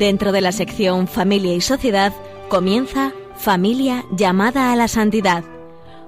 Dentro 0.00 0.32
de 0.32 0.40
la 0.40 0.50
sección 0.50 1.06
Familia 1.06 1.54
y 1.54 1.60
Sociedad 1.60 2.14
comienza 2.48 3.12
Familia 3.36 4.02
llamada 4.16 4.72
a 4.72 4.76
la 4.76 4.88
santidad 4.88 5.44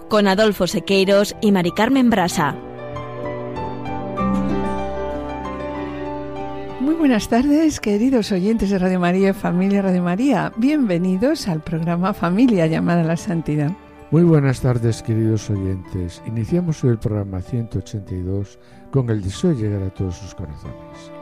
con 0.08 0.26
Adolfo 0.26 0.66
Sequeiros 0.66 1.36
y 1.42 1.52
Mari 1.52 1.72
Carmen 1.72 2.08
Brasa. 2.08 2.56
Muy 6.80 6.94
buenas 6.94 7.28
tardes, 7.28 7.80
queridos 7.80 8.32
oyentes 8.32 8.70
de 8.70 8.78
Radio 8.78 8.98
María, 8.98 9.34
familia 9.34 9.82
Radio 9.82 10.02
María. 10.02 10.54
Bienvenidos 10.56 11.46
al 11.46 11.60
programa 11.60 12.14
Familia 12.14 12.66
llamada 12.66 13.02
a 13.02 13.04
la 13.04 13.18
santidad. 13.18 13.72
Muy 14.10 14.22
buenas 14.22 14.62
tardes, 14.62 15.02
queridos 15.02 15.50
oyentes. 15.50 16.22
Iniciamos 16.26 16.82
hoy 16.82 16.92
el 16.92 16.98
programa 16.98 17.42
182 17.42 18.58
con 18.90 19.10
el 19.10 19.20
deseo 19.20 19.50
de 19.50 19.56
llegar 19.56 19.82
a 19.82 19.90
todos 19.90 20.16
sus 20.16 20.34
corazones. 20.34 21.12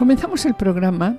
Comenzamos 0.00 0.46
el 0.46 0.54
programa 0.54 1.18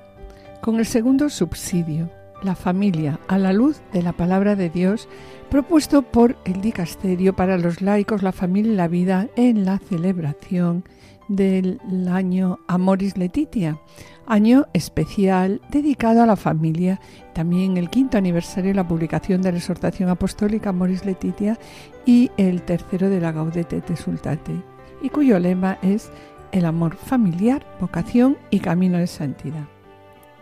con 0.60 0.80
el 0.80 0.88
segundo 0.88 1.30
subsidio, 1.30 2.10
la 2.42 2.56
familia, 2.56 3.20
a 3.28 3.38
la 3.38 3.54
luz 3.54 3.80
de 3.94 4.02
la 4.02 4.12
palabra 4.12 4.56
de 4.56 4.72
Dios, 4.72 5.08
propuesto 5.52 6.02
por 6.02 6.36
el 6.46 6.62
Dicasterio 6.62 7.36
para 7.36 7.60
los 7.60 7.84
laicos, 7.84 8.24
la 8.24 8.32
familia 8.32 8.72
y 8.72 8.76
la 8.76 8.88
vida 8.88 9.28
en 9.36 9.66
la 9.66 9.78
celebración 9.78 10.84
del 11.28 11.80
año 12.10 12.58
Amoris 12.68 13.18
Letitia, 13.18 13.80
año 14.26 14.66
especial 14.74 15.62
dedicado 15.70 16.24
a 16.24 16.26
la 16.26 16.36
familia, 16.36 17.00
también 17.36 17.78
el 17.78 17.88
quinto 17.88 18.18
aniversario 18.18 18.72
de 18.72 18.78
la 18.78 18.88
publicación 18.88 19.44
de 19.44 19.52
la 19.52 19.60
exhortación 19.60 20.10
apostólica 20.10 20.72
Amoris 20.72 21.06
Letitia 21.06 21.60
y 22.04 22.32
el 22.36 22.64
tercero 22.64 23.12
de 23.12 23.22
la 23.22 23.32
Gaudete 23.32 23.80
Te 23.82 23.96
Sultate, 23.96 24.60
y 25.04 25.10
cuyo 25.10 25.38
lema 25.38 25.78
es 25.84 26.10
el 26.52 26.66
amor 26.66 26.96
familiar, 26.96 27.66
vocación 27.80 28.38
y 28.50 28.60
camino 28.60 28.98
de 28.98 29.08
santidad. 29.08 29.66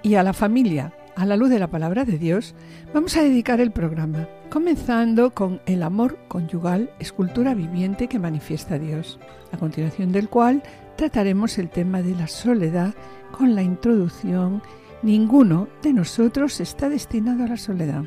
Y 0.01 0.15
a 0.15 0.23
la 0.23 0.33
familia, 0.33 0.93
a 1.15 1.25
la 1.25 1.35
luz 1.35 1.49
de 1.49 1.59
la 1.59 1.69
palabra 1.69 2.05
de 2.05 2.17
Dios, 2.17 2.55
vamos 2.93 3.17
a 3.17 3.23
dedicar 3.23 3.59
el 3.59 3.71
programa, 3.71 4.27
comenzando 4.49 5.33
con 5.33 5.61
el 5.65 5.83
amor 5.83 6.17
conyugal, 6.27 6.91
escultura 6.99 7.53
viviente 7.53 8.07
que 8.07 8.19
manifiesta 8.19 8.79
Dios, 8.79 9.19
a 9.51 9.57
continuación 9.57 10.11
del 10.11 10.29
cual 10.29 10.63
trataremos 10.95 11.57
el 11.57 11.69
tema 11.69 12.01
de 12.01 12.15
la 12.15 12.27
soledad 12.27 12.93
con 13.31 13.55
la 13.55 13.61
introducción 13.61 14.61
Ninguno 15.01 15.69
de 15.81 15.93
nosotros 15.93 16.59
está 16.59 16.89
destinado 16.89 17.45
a 17.45 17.47
la 17.47 17.57
soledad. 17.57 18.03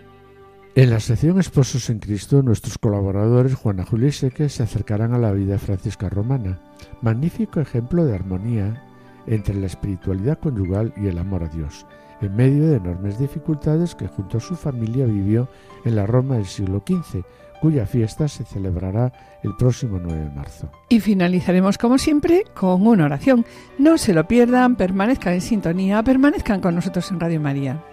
En 0.75 0.89
la 0.89 1.01
sección 1.01 1.39
Esposos 1.39 1.91
en 1.91 1.98
Cristo, 1.98 2.42
nuestros 2.42 2.78
colaboradores 2.78 3.55
Juana 3.55 3.84
Julia 3.84 4.09
y 4.09 4.12
Seque 4.12 4.48
se 4.48 4.62
acercarán 4.62 5.12
a 5.12 5.19
la 5.19 5.31
vida 5.33 5.59
francisca 5.59 6.08
romana, 6.08 6.61
magnífico 7.02 7.61
ejemplo 7.61 8.07
de 8.07 8.14
armonía 8.14 8.83
entre 9.27 9.55
la 9.55 9.67
espiritualidad 9.67 10.39
conyugal 10.39 10.95
y 10.97 11.08
el 11.08 11.19
amor 11.19 11.45
a 11.45 11.48
Dios, 11.48 11.85
en 12.23 12.35
medio 12.35 12.69
de 12.69 12.77
enormes 12.77 13.19
dificultades 13.19 13.95
que 13.95 14.08
junto 14.08 14.39
a 14.39 14.41
su 14.41 14.57
familia 14.57 15.05
vivió 15.05 15.47
en 15.85 15.95
la 15.95 16.07
Roma 16.07 16.36
del 16.36 16.47
siglo 16.47 16.83
XV, 16.86 17.23
cuya 17.61 17.85
fiesta 17.85 18.27
se 18.27 18.47
celebrará 18.47 19.13
el 19.42 19.55
próximo 19.57 20.01
9 20.02 20.24
de 20.24 20.30
marzo. 20.30 20.70
Y 20.89 21.01
finalizaremos 21.01 21.77
como 21.77 21.98
siempre 21.98 22.45
con 22.55 22.86
una 22.86 23.05
oración. 23.05 23.45
No 23.79 23.98
se 23.98 24.14
lo 24.14 24.27
pierdan, 24.27 24.77
permanezcan 24.77 25.35
en 25.35 25.42
sintonía, 25.42 26.02
permanezcan 26.02 26.63
con 26.63 26.74
nosotros 26.74 27.11
en 27.11 27.20
Radio 27.20 27.41
María. 27.42 27.85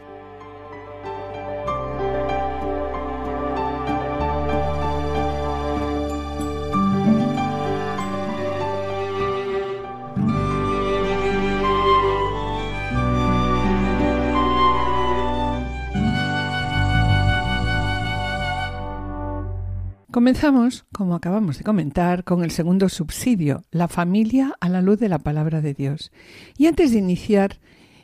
Comenzamos, 20.20 20.86
como 20.92 21.16
acabamos 21.16 21.60
de 21.60 21.64
comentar, 21.64 22.26
con 22.26 22.44
el 22.44 22.52
segundo 22.52 22.90
subsidio, 22.90 23.64
la 23.72 23.88
familia 23.88 24.54
a 24.60 24.68
la 24.68 24.82
luz 24.82 25.00
de 25.00 25.08
la 25.08 25.20
palabra 25.20 25.62
de 25.62 25.74
Dios. 25.74 26.12
Y 26.58 26.68
antes 26.68 26.92
de 26.92 26.98
iniciar 26.98 27.58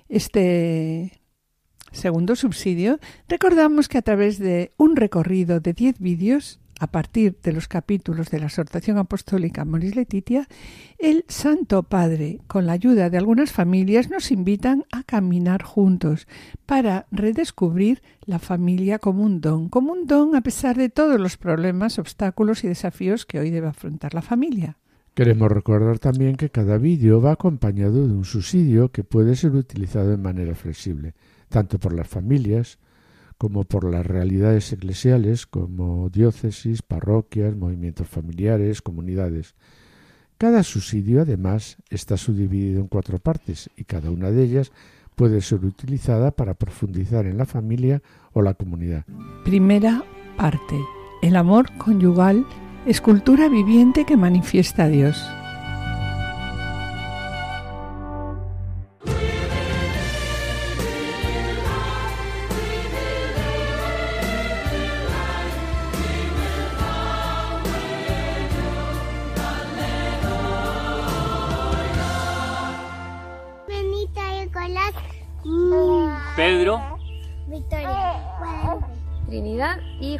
este 0.08 1.20
segundo 1.92 2.38
subsidio, 2.38 3.00
recordamos 3.28 3.90
que 3.90 3.98
a 3.98 4.02
través 4.02 4.40
de 4.40 4.72
un 4.78 4.96
recorrido 4.96 5.60
de 5.60 5.74
10 5.74 6.00
vídeos 6.00 6.62
a 6.80 6.88
partir 6.88 7.38
de 7.42 7.54
los 7.54 7.68
capítulos 7.68 8.30
de 8.30 8.40
la 8.40 8.48
exhortación 8.48 8.98
apostólica 8.98 9.66
Moris 9.66 9.96
Letitia, 9.96 10.48
el 11.00 11.26
Santo 11.28 11.84
Padre, 11.84 12.40
con 12.48 12.66
la 12.66 12.74
ayuda 12.74 13.10
de 13.10 13.18
algunas 13.18 13.52
familias, 13.52 14.10
nos 14.10 14.32
invitan 14.32 14.84
a 14.92 15.04
caminar 15.04 15.64
juntos 15.64 16.28
para 16.66 17.08
redescubrir 17.12 18.02
la 18.26 18.40
familia 18.40 19.00
como 19.00 19.24
un 19.24 19.42
don, 19.42 19.70
como 19.70 19.94
un 19.94 20.08
don 20.08 20.36
a 20.36 20.42
pesar 20.42 20.76
de 20.76 20.90
todos 20.90 21.20
los 21.20 21.38
problemas, 21.38 22.00
obstáculos 22.00 22.64
y 22.64 22.68
desafíos 22.68 23.26
que 23.26 23.40
hoy 23.40 23.52
debe 23.52 23.68
afrontar 23.68 24.14
la 24.14 24.22
familia. 24.22 24.78
Queremos 25.14 25.50
recordar 25.50 25.98
también 25.98 26.36
que 26.36 26.50
cada 26.50 26.78
vídeo 26.78 27.22
va 27.22 27.32
acompañado 27.32 28.06
de 28.06 28.14
un 28.14 28.26
subsidio 28.26 28.92
que 28.92 29.06
puede 29.06 29.38
ser 29.38 29.52
utilizado 29.52 30.10
de 30.10 30.18
manera 30.18 30.56
flexible, 30.56 31.14
tanto 31.48 31.80
por 31.80 31.94
las 31.94 32.08
familias 32.08 32.80
como 33.38 33.64
por 33.64 33.90
las 33.90 34.06
realidades 34.06 34.72
eclesiales 34.72 35.46
como 35.46 36.10
diócesis, 36.10 36.82
parroquias, 36.82 37.56
movimientos 37.56 38.08
familiares, 38.08 38.82
comunidades. 38.82 39.56
Cada 40.38 40.64
subsidio, 40.64 41.22
además, 41.22 41.78
está 41.90 42.18
subdividido 42.18 42.82
en 42.82 42.88
cuatro 42.88 43.20
partes 43.20 43.70
y 43.78 43.86
cada 43.86 44.12
una 44.12 44.32
de 44.32 44.44
ellas 44.44 44.72
puede 45.16 45.42
ser 45.42 45.64
utilizada 45.64 46.32
para 46.32 46.54
profundizar 46.54 47.26
en 47.26 47.38
la 47.38 47.46
familia 47.46 48.02
o 48.34 48.42
la 48.42 48.54
comunidad. 48.54 49.06
Primera 49.46 50.04
parte. 50.38 50.78
El 51.22 51.38
amor 51.38 51.72
conyugal, 51.78 52.46
escultura 52.86 53.48
viviente 53.48 54.06
que 54.06 54.18
manifiesta 54.18 54.84
a 54.84 54.90
Dios. 54.90 55.26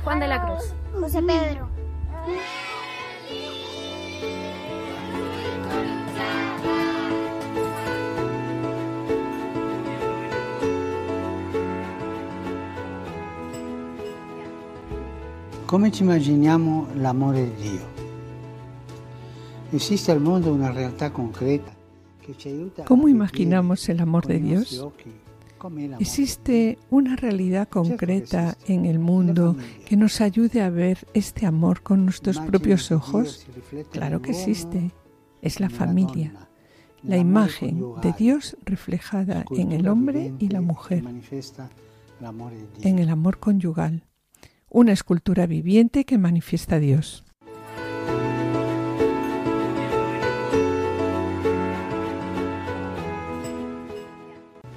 Juan 0.06 0.20
de 0.20 0.28
la 0.28 0.40
Cruz. 0.40 0.74
José 0.94 1.22
Pedro. 1.24 1.68
Come 15.66 15.92
ci 15.92 16.04
immaginiamo 16.04 16.88
l'amore 16.94 17.44
di 17.56 17.70
Dio? 17.70 17.94
Esiste 19.72 20.12
al 20.12 20.22
mondo 20.22 20.52
una 20.52 20.72
realtà 20.72 21.10
concreta 21.10 21.74
¿Cómo 22.86 23.08
imaginamos 23.08 23.88
el 23.90 24.00
amor 24.00 24.26
de 24.26 24.40
Dios? 24.40 24.86
¿Existe 26.00 26.78
una 26.90 27.16
realidad 27.16 27.68
concreta 27.68 28.58
en 28.68 28.86
el 28.86 29.00
mundo 29.00 29.56
que 29.86 29.98
nos 29.98 30.22
ayude 30.22 30.62
a 30.62 30.70
ver 30.70 31.08
este 31.14 31.46
amor 31.46 31.82
con 31.82 32.06
nuestros 32.06 32.40
propios 32.40 32.92
ojos? 32.92 33.48
Claro 33.92 34.22
que 34.22 34.32
existe. 34.32 34.92
Es 35.42 35.60
la 35.60 35.70
familia, 35.70 36.34
la 37.04 37.18
imagen 37.18 37.84
de 38.02 38.14
Dios 38.14 38.58
reflejada 38.66 39.46
en 39.52 39.72
el 39.72 39.88
hombre 39.88 40.34
y 40.40 40.50
la 40.50 40.62
mujer, 40.62 41.04
en 42.82 43.00
el 43.00 43.10
amor 43.10 43.40
conyugal. 43.40 44.08
Una 44.70 44.92
escultura 44.92 45.46
viviente 45.46 46.06
que 46.06 46.18
manifiesta 46.18 46.76
a 46.76 46.80
Dios. 46.80 47.25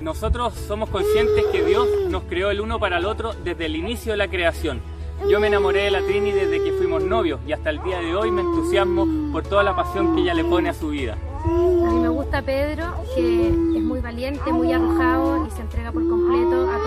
Nosotros 0.00 0.54
somos 0.54 0.88
conscientes 0.90 1.44
que 1.50 1.64
Dios 1.64 1.86
nos 2.08 2.22
creó 2.24 2.50
el 2.50 2.60
uno 2.60 2.78
para 2.78 2.98
el 2.98 3.04
otro 3.04 3.32
desde 3.44 3.66
el 3.66 3.76
inicio 3.76 4.12
de 4.12 4.18
la 4.18 4.28
creación. 4.28 4.80
Yo 5.28 5.40
me 5.40 5.48
enamoré 5.48 5.82
de 5.82 5.90
la 5.90 6.00
Trini 6.00 6.30
desde 6.30 6.62
que 6.62 6.72
fuimos 6.72 7.02
novios 7.02 7.40
y 7.46 7.52
hasta 7.52 7.70
el 7.70 7.82
día 7.82 7.98
de 7.98 8.14
hoy 8.14 8.30
me 8.30 8.40
entusiasmo 8.40 9.32
por 9.32 9.42
toda 9.42 9.64
la 9.64 9.74
pasión 9.74 10.14
que 10.14 10.22
ella 10.22 10.34
le 10.34 10.44
pone 10.44 10.68
a 10.68 10.74
su 10.74 10.88
vida. 10.88 11.18
A 11.44 11.48
mí 11.48 12.00
me 12.00 12.08
gusta 12.08 12.40
Pedro, 12.42 12.84
que 13.14 13.48
es 13.48 13.82
muy 13.82 14.00
valiente, 14.00 14.52
muy 14.52 14.72
arrojado 14.72 15.46
y 15.46 15.50
se 15.50 15.62
entrega 15.62 15.90
por 15.90 16.08
completo 16.08 16.70
a 16.70 16.78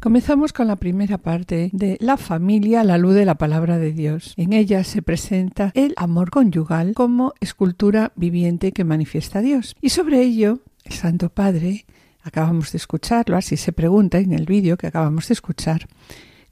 Comenzamos 0.00 0.54
con 0.54 0.66
la 0.66 0.76
primera 0.76 1.18
parte 1.18 1.68
de 1.74 1.98
La 2.00 2.16
familia 2.16 2.80
a 2.80 2.84
la 2.84 2.96
luz 2.96 3.14
de 3.14 3.26
la 3.26 3.34
palabra 3.34 3.76
de 3.76 3.92
Dios. 3.92 4.32
En 4.38 4.54
ella 4.54 4.82
se 4.82 5.02
presenta 5.02 5.72
el 5.74 5.92
amor 5.98 6.30
conyugal 6.30 6.94
como 6.94 7.34
escultura 7.38 8.10
viviente 8.16 8.72
que 8.72 8.84
manifiesta 8.84 9.40
a 9.40 9.42
Dios. 9.42 9.76
Y 9.82 9.90
sobre 9.90 10.22
ello, 10.22 10.60
el 10.84 10.94
Santo 10.94 11.28
Padre, 11.28 11.84
acabamos 12.22 12.72
de 12.72 12.78
escucharlo, 12.78 13.36
así 13.36 13.58
se 13.58 13.74
pregunta 13.74 14.16
en 14.18 14.32
el 14.32 14.46
vídeo 14.46 14.78
que 14.78 14.86
acabamos 14.86 15.28
de 15.28 15.34
escuchar, 15.34 15.86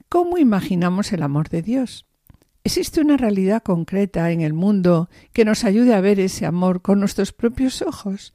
¿cómo 0.09 0.37
imaginamos 0.37 1.11
el 1.11 1.23
amor 1.23 1.49
de 1.49 1.63
Dios? 1.63 2.05
¿Existe 2.63 3.01
una 3.01 3.17
realidad 3.17 3.63
concreta 3.63 4.29
en 4.29 4.41
el 4.41 4.53
mundo 4.53 5.09
que 5.33 5.43
nos 5.43 5.63
ayude 5.63 5.95
a 5.95 6.01
ver 6.01 6.19
ese 6.19 6.45
amor 6.45 6.83
con 6.83 6.99
nuestros 6.99 7.33
propios 7.33 7.81
ojos? 7.81 8.31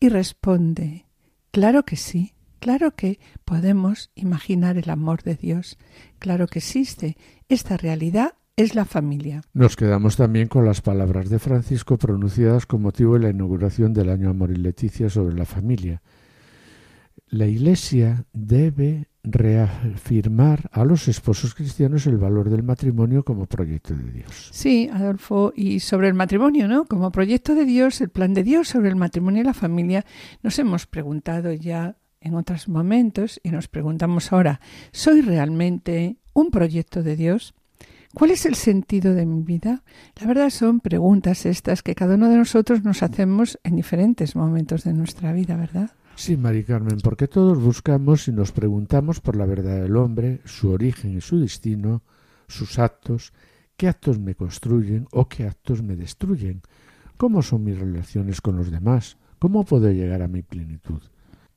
Y 0.00 0.08
responde, 0.08 1.06
claro 1.52 1.84
que 1.84 1.94
sí. 1.94 2.34
Claro 2.60 2.94
que 2.94 3.18
podemos 3.44 4.10
imaginar 4.14 4.76
el 4.76 4.90
amor 4.90 5.22
de 5.22 5.34
Dios. 5.34 5.78
Claro 6.18 6.46
que 6.46 6.58
existe. 6.60 7.16
Esta 7.48 7.76
realidad 7.76 8.34
es 8.56 8.74
la 8.74 8.84
familia. 8.84 9.40
Nos 9.54 9.76
quedamos 9.76 10.16
también 10.16 10.48
con 10.48 10.66
las 10.66 10.82
palabras 10.82 11.30
de 11.30 11.38
Francisco 11.38 11.96
pronunciadas 11.96 12.66
con 12.66 12.82
motivo 12.82 13.14
de 13.14 13.20
la 13.20 13.30
inauguración 13.30 13.94
del 13.94 14.10
año 14.10 14.28
Amor 14.28 14.50
y 14.50 14.56
Leticia 14.56 15.08
sobre 15.08 15.34
la 15.34 15.46
familia. 15.46 16.02
La 17.28 17.46
Iglesia 17.46 18.26
debe 18.32 19.08
reafirmar 19.22 20.68
a 20.72 20.84
los 20.84 21.08
esposos 21.08 21.54
cristianos 21.54 22.06
el 22.06 22.16
valor 22.16 22.50
del 22.50 22.62
matrimonio 22.62 23.24
como 23.24 23.46
proyecto 23.46 23.94
de 23.94 24.10
Dios. 24.10 24.50
Sí, 24.52 24.90
Adolfo, 24.92 25.52
y 25.54 25.80
sobre 25.80 26.08
el 26.08 26.14
matrimonio, 26.14 26.68
¿no? 26.68 26.84
Como 26.86 27.12
proyecto 27.12 27.54
de 27.54 27.64
Dios, 27.64 28.00
el 28.00 28.08
plan 28.08 28.34
de 28.34 28.42
Dios 28.42 28.68
sobre 28.68 28.88
el 28.88 28.96
matrimonio 28.96 29.42
y 29.42 29.44
la 29.44 29.54
familia, 29.54 30.04
nos 30.42 30.58
hemos 30.58 30.86
preguntado 30.86 31.52
ya 31.52 31.96
en 32.20 32.34
otros 32.34 32.68
momentos 32.68 33.40
y 33.42 33.50
nos 33.50 33.68
preguntamos 33.68 34.32
ahora, 34.32 34.60
¿soy 34.92 35.22
realmente 35.22 36.16
un 36.32 36.50
proyecto 36.50 37.02
de 37.02 37.16
Dios? 37.16 37.54
¿Cuál 38.14 38.32
es 38.32 38.44
el 38.44 38.56
sentido 38.56 39.14
de 39.14 39.24
mi 39.24 39.42
vida? 39.42 39.82
La 40.20 40.26
verdad 40.26 40.50
son 40.50 40.80
preguntas 40.80 41.46
estas 41.46 41.82
que 41.82 41.94
cada 41.94 42.16
uno 42.16 42.28
de 42.28 42.36
nosotros 42.36 42.82
nos 42.84 43.02
hacemos 43.02 43.58
en 43.64 43.76
diferentes 43.76 44.36
momentos 44.36 44.84
de 44.84 44.92
nuestra 44.92 45.32
vida, 45.32 45.56
¿verdad? 45.56 45.92
Sí, 46.16 46.36
Mari 46.36 46.64
Carmen, 46.64 46.98
porque 47.02 47.28
todos 47.28 47.58
buscamos 47.58 48.28
y 48.28 48.32
nos 48.32 48.52
preguntamos 48.52 49.20
por 49.20 49.36
la 49.36 49.46
verdad 49.46 49.80
del 49.80 49.96
hombre, 49.96 50.40
su 50.44 50.70
origen 50.70 51.16
y 51.16 51.20
su 51.20 51.40
destino, 51.40 52.02
sus 52.48 52.78
actos, 52.78 53.32
qué 53.76 53.88
actos 53.88 54.18
me 54.18 54.34
construyen 54.34 55.06
o 55.12 55.28
qué 55.28 55.46
actos 55.46 55.82
me 55.82 55.96
destruyen, 55.96 56.60
cómo 57.16 57.40
son 57.42 57.64
mis 57.64 57.78
relaciones 57.78 58.40
con 58.40 58.56
los 58.56 58.70
demás, 58.70 59.16
cómo 59.38 59.64
puedo 59.64 59.90
llegar 59.90 60.20
a 60.20 60.28
mi 60.28 60.42
plenitud 60.42 61.00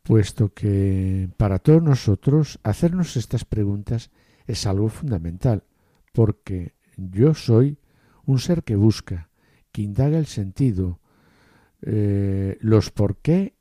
puesto 0.03 0.53
que 0.53 1.29
para 1.37 1.59
todos 1.59 1.81
nosotros 1.81 2.59
hacernos 2.63 3.17
estas 3.17 3.45
preguntas 3.45 4.11
es 4.45 4.67
algo 4.67 4.89
fundamental, 4.89 5.63
porque 6.11 6.73
yo 6.97 7.33
soy 7.33 7.77
un 8.25 8.39
ser 8.39 8.63
que 8.63 8.75
busca, 8.75 9.29
que 9.71 9.81
indaga 9.81 10.17
el 10.17 10.27
sentido, 10.27 10.99
eh, 11.81 12.57
los 12.61 12.91
por 12.91 13.17
qué 13.17 13.55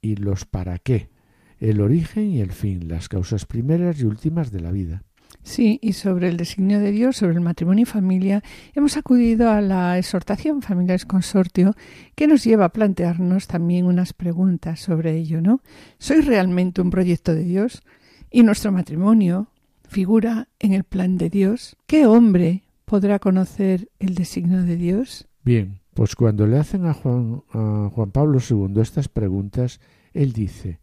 y 0.00 0.16
los 0.16 0.44
para 0.44 0.78
qué, 0.78 1.10
el 1.58 1.80
origen 1.80 2.30
y 2.30 2.40
el 2.40 2.52
fin, 2.52 2.88
las 2.88 3.08
causas 3.08 3.46
primeras 3.46 4.00
y 4.00 4.04
últimas 4.04 4.50
de 4.50 4.60
la 4.60 4.72
vida. 4.72 5.04
Sí, 5.48 5.78
y 5.80 5.94
sobre 5.94 6.28
el 6.28 6.36
designio 6.36 6.78
de 6.78 6.92
Dios, 6.92 7.16
sobre 7.16 7.32
el 7.32 7.40
matrimonio 7.40 7.84
y 7.84 7.86
familia, 7.86 8.42
hemos 8.74 8.98
acudido 8.98 9.48
a 9.48 9.62
la 9.62 9.96
exhortación 9.96 10.60
Familiares 10.60 11.06
Consortio, 11.06 11.74
que 12.14 12.26
nos 12.26 12.44
lleva 12.44 12.66
a 12.66 12.68
plantearnos 12.68 13.46
también 13.46 13.86
unas 13.86 14.12
preguntas 14.12 14.78
sobre 14.78 15.16
ello, 15.16 15.40
¿no? 15.40 15.62
¿Soy 15.96 16.20
realmente 16.20 16.82
un 16.82 16.90
proyecto 16.90 17.34
de 17.34 17.44
Dios? 17.44 17.82
¿Y 18.30 18.42
nuestro 18.42 18.72
matrimonio 18.72 19.48
figura 19.88 20.48
en 20.58 20.74
el 20.74 20.84
plan 20.84 21.16
de 21.16 21.30
Dios? 21.30 21.78
¿Qué 21.86 22.04
hombre 22.04 22.64
podrá 22.84 23.18
conocer 23.18 23.88
el 24.00 24.16
designio 24.16 24.64
de 24.64 24.76
Dios? 24.76 25.28
Bien, 25.44 25.78
pues 25.94 26.14
cuando 26.14 26.46
le 26.46 26.58
hacen 26.58 26.84
a 26.84 26.92
Juan, 26.92 27.42
a 27.54 27.88
Juan 27.90 28.10
Pablo 28.10 28.38
II 28.38 28.82
estas 28.82 29.08
preguntas, 29.08 29.80
él 30.12 30.34
dice, 30.34 30.78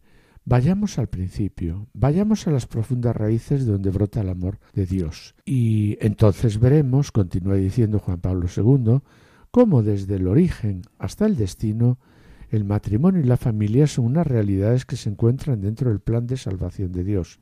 Vayamos 0.48 1.00
al 1.00 1.08
principio, 1.08 1.88
vayamos 1.92 2.46
a 2.46 2.52
las 2.52 2.66
profundas 2.66 3.16
raíces 3.16 3.66
donde 3.66 3.90
brota 3.90 4.20
el 4.20 4.28
amor 4.28 4.60
de 4.74 4.86
Dios. 4.86 5.34
Y 5.44 5.98
entonces 6.00 6.60
veremos, 6.60 7.10
continúa 7.10 7.56
diciendo 7.56 7.98
Juan 7.98 8.20
Pablo 8.20 8.46
II, 8.56 9.00
cómo 9.50 9.82
desde 9.82 10.14
el 10.14 10.28
origen 10.28 10.82
hasta 11.00 11.26
el 11.26 11.34
destino, 11.34 11.98
el 12.48 12.62
matrimonio 12.62 13.20
y 13.20 13.24
la 13.24 13.36
familia 13.36 13.88
son 13.88 14.04
unas 14.04 14.24
realidades 14.24 14.84
que 14.84 14.94
se 14.94 15.10
encuentran 15.10 15.62
dentro 15.62 15.90
del 15.90 15.98
plan 15.98 16.28
de 16.28 16.36
salvación 16.36 16.92
de 16.92 17.02
Dios. 17.02 17.40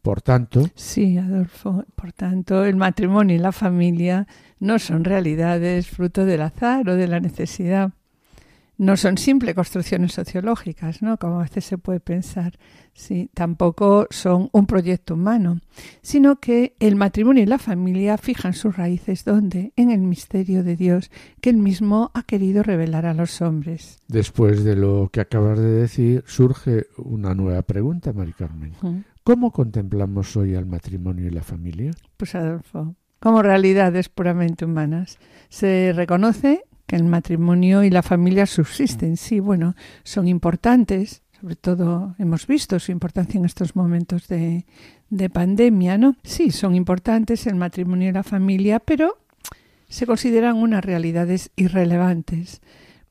Por 0.00 0.22
tanto. 0.22 0.62
Sí, 0.76 1.18
Adolfo. 1.18 1.84
Por 1.96 2.12
tanto, 2.12 2.64
el 2.64 2.76
matrimonio 2.76 3.34
y 3.34 3.40
la 3.40 3.50
familia 3.50 4.28
no 4.60 4.78
son 4.78 5.02
realidades 5.02 5.88
fruto 5.88 6.24
del 6.24 6.42
azar 6.42 6.88
o 6.88 6.94
de 6.94 7.08
la 7.08 7.18
necesidad 7.18 7.94
no 8.76 8.96
son 8.96 9.18
simples 9.18 9.54
construcciones 9.54 10.12
sociológicas, 10.12 11.02
¿no? 11.02 11.16
Como 11.18 11.40
a 11.40 11.44
veces 11.44 11.64
se 11.64 11.78
puede 11.78 12.00
pensar. 12.00 12.58
Sí, 12.92 13.30
tampoco 13.34 14.06
son 14.10 14.48
un 14.52 14.66
proyecto 14.66 15.14
humano, 15.14 15.60
sino 16.02 16.36
que 16.36 16.76
el 16.78 16.96
matrimonio 16.96 17.42
y 17.42 17.46
la 17.46 17.58
familia 17.58 18.18
fijan 18.18 18.52
sus 18.52 18.76
raíces 18.76 19.24
donde 19.24 19.72
en 19.76 19.90
el 19.90 20.00
misterio 20.00 20.62
de 20.62 20.76
Dios 20.76 21.10
que 21.40 21.50
él 21.50 21.56
mismo 21.56 22.10
ha 22.14 22.22
querido 22.22 22.62
revelar 22.62 23.06
a 23.06 23.14
los 23.14 23.42
hombres. 23.42 23.98
Después 24.08 24.64
de 24.64 24.76
lo 24.76 25.08
que 25.12 25.20
acabas 25.20 25.58
de 25.58 25.70
decir, 25.70 26.24
surge 26.26 26.86
una 26.96 27.34
nueva 27.34 27.62
pregunta, 27.62 28.12
Mari 28.12 28.32
Carmen. 28.32 28.72
¿Cómo 29.24 29.52
contemplamos 29.52 30.36
hoy 30.36 30.54
al 30.54 30.66
matrimonio 30.66 31.26
y 31.26 31.30
la 31.30 31.42
familia? 31.42 31.92
Pues 32.16 32.34
Adolfo, 32.34 32.94
como 33.18 33.42
realidades 33.42 34.08
puramente 34.08 34.64
humanas. 34.64 35.18
Se 35.48 35.92
reconoce 35.94 36.64
que 36.94 37.02
el 37.02 37.08
matrimonio 37.08 37.82
y 37.82 37.90
la 37.90 38.02
familia 38.02 38.46
subsisten. 38.46 39.16
Sí, 39.16 39.40
bueno, 39.40 39.74
son 40.04 40.28
importantes, 40.28 41.22
sobre 41.40 41.56
todo 41.56 42.14
hemos 42.20 42.46
visto 42.46 42.78
su 42.78 42.92
importancia 42.92 43.36
en 43.36 43.44
estos 43.44 43.74
momentos 43.74 44.28
de, 44.28 44.64
de 45.10 45.28
pandemia, 45.28 45.98
¿no? 45.98 46.14
Sí, 46.22 46.52
son 46.52 46.76
importantes 46.76 47.48
el 47.48 47.56
matrimonio 47.56 48.10
y 48.10 48.12
la 48.12 48.22
familia, 48.22 48.78
pero 48.78 49.18
se 49.88 50.06
consideran 50.06 50.56
unas 50.56 50.84
realidades 50.84 51.50
irrelevantes, 51.56 52.60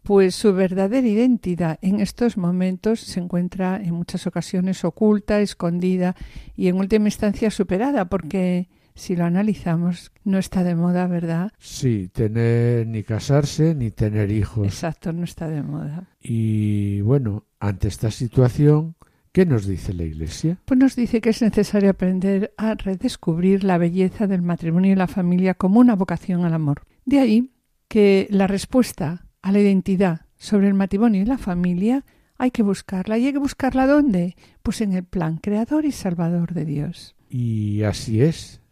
pues 0.01 0.33
su 0.33 0.53
verdadera 0.53 1.05
identidad 1.05 1.77
en 1.81 1.99
estos 1.99 2.37
momentos 2.37 3.01
se 3.01 3.19
encuentra 3.19 3.81
en 3.83 3.95
muchas 3.95 4.25
ocasiones 4.27 4.85
oculta, 4.85 5.41
escondida 5.41 6.15
y 6.55 6.69
en 6.69 6.77
última 6.77 7.07
instancia 7.07 7.51
superada, 7.51 8.05
porque 8.05 8.69
si 8.95 9.15
lo 9.15 9.25
analizamos, 9.25 10.11
no 10.23 10.37
está 10.37 10.63
de 10.63 10.75
moda, 10.75 11.07
¿verdad? 11.07 11.51
Sí, 11.57 12.09
tener 12.11 12.87
ni 12.87 13.03
casarse 13.03 13.75
ni 13.75 13.91
tener 13.91 14.31
hijos. 14.31 14.65
Exacto, 14.67 15.13
no 15.13 15.23
está 15.23 15.47
de 15.47 15.63
moda. 15.63 16.09
Y 16.21 17.01
bueno, 17.01 17.45
ante 17.59 17.87
esta 17.87 18.11
situación, 18.11 18.95
¿qué 19.31 19.45
nos 19.45 19.65
dice 19.65 19.93
la 19.93 20.03
Iglesia? 20.03 20.59
Pues 20.65 20.79
nos 20.79 20.95
dice 20.95 21.21
que 21.21 21.29
es 21.29 21.41
necesario 21.41 21.89
aprender 21.89 22.53
a 22.57 22.75
redescubrir 22.75 23.63
la 23.63 23.77
belleza 23.77 24.27
del 24.27 24.41
matrimonio 24.41 24.91
y 24.91 24.95
la 24.95 25.07
familia 25.07 25.53
como 25.53 25.79
una 25.79 25.95
vocación 25.95 26.45
al 26.45 26.53
amor. 26.53 26.83
De 27.05 27.19
ahí 27.19 27.51
que 27.87 28.27
la 28.29 28.47
respuesta 28.47 29.27
a 29.41 29.51
la 29.51 29.59
identidad 29.59 30.21
sobre 30.37 30.67
el 30.67 30.73
matrimonio 30.73 31.21
y 31.21 31.25
la 31.25 31.37
familia 31.37 32.05
hay 32.37 32.51
que 32.51 32.63
buscarla. 32.63 33.17
¿Y 33.17 33.27
hay 33.27 33.33
que 33.33 33.39
buscarla 33.39 33.87
dónde? 33.87 34.35
Pues 34.63 34.81
en 34.81 34.93
el 34.93 35.03
plan 35.03 35.37
creador 35.37 35.85
y 35.85 35.91
salvador 35.91 36.53
de 36.53 36.65
Dios. 36.65 37.15
Y 37.29 37.83
así 37.83 38.21
es. 38.21 38.62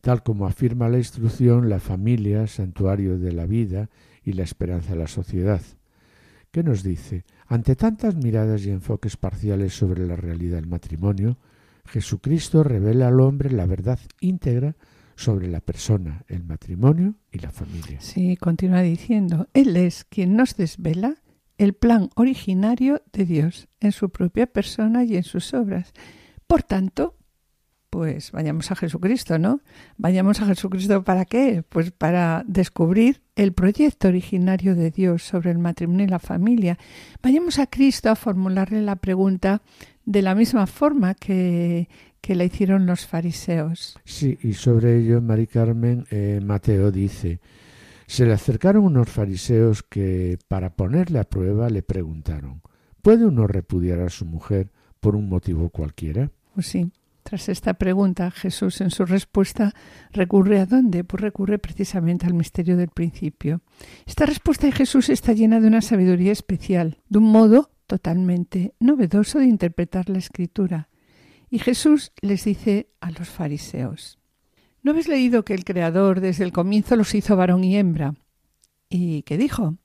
Tal 0.00 0.22
como 0.22 0.46
afirma 0.46 0.88
la 0.88 0.98
instrucción, 0.98 1.68
la 1.68 1.80
familia, 1.80 2.46
santuario 2.46 3.18
de 3.18 3.32
la 3.32 3.46
vida 3.46 3.90
y 4.24 4.32
la 4.32 4.44
esperanza 4.44 4.92
de 4.92 4.98
la 4.98 5.08
sociedad. 5.08 5.60
¿Qué 6.50 6.62
nos 6.62 6.82
dice? 6.82 7.24
Ante 7.46 7.76
tantas 7.76 8.14
miradas 8.14 8.64
y 8.64 8.70
enfoques 8.70 9.16
parciales 9.16 9.74
sobre 9.74 10.06
la 10.06 10.16
realidad 10.16 10.56
del 10.56 10.66
matrimonio, 10.66 11.38
Jesucristo 11.86 12.62
revela 12.62 13.08
al 13.08 13.20
hombre 13.20 13.50
la 13.50 13.66
verdad 13.66 13.98
íntegra 14.20 14.76
sobre 15.16 15.48
la 15.48 15.60
persona, 15.60 16.24
el 16.28 16.44
matrimonio 16.44 17.16
y 17.32 17.38
la 17.40 17.50
familia. 17.50 18.00
Sí, 18.00 18.36
continúa 18.36 18.82
diciendo, 18.82 19.48
Él 19.52 19.76
es 19.76 20.04
quien 20.04 20.36
nos 20.36 20.56
desvela 20.56 21.16
el 21.58 21.74
plan 21.74 22.10
originario 22.14 23.02
de 23.12 23.24
Dios 23.24 23.68
en 23.80 23.92
su 23.92 24.10
propia 24.10 24.46
persona 24.46 25.04
y 25.04 25.16
en 25.16 25.24
sus 25.24 25.52
obras. 25.54 25.92
Por 26.46 26.62
tanto, 26.62 27.16
pues 27.90 28.32
vayamos 28.32 28.70
a 28.70 28.76
Jesucristo, 28.76 29.38
¿no? 29.38 29.60
Vayamos 29.96 30.40
a 30.40 30.46
Jesucristo 30.46 31.02
para 31.04 31.24
qué? 31.24 31.64
Pues 31.68 31.90
para 31.90 32.44
descubrir 32.46 33.22
el 33.36 33.52
proyecto 33.52 34.08
originario 34.08 34.74
de 34.74 34.90
Dios 34.90 35.22
sobre 35.22 35.50
el 35.50 35.58
matrimonio 35.58 36.04
y 36.04 36.08
la 36.08 36.18
familia. 36.18 36.78
Vayamos 37.22 37.58
a 37.58 37.66
Cristo 37.66 38.10
a 38.10 38.16
formularle 38.16 38.82
la 38.82 38.96
pregunta 38.96 39.62
de 40.04 40.22
la 40.22 40.34
misma 40.34 40.66
forma 40.66 41.14
que, 41.14 41.88
que 42.20 42.34
la 42.34 42.44
hicieron 42.44 42.86
los 42.86 43.06
fariseos. 43.06 43.98
Sí, 44.04 44.38
y 44.42 44.52
sobre 44.54 44.98
ello, 44.98 45.20
Mari 45.20 45.46
Carmen, 45.46 46.06
eh, 46.10 46.40
Mateo 46.42 46.90
dice, 46.90 47.40
se 48.06 48.24
le 48.24 48.32
acercaron 48.32 48.84
unos 48.84 49.08
fariseos 49.08 49.82
que, 49.82 50.38
para 50.48 50.74
ponerle 50.74 51.18
a 51.18 51.24
prueba, 51.24 51.68
le 51.68 51.82
preguntaron, 51.82 52.62
¿puede 53.02 53.26
uno 53.26 53.46
repudiar 53.46 54.00
a 54.00 54.10
su 54.10 54.24
mujer 54.24 54.72
por 55.00 55.14
un 55.14 55.28
motivo 55.28 55.70
cualquiera? 55.70 56.30
Pues 56.54 56.66
sí, 56.66 56.90
Tras 57.28 57.50
esta 57.50 57.74
pregunta, 57.74 58.30
Jesús 58.30 58.80
en 58.80 58.90
su 58.90 59.04
respuesta 59.04 59.74
recurre 60.12 60.60
a 60.60 60.64
dónde? 60.64 61.04
Pues 61.04 61.20
recurre 61.20 61.58
precisamente 61.58 62.24
al 62.24 62.32
misterio 62.32 62.74
del 62.78 62.88
principio. 62.88 63.60
Esta 64.06 64.24
respuesta 64.24 64.66
de 64.66 64.72
Jesús 64.72 65.10
está 65.10 65.34
llena 65.34 65.60
de 65.60 65.66
una 65.66 65.82
sabiduría 65.82 66.32
especial, 66.32 67.02
de 67.10 67.18
un 67.18 67.30
modo 67.30 67.70
totalmente 67.86 68.72
novedoso 68.80 69.40
de 69.40 69.44
interpretar 69.44 70.08
la 70.08 70.16
escritura. 70.16 70.88
Y 71.50 71.58
Jesús 71.58 72.12
les 72.22 72.44
dice 72.44 72.88
a 72.98 73.10
los 73.10 73.28
fariseos, 73.28 74.18
¿no 74.82 74.92
habéis 74.92 75.08
leído 75.08 75.44
que 75.44 75.52
el 75.52 75.66
Creador 75.66 76.22
desde 76.22 76.44
el 76.44 76.52
comienzo 76.52 76.96
los 76.96 77.14
hizo 77.14 77.36
varón 77.36 77.62
y 77.62 77.76
hembra? 77.76 78.14
¿Y 78.88 79.20
qué 79.24 79.36
dijo? 79.36 79.76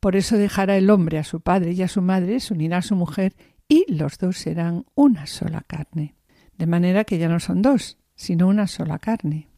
Por 0.00 0.16
eso 0.16 0.38
dejará 0.38 0.78
el 0.78 0.88
hombre 0.88 1.18
a 1.18 1.24
su 1.24 1.42
padre 1.42 1.72
y 1.72 1.82
a 1.82 1.88
su 1.88 2.00
madre, 2.00 2.40
se 2.40 2.54
unirá 2.54 2.78
a 2.78 2.82
su 2.82 2.96
mujer, 2.96 3.36
y 3.68 3.84
los 3.92 4.16
dos 4.16 4.38
serán 4.38 4.86
una 4.94 5.26
sola 5.26 5.60
carne. 5.66 6.14
De 6.58 6.66
manera 6.66 7.04
que 7.04 7.18
ya 7.18 7.28
no 7.28 7.40
son 7.40 7.62
dos, 7.62 7.98
sino 8.14 8.48
una 8.48 8.66
sola 8.66 8.98
carne. 8.98 9.48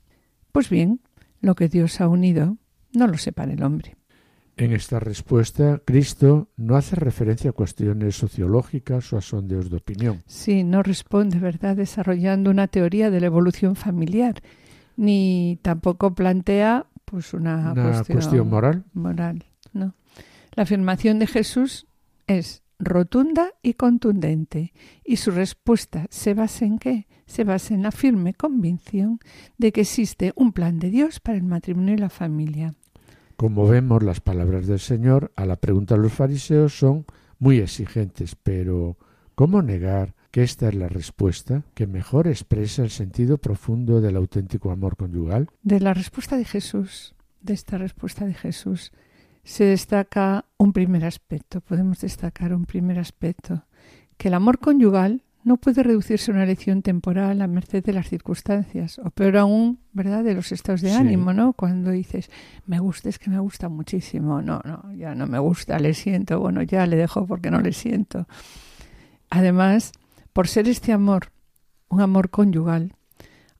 Pues 0.52 0.69
bien, 0.69 1.00
lo 1.40 1.54
que 1.54 1.69
Dios 1.69 2.00
ha 2.00 2.09
unido, 2.09 2.59
no 2.92 3.07
lo 3.07 3.16
separa 3.16 3.52
el 3.52 3.62
hombre. 3.62 3.97
En 4.57 4.73
esta 4.73 5.00
respuesta, 5.00 5.80
Cristo 5.87 6.50
no 6.59 6.76
hace 6.76 6.95
referencia 6.95 7.50
a 7.50 7.54
cuestiones 7.54 8.16
sociológicas 8.16 9.11
o 9.12 9.16
a 9.16 9.23
sondeos 9.23 9.71
de 9.71 9.78
opinión. 9.78 10.23
Sí, 10.26 10.64
no 10.64 10.83
responde, 10.83 11.38
¿verdad?, 11.38 11.76
desarrollando 11.76 12.50
una 12.50 12.69
teoría 12.69 13.11
de 13.11 13.21
la 13.21 13.26
evolución 13.26 13.75
familiar, 13.75 14.42
ni 14.99 15.59
tampoco 15.62 16.14
plantea 16.14 16.87
pues 17.07 17.33
una, 17.33 17.73
cuestión, 18.07 18.50
moral. 18.50 18.85
Moral, 18.92 19.45
no. 19.73 19.95
La 20.52 20.64
afirmación 20.64 21.19
de 21.19 21.26
Jesús 21.26 21.87
es 22.26 22.62
rotunda 22.80 23.52
y 23.62 23.75
contundente, 23.75 24.72
y 25.04 25.16
su 25.16 25.30
respuesta 25.30 26.06
se 26.10 26.34
basa 26.34 26.64
en 26.64 26.78
qué? 26.78 27.06
Se 27.26 27.44
basa 27.44 27.75
en 27.75 27.82
la 27.82 27.92
firme 27.92 28.34
convicción 28.34 29.20
de 29.58 29.70
que 29.70 29.82
existe 29.82 30.32
un 30.34 30.52
plan 30.52 30.78
de 30.80 30.90
Dios 30.90 31.20
para 31.20 31.38
el 31.38 31.44
matrimonio 31.44 31.94
y 31.94 31.99
la 31.99 32.10
familia. 32.10 32.75
Como 33.37 33.68
vemos, 33.68 34.02
las 34.02 34.20
palabras 34.20 34.66
del 34.66 34.80
Señor 34.80 35.30
a 35.37 35.46
la 35.46 35.56
pregunta 35.56 35.94
de 35.94 36.02
los 36.02 36.12
fariseos 36.12 36.76
son 36.78 37.06
muy 37.38 37.58
exigentes, 37.58 38.34
pero 38.34 38.96
¿cómo 39.34 39.62
negar 39.62 40.14
que 40.30 40.42
esta 40.42 40.68
es 40.68 40.75
la 40.75 40.88
respuesta 40.88 41.62
que 41.75 41.87
mejor 41.87 42.28
expresa 42.28 42.82
el 42.82 42.90
sentido 42.90 43.38
profundo 43.38 44.00
del 44.00 44.16
auténtico 44.16 44.70
amor 44.70 44.96
conyugal? 44.96 45.49
De 45.62 45.80
la 45.80 45.94
respuesta 45.94 46.37
de 46.37 46.44
Jesús, 46.44 47.14
de 47.40 47.54
esta 47.54 47.78
respuesta 47.78 48.26
de 48.26 48.34
Jesús, 48.34 48.92
se 49.44 49.64
destaca 49.64 50.44
un 50.56 50.73
primer 50.73 51.04
aspecto, 51.04 51.61
podemos 51.61 52.00
destacar 52.00 52.54
un 52.54 52.66
primer 52.66 52.99
aspecto, 52.99 53.64
que 54.16 54.28
el 54.28 54.35
amor 54.35 54.59
conyugal 54.59 55.23
no 55.42 55.56
puede 55.56 55.82
reducirse 55.82 56.30
a 56.30 56.35
una 56.35 56.44
elección 56.44 56.82
temporal 56.82 57.40
a 57.40 57.47
merced 57.47 57.82
de 57.82 57.94
las 57.94 58.09
circunstancias, 58.09 58.99
o 58.99 59.11
peor 59.11 59.38
aún, 59.38 59.80
¿verdad?, 59.92 60.23
de 60.23 60.35
los 60.35 60.52
estados 60.52 60.82
de 60.82 60.92
ánimo, 60.92 61.32
¿no? 61.32 61.54
Cuando 61.54 61.90
dices, 61.90 62.30
me 62.66 62.78
gusta, 62.78 63.09
es 63.09 63.18
que 63.18 63.30
me 63.30 63.38
gusta 63.38 63.68
muchísimo, 63.68 64.42
no, 64.42 64.61
no, 64.64 64.92
ya 64.94 65.14
no 65.14 65.26
me 65.26 65.38
gusta, 65.38 65.78
le 65.78 65.94
siento, 65.94 66.38
bueno, 66.40 66.62
ya 66.62 66.87
le 66.87 66.97
dejo 66.97 67.26
porque 67.26 67.50
no 67.50 67.61
le 67.61 67.73
siento. 67.73 68.28
Además, 69.30 69.92
por 70.32 70.47
ser 70.47 70.68
este 70.68 70.92
amor 70.92 71.32
un 71.88 72.00
amor 72.00 72.30
conyugal, 72.30 72.94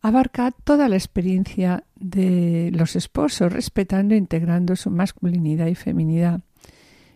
abarca 0.03 0.51
toda 0.51 0.89
la 0.89 0.97
experiencia 0.97 1.85
de 1.97 2.71
los 2.75 2.97
esposos, 2.97 3.53
respetando 3.53 4.15
e 4.15 4.19
integrando 4.19 4.77
su 4.77 4.91
masculinidad 4.91 5.67
y 5.67 5.75
feminidad. 5.75 6.41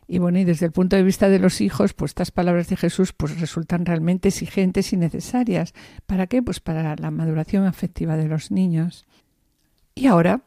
Y 0.06 0.18
bueno, 0.18 0.38
y 0.38 0.44
desde 0.44 0.66
el 0.66 0.72
punto 0.72 0.96
de 0.96 1.02
vista 1.02 1.30
de 1.30 1.38
los 1.38 1.62
hijos, 1.62 1.94
pues 1.94 2.10
estas 2.10 2.30
palabras 2.30 2.68
de 2.68 2.76
Jesús 2.76 3.14
pues 3.14 3.40
resultan 3.40 3.86
realmente 3.86 4.28
exigentes 4.28 4.92
y 4.92 4.98
necesarias. 4.98 5.72
¿Para 6.06 6.26
qué? 6.26 6.42
Pues 6.42 6.60
para 6.60 6.94
la 6.96 7.10
maduración 7.10 7.64
afectiva 7.64 8.16
de 8.16 8.28
los 8.28 8.50
niños. 8.50 9.06
Y 9.94 10.06
ahora, 10.06 10.42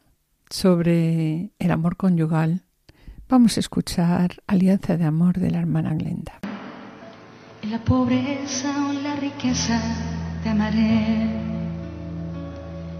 sobre 0.48 1.50
el 1.58 1.70
amor 1.72 1.96
conyugal, 1.96 2.62
vamos 3.28 3.56
a 3.56 3.60
escuchar 3.60 4.36
Alianza 4.46 4.96
de 4.96 5.04
Amor 5.04 5.38
de 5.38 5.50
la 5.50 5.58
hermana 5.58 5.92
Glenda. 5.94 6.38
En 7.62 7.72
la 7.72 7.84
pobreza 7.84 8.86
o 8.86 8.92
en 8.92 9.02
la 9.02 9.16
riqueza 9.16 9.80
te 10.44 10.50
amaré 10.50 11.57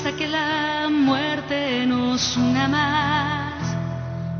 hasta 0.00 0.16
que 0.16 0.28
la 0.28 0.88
muerte 0.90 1.84
nos 1.84 2.34
una 2.38 2.66
más. 2.68 3.76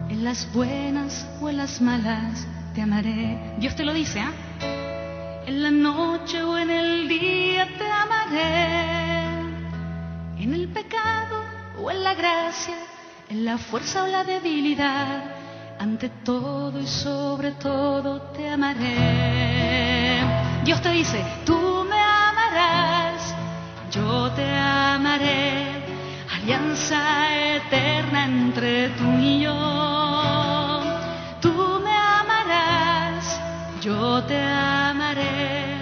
En 0.09 0.25
las 0.25 0.51
buenas 0.55 1.29
o 1.39 1.51
en 1.51 1.59
las 1.59 1.83
malas 1.83 2.47
te 2.75 2.81
amaré. 2.81 3.57
Dios 3.59 3.77
te 3.77 3.85
lo 3.85 3.93
dice, 3.93 4.21
¿ah? 4.21 4.33
En 5.47 5.63
la 5.63 5.71
noche 5.71 6.43
o 6.43 6.57
en 6.57 6.71
el 6.71 7.07
día 7.09 7.69
te 7.77 7.87
amaré. 7.87 8.71
En 10.39 10.55
el 10.55 10.67
pecado 10.69 11.45
o 11.79 11.91
en 11.91 12.05
la 12.05 12.15
gracia, 12.15 12.77
en 13.29 13.45
la 13.45 13.59
fuerza 13.59 14.05
o 14.05 14.07
la 14.07 14.25
debilidad. 14.25 15.25
Ante 15.79 16.09
todo 16.25 16.81
y 16.81 16.87
sobre 16.87 17.51
todo 17.53 18.23
te 18.33 18.49
amaré. 18.49 20.23
Dios 20.65 20.81
te 20.81 20.91
dice, 20.91 21.23
tú 21.45 21.81
yo 23.91 24.31
te 24.37 24.49
amaré, 24.57 25.50
eterna 26.53 28.27
entre 28.27 28.89
tú 28.91 29.05
y 29.21 29.43
yo. 29.43 30.81
Tú 31.41 31.53
me 31.83 31.91
amarás, 31.91 33.41
yo 33.81 34.25
te 34.25 34.37
amaré, 34.37 35.79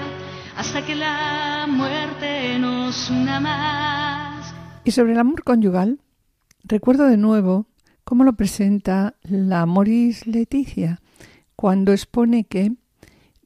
hasta 0.57 0.85
que 0.85 0.95
la 0.95 1.67
muerte 1.69 2.59
nos 2.59 3.09
una 3.11 3.41
más. 3.41 4.55
Y 4.85 4.91
sobre 4.91 5.13
el 5.13 5.19
amor 5.19 5.43
conyugal, 5.43 6.01
recuerdo 6.65 7.07
de 7.07 7.17
nuevo 7.17 7.67
cómo 8.05 8.25
lo 8.25 8.35
presenta 8.35 9.15
la 9.23 9.65
Moris 9.67 10.27
Leticia, 10.27 11.01
cuando 11.57 11.93
expone 11.93 12.45
que 12.45 12.73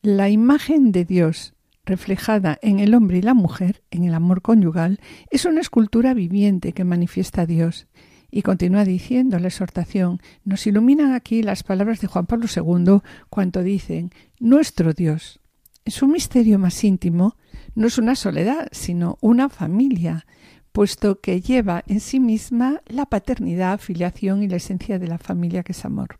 la 0.02 0.29
imagen 0.29 0.91
de 0.93 1.05
Dios 1.05 1.55
reflejada 1.85 2.59
en 2.62 2.79
el 2.79 2.95
hombre 2.95 3.19
y 3.19 3.23
la 3.23 3.35
mujer, 3.35 3.83
en 3.91 4.05
el 4.05 4.15
amor 4.15 4.43
conyugal, 4.43 5.01
es 5.31 5.45
una 5.45 5.61
escultura 5.61 6.15
viviente 6.15 6.73
que 6.73 6.85
manifiesta 6.85 7.43
a 7.43 7.47
Dios. 7.47 7.89
Y 8.31 8.43
continúa 8.43 8.85
diciendo 8.85 9.39
la 9.39 9.49
exhortación, 9.49 10.21
nos 10.45 10.67
iluminan 10.67 11.12
aquí 11.12 11.43
las 11.43 11.62
palabras 11.62 12.01
de 12.01 12.07
Juan 12.07 12.27
Pablo 12.27 12.47
II 12.55 13.01
cuando 13.29 13.62
dicen, 13.62 14.11
nuestro 14.39 14.95
Dios, 14.95 15.41
en 15.85 15.93
su 15.93 16.07
misterio 16.07 16.59
más 16.59 16.83
íntimo, 16.85 17.37
no 17.75 17.89
es 17.89 17.99
una 17.99 18.15
soledad, 18.15 18.69
sino 18.73 19.19
una 19.21 19.49
familia, 19.49 20.27
puesto 20.73 21.21
que 21.21 21.43
lleva 21.43 21.85
en 21.87 22.01
sí 22.01 22.21
misma 22.21 22.81
la 22.87 23.07
paternidad, 23.07 23.81
filiación 23.81 24.43
y 24.43 24.49
la 24.49 24.57
esencia 24.57 24.99
de 24.99 25.09
la 25.09 25.19
familia 25.19 25.62
que 25.62 25.73
es 25.73 25.85
amor. 25.85 26.19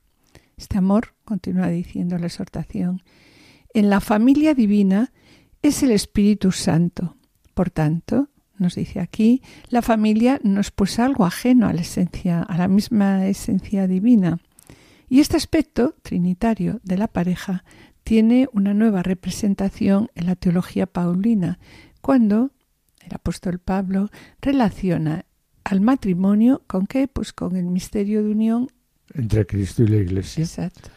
Este 0.59 0.76
amor, 0.76 1.14
continúa 1.25 1.69
diciendo 1.69 2.19
la 2.19 2.26
exhortación, 2.26 3.02
en 3.73 3.88
la 3.88 4.00
familia 4.00 4.54
divina 4.54 5.12
es 5.62 5.83
el 5.83 5.90
Espíritu 5.92 6.52
Santo. 6.52 7.16
Por 7.54 7.71
tanto, 7.71 8.28
nos 8.59 8.75
dice 8.75 9.00
aquí, 9.00 9.42
la 9.69 9.83
familia 9.83 10.40
no 10.42 10.61
es 10.61 10.71
pues 10.71 10.99
algo 10.99 11.25
ajeno 11.25 11.69
a 11.69 11.73
la 11.73 11.81
esencia, 11.81 12.42
a 12.42 12.59
la 12.59 12.69
misma 12.69 13.26
esencia 13.26 13.87
divina. 13.87 14.38
Y 15.09 15.21
este 15.21 15.37
aspecto 15.37 15.95
trinitario 16.02 16.81
de 16.83 16.97
la 16.97 17.09
pareja 17.09 17.64
tiene 18.04 18.49
una 18.52 18.75
nueva 18.75 19.02
representación 19.02 20.11
en 20.14 20.26
la 20.26 20.37
teología 20.37 20.87
paulina, 20.87 21.59
cuando 22.00 22.50
el 23.00 23.14
apóstol 23.14 23.59
Pablo 23.59 24.11
relaciona 24.40 25.26
al 25.64 25.81
matrimonio 25.81 26.62
con 26.66 26.87
qué? 26.87 27.09
Pues 27.09 27.33
con 27.33 27.57
el 27.57 27.66
misterio 27.66 28.23
de 28.23 28.31
unión 28.31 28.69
entre 29.14 29.47
Cristo 29.47 29.83
y 29.83 29.88
la 29.88 29.97
Iglesia. 29.97 30.45
Exacto. 30.45 30.90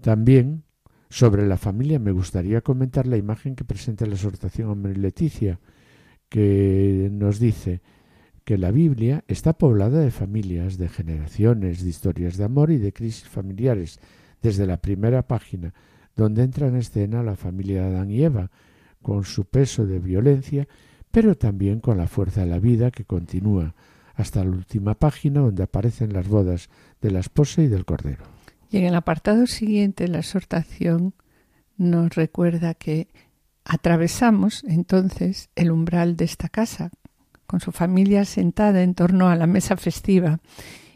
También 0.00 0.64
sobre 1.10 1.46
la 1.46 1.58
familia 1.58 1.98
me 1.98 2.12
gustaría 2.12 2.60
comentar 2.60 3.06
la 3.06 3.16
imagen 3.16 3.56
que 3.56 3.64
presenta 3.64 4.06
la 4.06 4.14
exhortación 4.14 4.70
Hombre 4.70 4.96
Leticia, 4.96 5.58
que 6.28 7.08
nos 7.12 7.40
dice 7.40 7.82
que 8.44 8.56
la 8.56 8.70
Biblia 8.70 9.24
está 9.26 9.52
poblada 9.52 10.00
de 10.00 10.12
familias, 10.12 10.78
de 10.78 10.88
generaciones, 10.88 11.82
de 11.82 11.90
historias 11.90 12.36
de 12.36 12.44
amor 12.44 12.70
y 12.70 12.78
de 12.78 12.92
crisis 12.92 13.28
familiares, 13.28 13.98
desde 14.40 14.66
la 14.66 14.80
primera 14.80 15.26
página, 15.26 15.74
donde 16.16 16.44
entra 16.44 16.68
en 16.68 16.76
escena 16.76 17.24
la 17.24 17.34
familia 17.34 17.82
de 17.82 17.88
Adán 17.88 18.10
y 18.10 18.22
Eva, 18.22 18.50
con 19.02 19.24
su 19.24 19.44
peso 19.46 19.86
de 19.86 19.98
violencia, 19.98 20.68
pero 21.10 21.36
también 21.36 21.80
con 21.80 21.98
la 21.98 22.06
fuerza 22.06 22.42
de 22.42 22.46
la 22.46 22.60
vida 22.60 22.92
que 22.92 23.04
continúa 23.04 23.74
hasta 24.14 24.44
la 24.44 24.50
última 24.50 24.94
página 24.94 25.40
donde 25.40 25.64
aparecen 25.64 26.12
las 26.12 26.28
bodas 26.28 26.70
de 27.00 27.10
la 27.10 27.18
esposa 27.18 27.62
y 27.62 27.68
del 27.68 27.84
cordero. 27.84 28.39
Y 28.70 28.78
en 28.78 28.84
el 28.84 28.94
apartado 28.94 29.46
siguiente, 29.46 30.08
la 30.08 30.18
exhortación 30.18 31.14
nos 31.76 32.14
recuerda 32.14 32.74
que 32.74 33.08
atravesamos 33.64 34.64
entonces 34.64 35.50
el 35.56 35.70
umbral 35.70 36.16
de 36.16 36.24
esta 36.24 36.48
casa, 36.48 36.90
con 37.46 37.60
su 37.60 37.72
familia 37.72 38.24
sentada 38.24 38.82
en 38.82 38.94
torno 38.94 39.28
a 39.28 39.36
la 39.36 39.46
mesa 39.46 39.76
festiva. 39.76 40.38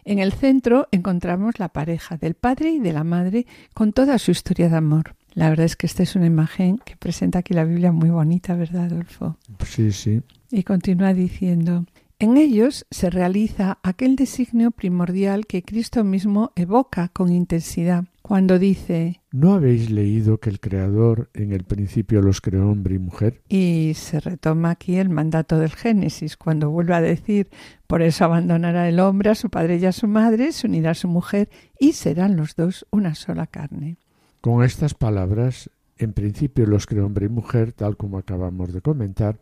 En 0.05 0.19
el 0.19 0.33
centro 0.33 0.87
encontramos 0.93 1.59
la 1.59 1.71
pareja 1.71 2.17
del 2.17 2.35
padre 2.35 2.71
y 2.71 2.79
de 2.79 2.93
la 2.93 3.05
madre 3.05 3.47
con 3.73 3.93
toda 3.93 4.19
su 4.19 4.31
historia 4.31 4.69
de 4.69 4.77
amor. 4.77 5.17
La 5.33 5.49
verdad 5.49 5.67
es 5.67 5.75
que 5.75 5.87
esta 5.87 6.03
es 6.03 6.15
una 6.15 6.27
imagen 6.27 6.79
que 6.79 6.97
presenta 6.97 7.41
aquí 7.41 7.55
la 7.55 7.65
Biblia 7.65 7.91
muy 7.91 8.11
bonita, 8.11 8.55
¿verdad, 8.55 8.85
Adolfo? 8.85 9.37
Sí, 9.65 9.91
sí. 9.91 10.23
Y 10.51 10.63
continúa 10.63 11.13
diciendo, 11.13 11.87
en 12.19 12.37
ellos 12.37 12.87
se 12.91 13.11
realiza 13.11 13.79
aquel 13.83 14.17
designio 14.17 14.71
primordial 14.71 15.47
que 15.47 15.63
Cristo 15.63 16.05
mismo 16.05 16.53
evoca 16.55 17.09
con 17.09 17.33
intensidad 17.33 18.05
cuando 18.23 18.59
dice 18.59 19.21
¿No 19.33 19.53
habéis 19.53 19.91
leído 19.91 20.39
que 20.39 20.49
el 20.49 20.61
Creador 20.61 21.29
en 21.35 21.53
el 21.53 21.65
principio 21.65 22.23
los 22.23 22.41
creó 22.41 22.71
hombre 22.71 22.95
y 22.95 22.99
mujer? 22.99 23.43
Y 23.49 23.93
se 23.97 24.21
retoma 24.21 24.71
aquí 24.71 24.97
el 24.97 25.11
mandato 25.11 25.59
del 25.59 25.73
Génesis, 25.73 26.37
cuando 26.37 26.71
vuelve 26.71 26.95
a 26.95 27.03
decir 27.03 27.51
por 27.87 28.01
eso 28.01 28.25
abandonará 28.25 28.89
el 28.89 29.01
hombre 29.01 29.31
a 29.31 29.35
su 29.35 29.51
padre 29.51 29.77
y 29.77 29.85
a 29.85 29.93
su 29.93 30.09
madre, 30.09 30.53
se 30.53 30.67
unirá 30.67 30.93
a 30.93 30.95
su 30.95 31.09
mujer 31.09 31.51
y 31.79 31.93
serán 31.93 32.37
los 32.37 32.57
dos 32.57 32.87
una 32.91 33.15
sola 33.15 33.47
carne. 33.47 33.99
Con 34.41 34.65
estas 34.65 34.95
palabras, 34.95 35.69
en 35.99 36.13
principio 36.13 36.67
los 36.67 36.87
creó 36.87 37.07
hombre 37.07 37.27
y 37.27 37.29
mujer, 37.29 37.73
tal 37.73 37.97
como 37.97 38.19
acabamos 38.19 38.73
de 38.73 38.81
comentar, 38.81 39.39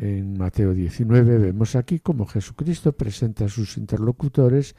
en 0.00 0.38
Mateo 0.38 0.72
19 0.72 1.38
vemos 1.38 1.76
aquí 1.76 2.00
cómo 2.00 2.26
Jesucristo 2.26 2.92
presenta 2.92 3.46
a 3.46 3.48
sus 3.48 3.76
interlocutores 3.76 4.74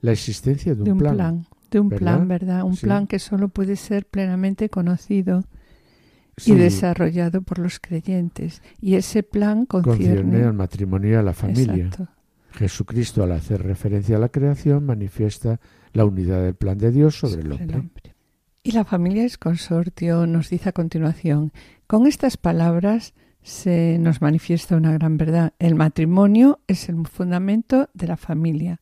la 0.00 0.12
existencia 0.12 0.74
de 0.74 0.90
un, 0.90 0.98
plan 0.98 1.46
de 1.70 1.80
un 1.80 1.90
plan, 1.90 2.28
¿verdad? 2.28 2.64
Un 2.64 2.76
plan 2.76 3.06
que 3.06 3.18
solo 3.18 3.48
puede 3.48 3.76
ser 3.76 4.06
plenamente 4.06 4.68
conocido 4.68 5.44
y 6.44 6.54
desarrollado 6.54 7.42
por 7.42 7.58
los 7.58 7.80
creyentes. 7.80 8.62
Y 8.80 8.94
ese 8.94 9.22
plan 9.22 9.66
concierne, 9.66 10.44
al 10.44 10.54
matrimonio 10.54 11.12
y 11.12 11.14
a 11.14 11.22
la 11.22 11.32
familia. 11.32 11.90
Jesucristo, 12.52 13.22
al 13.22 13.32
hacer 13.32 13.62
referencia 13.62 14.16
a 14.16 14.20
la 14.20 14.28
creación, 14.28 14.84
manifiesta 14.84 15.58
la 15.92 16.04
unidad 16.04 16.42
del 16.42 16.54
plan 16.54 16.76
de 16.78 16.90
Dios 16.90 17.18
sobre, 17.18 17.40
el, 17.40 17.52
hombre. 17.52 18.14
Y 18.62 18.72
la 18.72 18.84
familia 18.84 19.24
es 19.24 19.38
consortio, 19.38 20.26
nos 20.26 20.50
dice 20.50 20.68
a 20.68 20.72
continuación. 20.72 21.52
Con 21.86 22.06
estas 22.06 22.36
palabras 22.36 23.14
se 23.42 23.98
nos 23.98 24.20
manifiesta 24.20 24.76
una 24.76 24.92
gran 24.92 25.16
verdad. 25.16 25.52
El 25.58 25.74
matrimonio 25.74 26.60
es 26.66 26.88
el 26.88 27.06
fundamento 27.06 27.88
de 27.94 28.06
la 28.06 28.16
familia 28.16 28.80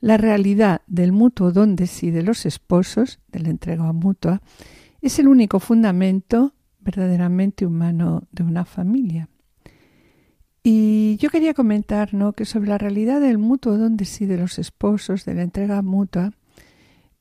la 0.00 0.16
realidad 0.16 0.80
del 0.86 1.12
mutuo 1.12 1.52
don 1.52 1.76
de 1.76 1.86
sí 1.86 2.10
de 2.10 2.22
los 2.22 2.46
esposos, 2.46 3.20
de 3.28 3.40
la 3.40 3.50
entrega 3.50 3.92
mutua, 3.92 4.42
es 5.00 5.18
el 5.18 5.28
único 5.28 5.60
fundamento 5.60 6.54
verdaderamente 6.80 7.66
humano 7.66 8.26
de 8.32 8.42
una 8.42 8.64
familia. 8.64 9.28
Y 10.62 11.16
yo 11.18 11.30
quería 11.30 11.54
comentar 11.54 12.12
¿no? 12.12 12.32
que 12.32 12.44
sobre 12.44 12.68
la 12.68 12.78
realidad 12.78 13.20
del 13.20 13.38
mutuo 13.38 13.78
don 13.78 13.96
de 13.96 14.04
sí 14.04 14.26
de 14.26 14.38
los 14.38 14.58
esposos, 14.58 15.24
de 15.24 15.34
la 15.34 15.42
entrega 15.42 15.82
mutua, 15.82 16.32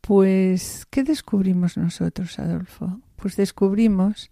pues, 0.01 0.85
¿qué 0.89 1.03
descubrimos 1.03 1.77
nosotros, 1.77 2.39
Adolfo? 2.39 3.01
Pues 3.17 3.35
descubrimos 3.35 4.31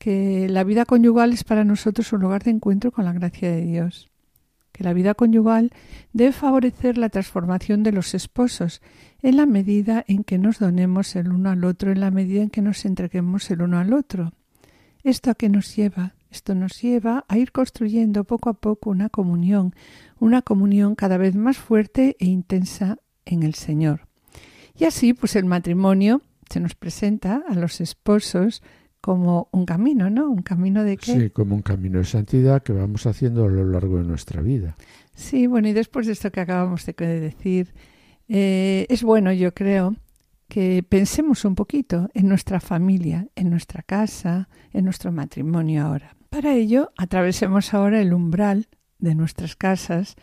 que 0.00 0.48
la 0.48 0.64
vida 0.64 0.84
conyugal 0.84 1.32
es 1.32 1.44
para 1.44 1.62
nosotros 1.62 2.12
un 2.12 2.22
lugar 2.22 2.42
de 2.42 2.50
encuentro 2.50 2.90
con 2.90 3.04
la 3.04 3.12
gracia 3.12 3.52
de 3.52 3.60
Dios 3.60 4.10
que 4.72 4.84
la 4.84 4.92
vida 4.92 5.14
conyugal 5.14 5.72
debe 6.14 6.32
favorecer 6.32 6.96
la 6.96 7.10
transformación 7.10 7.82
de 7.82 7.92
los 7.92 8.14
esposos 8.14 8.80
en 9.20 9.36
la 9.36 9.46
medida 9.46 10.04
en 10.08 10.24
que 10.24 10.38
nos 10.38 10.58
donemos 10.58 11.16
el 11.16 11.32
uno 11.32 11.50
al 11.50 11.64
otro, 11.64 11.92
en 11.92 12.00
la 12.00 12.10
medida 12.10 12.42
en 12.42 12.50
que 12.50 12.62
nos 12.62 12.84
entreguemos 12.84 13.50
el 13.50 13.62
uno 13.62 13.78
al 13.78 13.92
otro. 13.92 14.32
¿Esto 15.02 15.30
a 15.30 15.34
qué 15.34 15.48
nos 15.48 15.76
lleva? 15.76 16.14
Esto 16.30 16.54
nos 16.54 16.80
lleva 16.80 17.24
a 17.28 17.36
ir 17.36 17.52
construyendo 17.52 18.24
poco 18.24 18.48
a 18.48 18.54
poco 18.54 18.90
una 18.90 19.08
comunión, 19.08 19.74
una 20.18 20.42
comunión 20.42 20.94
cada 20.94 21.18
vez 21.18 21.34
más 21.34 21.58
fuerte 21.58 22.16
e 22.20 22.26
intensa 22.26 22.98
en 23.24 23.42
el 23.42 23.54
Señor. 23.54 24.06
Y 24.78 24.84
así, 24.84 25.12
pues 25.12 25.36
el 25.36 25.44
matrimonio 25.44 26.22
se 26.48 26.60
nos 26.60 26.74
presenta 26.74 27.42
a 27.48 27.54
los 27.54 27.80
esposos 27.80 28.62
como 29.00 29.48
un 29.52 29.66
camino, 29.66 30.10
¿no? 30.10 30.30
Un 30.30 30.42
camino 30.42 30.84
de 30.84 30.96
qué? 30.96 31.18
Sí, 31.18 31.30
como 31.30 31.54
un 31.54 31.62
camino 31.62 31.98
de 31.98 32.04
santidad 32.04 32.62
que 32.62 32.72
vamos 32.72 33.06
haciendo 33.06 33.44
a 33.44 33.48
lo 33.48 33.64
largo 33.64 33.98
de 33.98 34.04
nuestra 34.04 34.42
vida. 34.42 34.76
Sí, 35.14 35.46
bueno, 35.46 35.68
y 35.68 35.72
después 35.72 36.06
de 36.06 36.12
esto 36.12 36.30
que 36.30 36.40
acabamos 36.40 36.84
de 36.86 37.20
decir, 37.20 37.74
eh, 38.28 38.86
es 38.88 39.02
bueno, 39.02 39.32
yo 39.32 39.52
creo, 39.54 39.96
que 40.50 40.84
pensemos 40.86 41.44
un 41.44 41.54
poquito 41.54 42.10
en 42.12 42.28
nuestra 42.28 42.60
familia, 42.60 43.28
en 43.36 43.48
nuestra 43.48 43.82
casa, 43.82 44.48
en 44.72 44.84
nuestro 44.84 45.12
matrimonio 45.12 45.86
ahora. 45.86 46.16
Para 46.28 46.54
ello, 46.54 46.92
atravesemos 46.98 47.72
ahora 47.72 48.00
el 48.00 48.12
umbral 48.12 48.68
de 48.98 49.14
nuestras 49.14 49.56
casas. 49.56 50.16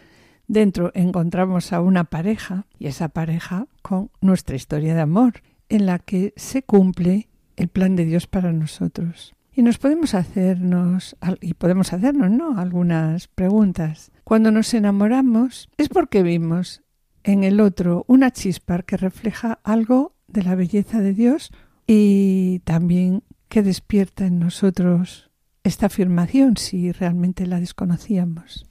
Dentro 0.47 0.91
encontramos 0.93 1.73
a 1.73 1.81
una 1.81 2.03
pareja 2.03 2.67
y 2.77 2.87
esa 2.87 3.09
pareja 3.09 3.67
con 3.81 4.11
nuestra 4.21 4.57
historia 4.57 4.93
de 4.93 5.01
amor, 5.01 5.41
en 5.69 5.85
la 5.85 5.97
que 5.97 6.33
se 6.35 6.61
cumple 6.61 7.29
el 7.57 7.67
plan 7.67 7.95
de 7.97 8.05
Dios 8.05 8.27
para 8.27 8.53
nosotros. 8.53 9.35
Y 9.53 9.63
nos 9.63 9.79
podemos 9.79 10.13
hacernos, 10.13 11.17
y 11.41 11.55
podemos 11.55 11.91
hacernos, 11.91 12.29
¿no? 12.29 12.59
Algunas 12.59 13.27
preguntas. 13.27 14.11
Cuando 14.23 14.51
nos 14.51 14.73
enamoramos 14.73 15.67
es 15.77 15.89
porque 15.89 16.23
vimos 16.23 16.83
en 17.23 17.43
el 17.43 17.59
otro 17.59 18.05
una 18.07 18.31
chispa 18.31 18.83
que 18.83 18.97
refleja 18.97 19.59
algo 19.63 20.15
de 20.27 20.43
la 20.43 20.55
belleza 20.55 21.01
de 21.01 21.13
Dios 21.13 21.51
y 21.87 22.59
también 22.65 23.23
que 23.49 23.63
despierta 23.63 24.27
en 24.27 24.39
nosotros 24.39 25.31
esta 25.63 25.87
afirmación 25.87 26.57
si 26.57 26.91
realmente 26.91 27.47
la 27.47 27.59
desconocíamos. 27.59 28.65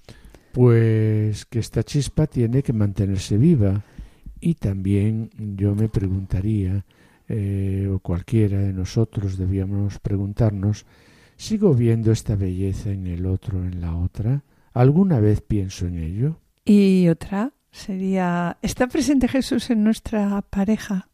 Pues 0.52 1.44
que 1.46 1.58
esta 1.58 1.82
chispa 1.82 2.26
tiene 2.26 2.62
que 2.62 2.72
mantenerse 2.72 3.36
viva 3.36 3.84
y 4.40 4.54
también 4.54 5.30
yo 5.56 5.74
me 5.74 5.88
preguntaría 5.88 6.84
eh, 7.28 7.88
o 7.92 7.98
cualquiera 7.98 8.58
de 8.58 8.72
nosotros 8.72 9.36
debíamos 9.36 9.98
preguntarnos, 9.98 10.86
¿sigo 11.36 11.74
viendo 11.74 12.12
esta 12.12 12.36
belleza 12.36 12.90
en 12.90 13.06
el 13.06 13.26
otro, 13.26 13.64
en 13.64 13.80
la 13.80 13.96
otra? 13.96 14.44
¿Alguna 14.72 15.20
vez 15.20 15.40
pienso 15.40 15.86
en 15.86 15.98
ello? 15.98 16.40
Y 16.64 17.08
otra 17.08 17.52
sería, 17.70 18.58
¿está 18.62 18.86
presente 18.86 19.28
Jesús 19.28 19.70
en 19.70 19.84
nuestra 19.84 20.42
pareja, 20.42 21.08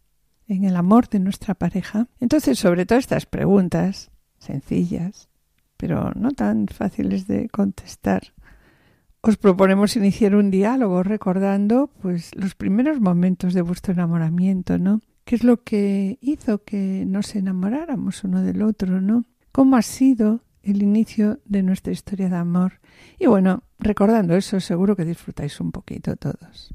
en 0.49 0.65
el 0.65 0.77
amor 0.77 1.09
de 1.09 1.19
nuestra 1.19 1.55
pareja? 1.55 2.09
Entonces, 2.21 2.59
sobre 2.59 2.87
todas 2.87 3.05
estas 3.05 3.27
preguntas, 3.27 4.11
sencillas, 4.39 5.29
pero 5.77 6.13
no 6.15 6.33
tan 6.33 6.69
fáciles 6.69 7.27
de 7.27 7.49
contestar, 7.49 8.33
os 9.21 9.37
proponemos 9.37 9.97
iniciar 9.97 10.35
un 10.35 10.51
diálogo 10.51 11.03
recordando 11.03 11.89
pues 12.01 12.31
los 12.35 12.55
primeros 12.55 13.01
momentos 13.01 13.55
de 13.55 13.63
vuestro 13.63 13.93
enamoramiento, 13.93 14.79
¿no? 14.79 15.01
¿Qué 15.25 15.37
es 15.37 15.45
lo 15.45 15.63
que 15.63 16.19
hizo 16.21 16.65
que 16.65 17.05
nos 17.07 17.35
enamoráramos 17.37 18.25
uno 18.25 18.43
del 18.43 18.63
otro, 18.63 19.01
no? 19.01 19.25
¿Cómo 19.53 19.77
ha 19.77 19.83
sido 19.83 20.43
el 20.63 20.83
inicio 20.83 21.41
de 21.45 21.63
nuestra 21.63 21.93
historia 21.93 22.29
de 22.29 22.37
amor? 22.37 22.81
Y 23.19 23.27
bueno, 23.27 23.63
recordando 23.79 24.35
eso, 24.35 24.61
seguro 24.61 24.97
que 24.97 25.05
disfrutáis 25.05 25.61
un 25.61 25.71
poquito 25.71 26.17
todos. 26.17 26.75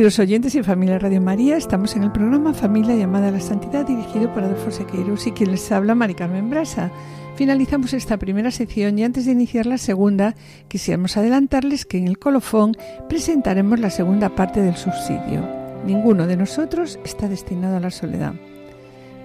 Queridos 0.00 0.18
oyentes 0.18 0.54
y 0.54 0.62
familia 0.62 0.98
Radio 0.98 1.20
María, 1.20 1.58
estamos 1.58 1.94
en 1.94 2.04
el 2.04 2.10
programa 2.10 2.54
Familia 2.54 2.96
llamada 2.96 3.28
a 3.28 3.32
la 3.32 3.40
Santidad 3.40 3.86
dirigido 3.86 4.32
por 4.32 4.42
Adolfo 4.42 4.70
Sequeiros 4.70 5.26
y 5.26 5.32
quien 5.32 5.50
les 5.50 5.70
habla, 5.70 5.94
Mari 5.94 6.14
Carmen 6.14 6.48
Brasa. 6.48 6.90
Finalizamos 7.36 7.92
esta 7.92 8.16
primera 8.16 8.50
sección 8.50 8.98
y 8.98 9.04
antes 9.04 9.26
de 9.26 9.32
iniciar 9.32 9.66
la 9.66 9.76
segunda, 9.76 10.36
quisiéramos 10.68 11.18
adelantarles 11.18 11.84
que 11.84 11.98
en 11.98 12.08
el 12.08 12.18
colofón 12.18 12.78
presentaremos 13.10 13.78
la 13.78 13.90
segunda 13.90 14.34
parte 14.34 14.62
del 14.62 14.76
subsidio. 14.76 15.46
Ninguno 15.84 16.26
de 16.26 16.38
nosotros 16.38 16.98
está 17.04 17.28
destinado 17.28 17.76
a 17.76 17.80
la 17.80 17.90
soledad. 17.90 18.32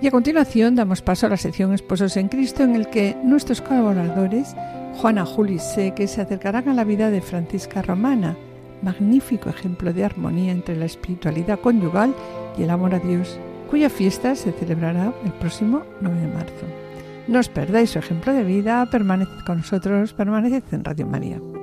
Y 0.01 0.07
a 0.07 0.11
continuación 0.11 0.75
damos 0.75 1.01
paso 1.01 1.27
a 1.27 1.29
la 1.29 1.38
sección 1.38 1.73
Esposos 1.73 2.17
en 2.17 2.27
Cristo 2.27 2.63
en 2.63 2.75
el 2.75 2.89
que 2.89 3.15
nuestros 3.23 3.61
colaboradores, 3.61 4.53
Juana 4.97 5.25
Juli 5.25 5.57
que 5.95 6.07
se 6.09 6.19
acercarán 6.19 6.67
a 6.67 6.73
la 6.73 6.83
vida 6.83 7.11
de 7.11 7.21
Francisca 7.21 7.81
Romana, 7.81 8.35
magnífico 8.81 9.49
ejemplo 9.49 9.93
de 9.93 10.05
armonía 10.05 10.51
entre 10.51 10.75
la 10.75 10.85
espiritualidad 10.85 11.59
conyugal 11.59 12.13
y 12.57 12.63
el 12.63 12.69
amor 12.69 12.95
a 12.95 12.99
Dios, 12.99 13.39
cuya 13.69 13.89
fiesta 13.89 14.35
se 14.35 14.51
celebrará 14.51 15.13
el 15.23 15.31
próximo 15.33 15.83
9 16.01 16.19
de 16.19 16.27
marzo. 16.27 16.65
No 17.27 17.39
os 17.39 17.49
perdáis 17.49 17.89
su 17.89 17.99
ejemplo 17.99 18.33
de 18.33 18.43
vida, 18.43 18.88
permaneced 18.91 19.45
con 19.45 19.57
nosotros, 19.57 20.13
permaneced 20.13 20.63
en 20.71 20.83
Radio 20.83 21.07
María. 21.07 21.54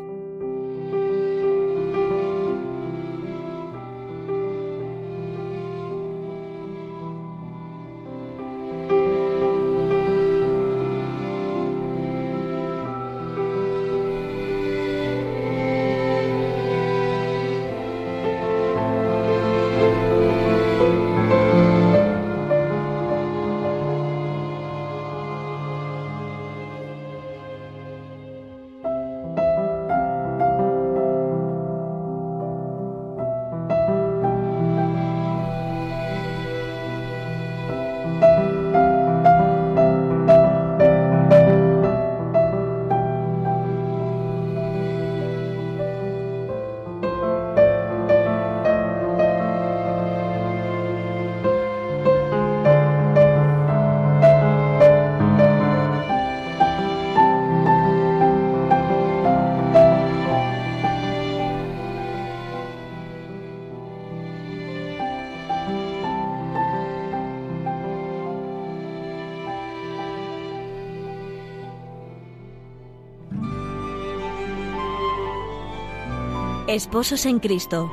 Esposos 76.73 77.27
en 77.27 77.39
Cristo. 77.39 77.93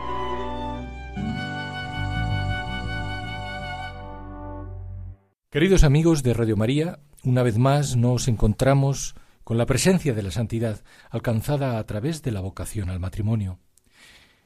Queridos 5.49 5.83
amigos 5.83 6.23
de 6.23 6.33
Radio 6.33 6.55
María, 6.55 6.99
una 7.25 7.43
vez 7.43 7.57
más 7.57 7.97
nos 7.97 8.29
encontramos 8.29 9.15
con 9.43 9.57
la 9.57 9.65
presencia 9.65 10.13
de 10.13 10.23
la 10.23 10.31
santidad 10.31 10.79
alcanzada 11.09 11.77
a 11.77 11.83
través 11.83 12.21
de 12.21 12.31
la 12.31 12.39
vocación 12.39 12.89
al 12.89 13.01
matrimonio. 13.01 13.59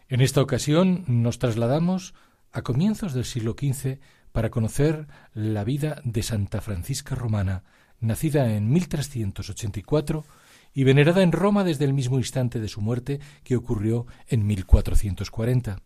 En 0.08 0.20
esta 0.20 0.42
ocasión 0.42 1.04
nos 1.06 1.38
trasladamos 1.38 2.16
a 2.52 2.64
comienzos 2.64 3.14
del 3.14 3.26
siglo 3.26 3.56
XV 3.56 4.00
para 4.32 4.50
conocer 4.50 5.06
la 5.36 5.64
vida 5.64 6.02
de 6.06 6.24
Santa 6.24 6.60
Francisca 6.60 7.14
Romana, 7.14 7.66
nacida 8.00 8.52
en 8.52 8.72
1384 8.72 10.26
y 10.74 10.84
venerada 10.84 11.24
en 11.24 11.32
Roma 11.32 11.64
desde 11.64 11.86
el 11.86 11.94
mismo 11.94 12.18
instante 12.18 12.60
de 12.60 12.68
su 12.68 12.82
muerte 12.82 13.20
que 13.44 13.56
ocurrió 13.56 14.08
en 14.28 14.46
1440. 14.46 15.82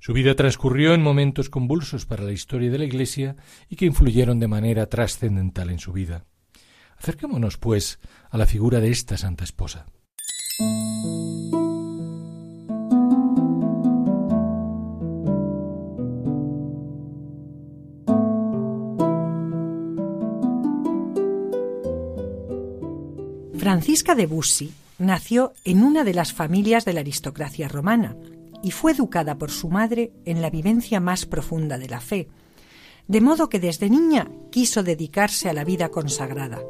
Su 0.00 0.12
vida 0.12 0.34
transcurrió 0.34 0.92
en 0.92 1.02
momentos 1.02 1.48
convulsos 1.48 2.04
para 2.04 2.24
la 2.24 2.32
historia 2.32 2.70
de 2.70 2.78
la 2.78 2.84
Iglesia 2.84 3.36
y 3.68 3.76
que 3.76 3.86
influyeron 3.86 4.38
de 4.38 4.48
manera 4.48 4.86
trascendental 4.86 5.70
en 5.70 5.78
su 5.78 5.92
vida. 5.92 6.26
Acerquémonos, 6.98 7.56
pues, 7.56 7.98
a 8.30 8.36
la 8.36 8.46
figura 8.46 8.80
de 8.80 8.90
esta 8.90 9.16
santa 9.16 9.44
esposa. 9.44 9.86
Francisca 23.74 24.14
de 24.14 24.26
Bussi 24.26 24.72
nació 25.00 25.52
en 25.64 25.82
una 25.82 26.04
de 26.04 26.14
las 26.14 26.32
familias 26.32 26.84
de 26.84 26.92
la 26.92 27.00
aristocracia 27.00 27.66
romana 27.66 28.14
y 28.62 28.70
fue 28.70 28.92
educada 28.92 29.36
por 29.36 29.50
su 29.50 29.68
madre 29.68 30.12
en 30.24 30.42
la 30.42 30.48
vivencia 30.48 31.00
más 31.00 31.26
profunda 31.26 31.76
de 31.76 31.88
la 31.88 32.00
fe, 32.00 32.28
de 33.08 33.20
modo 33.20 33.48
que 33.48 33.58
desde 33.58 33.90
niña 33.90 34.30
quiso 34.52 34.84
dedicarse 34.84 35.48
a 35.48 35.52
la 35.52 35.64
vida 35.64 35.88
consagrada. 35.88 36.60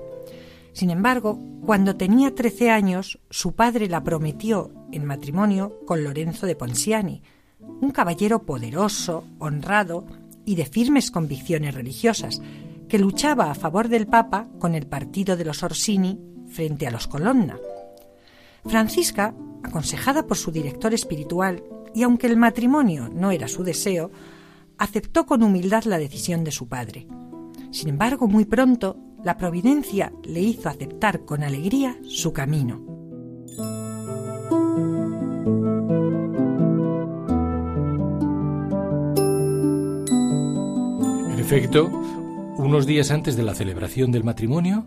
Sin 0.73 0.89
embargo, 0.89 1.39
cuando 1.67 1.95
tenía 1.95 2.35
trece 2.35 2.71
años, 2.71 3.19
su 3.29 3.53
padre 3.53 3.87
la 3.87 4.03
prometió 4.03 4.73
en 4.91 5.05
matrimonio 5.05 5.81
con 5.85 6.05
Lorenzo 6.05 6.47
de 6.47 6.57
Ponsiani, 6.57 7.23
un 7.61 7.91
caballero 7.91 8.47
poderoso, 8.47 9.27
honrado 9.41 10.07
y 10.47 10.55
de 10.55 10.65
firmes 10.65 11.11
convicciones 11.11 11.75
religiosas, 11.75 12.41
que 12.89 12.99
luchaba 12.99 13.51
a 13.51 13.55
favor 13.55 13.89
del 13.89 14.07
Papa 14.07 14.49
con 14.59 14.75
el 14.75 14.87
partido 14.87 15.37
de 15.37 15.45
los 15.45 15.63
Orsini 15.63 16.33
frente 16.55 16.87
a 16.87 16.91
los 16.91 17.07
Colonna. 17.07 17.59
Francisca, 18.65 19.35
aconsejada 19.63 20.27
por 20.27 20.37
su 20.37 20.53
director 20.53 20.95
espiritual, 20.95 21.63
y 21.95 22.03
aunque 22.03 22.29
el 22.29 22.37
matrimonio 22.37 23.11
no 23.13 23.31
era 23.31 23.49
su 23.49 23.63
deseo, 23.63 24.11
aceptó 24.79 25.27
con 25.27 25.43
humildad 25.43 25.85
la 25.85 25.99
decisión 25.99 26.45
de 26.45 26.53
su 26.53 26.69
padre. 26.69 27.07
Sin 27.71 27.89
embargo, 27.89 28.27
muy 28.29 28.45
pronto, 28.45 28.97
la 29.23 29.37
providencia 29.37 30.13
le 30.23 30.41
hizo 30.41 30.69
aceptar 30.69 31.25
con 31.25 31.43
alegría 31.43 31.99
su 32.05 32.33
camino. 32.33 32.83
En 41.33 41.39
efecto, 41.39 41.91
unos 42.57 42.87
días 42.87 43.11
antes 43.11 43.37
de 43.37 43.43
la 43.43 43.55
celebración 43.55 44.11
del 44.13 44.25
matrimonio, 44.25 44.87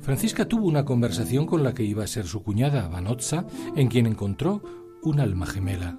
Francisca 0.00 0.46
tuvo 0.46 0.66
una 0.66 0.84
conversación 0.84 1.46
con 1.46 1.62
la 1.62 1.74
que 1.74 1.82
iba 1.82 2.04
a 2.04 2.08
ser 2.08 2.26
su 2.26 2.42
cuñada, 2.42 2.88
Vanozza, 2.88 3.46
en 3.74 3.88
quien 3.88 4.06
encontró 4.06 4.62
un 5.02 5.20
alma 5.20 5.46
gemela. 5.46 5.98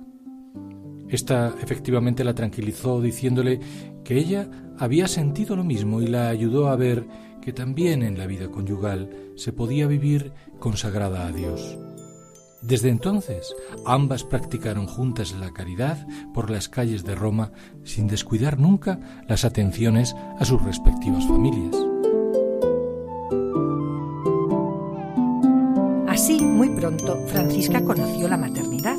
Esta 1.10 1.56
efectivamente 1.62 2.24
la 2.24 2.36
tranquilizó 2.36 3.02
diciéndole 3.02 3.60
que 4.04 4.18
ella 4.18 4.50
había 4.78 5.08
sentido 5.08 5.56
lo 5.56 5.64
mismo 5.64 6.02
y 6.02 6.08
la 6.08 6.30
ayudó 6.30 6.68
a 6.68 6.76
ver 6.76 7.08
que 7.42 7.54
también 7.54 8.04
en 8.04 8.18
la 8.18 8.28
vida 8.28 8.50
conyugal 8.50 9.10
se 9.36 9.54
podía 9.54 9.88
vivir 9.88 10.34
consagrada 10.60 11.28
a 11.28 11.32
Dios. 11.32 11.78
Desde 12.62 12.90
entonces, 12.90 13.56
ambas 13.86 14.24
practicaron 14.24 14.88
juntas 14.88 15.34
la 15.40 15.54
caridad 15.54 16.06
por 16.34 16.50
las 16.50 16.68
calles 16.68 17.06
de 17.06 17.16
Roma 17.16 17.52
sin 17.84 18.08
descuidar 18.08 18.60
nunca 18.60 19.00
las 19.28 19.46
atenciones 19.46 20.16
a 20.40 20.44
sus 20.44 20.62
respectivas 20.64 21.26
familias. 21.26 21.87
Francisca 27.16 27.82
conoció 27.84 28.28
la 28.28 28.36
maternidad. 28.36 28.98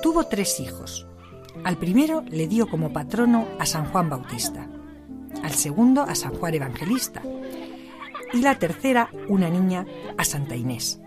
Tuvo 0.00 0.24
tres 0.24 0.60
hijos. 0.60 1.08
Al 1.64 1.76
primero 1.76 2.22
le 2.28 2.46
dio 2.46 2.68
como 2.68 2.92
patrono 2.92 3.48
a 3.58 3.66
San 3.66 3.86
Juan 3.86 4.08
Bautista, 4.08 4.68
al 5.42 5.52
segundo 5.52 6.02
a 6.02 6.14
San 6.14 6.34
Juan 6.34 6.54
Evangelista 6.54 7.22
y 8.32 8.42
la 8.42 8.58
tercera, 8.58 9.10
una 9.28 9.50
niña, 9.50 9.86
a 10.16 10.24
Santa 10.24 10.54
Inés. 10.54 11.00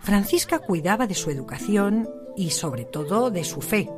Francisca 0.00 0.60
cuidaba 0.60 1.06
de 1.06 1.14
su 1.14 1.30
educación 1.30 2.08
y 2.36 2.50
sobre 2.50 2.84
todo 2.84 3.30
de 3.30 3.42
su 3.42 3.60
fe. 3.60 3.90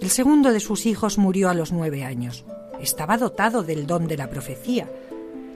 El 0.00 0.10
segundo 0.10 0.52
de 0.52 0.60
sus 0.60 0.84
hijos 0.84 1.16
murió 1.16 1.48
a 1.48 1.54
los 1.54 1.72
nueve 1.72 2.04
años. 2.04 2.44
Estaba 2.80 3.16
dotado 3.16 3.62
del 3.62 3.86
don 3.86 4.06
de 4.06 4.18
la 4.18 4.28
profecía 4.28 4.90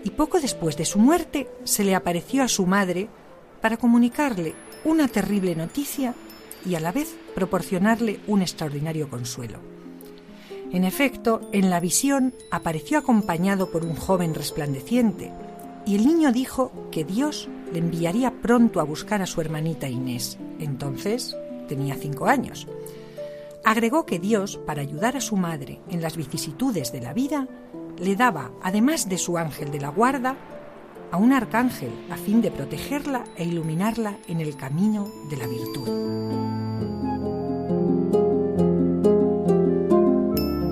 y 0.05 0.11
poco 0.11 0.41
después 0.41 0.77
de 0.79 0.87
su 0.87 0.99
muerte 0.99 1.49
se 1.65 1.85
le 1.85 1.95
apareció 1.95 2.43
a 2.43 2.49
su 2.49 2.67
madre 2.67 3.09
para 3.61 3.77
comunicarle 3.77 4.55
una 4.85 5.09
terrible 5.09 5.55
noticia 5.55 6.15
y 6.65 6.75
a 6.75 6.81
la 6.81 6.93
vez 6.93 7.17
proporcionarle 7.35 8.21
un 8.27 8.43
extraordinario 8.43 9.09
consuelo. 9.09 9.61
En 10.71 10.85
efecto, 10.85 11.49
en 11.53 11.71
la 11.71 11.81
visión 11.81 12.35
apareció 12.51 12.99
acompañado 12.99 13.71
por 13.71 13.85
un 13.85 13.95
joven 13.95 14.35
resplandeciente, 14.35 15.33
y 15.87 15.95
el 15.95 16.07
niño 16.07 16.33
dijo 16.33 16.73
que 16.91 17.05
Dios 17.05 17.49
le 17.73 17.79
enviaría 17.79 18.31
pronto 18.43 18.81
a 18.81 18.85
buscar 18.85 19.23
a 19.23 19.27
su 19.27 19.41
hermanita 19.41 19.89
Inés. 19.89 20.37
Entonces 20.59 21.35
tenía 21.69 21.95
cinco 21.95 22.27
años. 22.27 22.67
Agregó 23.65 24.05
que 24.05 24.19
Dios, 24.19 24.59
para 24.67 24.83
ayudar 24.83 25.17
a 25.17 25.23
su 25.23 25.37
madre 25.37 25.81
en 25.89 26.03
las 26.03 26.17
vicisitudes 26.17 26.93
de 26.93 27.01
la 27.01 27.15
vida, 27.15 27.49
le 27.99 28.17
daba, 28.17 28.51
además 28.63 29.09
de 29.09 29.19
su 29.19 29.39
ángel 29.39 29.71
de 29.71 29.81
la 29.81 29.89
guarda, 29.89 30.37
a 31.11 31.17
un 31.17 31.33
arcángel 31.33 31.91
a 32.11 32.17
fin 32.17 32.43
de 32.43 32.51
protegerla 32.51 33.25
e 33.37 33.45
iluminarla 33.45 34.17
en 34.29 34.41
el 34.41 34.57
camino 34.57 35.09
de 35.31 35.37
la 35.37 35.47
virtud. 35.47 35.89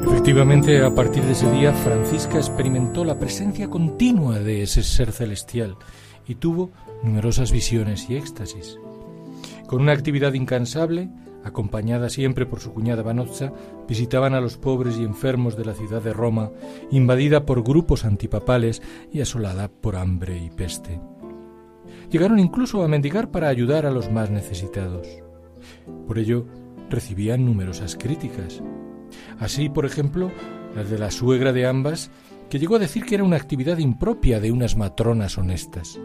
Efectivamente, 0.07 0.85
a 0.85 0.95
partir 0.95 1.23
de 1.23 1.33
ese 1.33 1.51
día, 1.53 1.73
Francisca 1.73 2.37
experimentó 2.37 3.05
la 3.05 3.19
presencia 3.19 3.69
continua 3.71 4.41
de 4.41 4.63
ese 4.63 4.83
ser 4.83 5.13
celestial 5.13 5.77
y 6.27 6.35
tuvo 6.35 6.73
numerosas 7.03 7.53
visiones 7.53 8.11
y 8.11 8.17
éxtasis. 8.17 8.79
Con 9.67 9.83
una 9.83 9.93
actividad 9.93 10.33
incansable, 10.35 11.09
acompañada 11.47 12.11
siempre 12.11 12.45
por 12.45 12.61
su 12.61 12.73
cuñada 12.73 13.03
Vanozza, 13.03 13.53
visitaban 13.89 14.35
a 14.35 14.41
los 14.41 14.57
pobres 14.57 14.99
y 14.99 15.05
enfermos 15.05 15.57
de 15.57 15.65
la 15.65 15.75
ciudad 15.75 16.03
de 16.03 16.13
Roma, 16.13 16.51
invadida 16.91 17.47
por 17.47 17.63
grupos 17.63 18.05
antipapales 18.05 18.83
y 19.13 19.21
asolada 19.21 19.69
por 19.69 19.97
hambre 19.97 20.39
y 20.39 20.51
peste. 20.51 21.01
Llegaron 22.11 22.39
incluso 22.39 22.83
a 22.83 22.89
mendigar 22.89 23.31
para 23.31 23.49
ayudar 23.49 23.87
a 23.87 23.91
los 23.91 24.11
más 24.11 24.31
necesitados. 24.31 25.07
Por 26.07 26.19
ello, 26.19 26.47
recibían 26.91 27.45
numerosas 27.45 27.97
críticas. 27.97 28.63
Así, 29.39 29.69
por 29.69 29.87
ejemplo, 29.87 30.31
las 30.75 30.91
de 30.91 30.99
la 30.99 31.11
suegra 31.11 31.53
de 31.53 31.67
ambas, 31.67 32.11
que 32.51 32.59
llegó 32.59 32.77
a 32.77 32.81
decir 32.81 33.05
que 33.05 33.15
era 33.15 33.25
una 33.25 33.37
actividad 33.37 33.79
impropia 33.79 34.41
de 34.41 34.53
unas 34.53 34.77
matronas 34.77 35.39
honestas. 35.39 35.99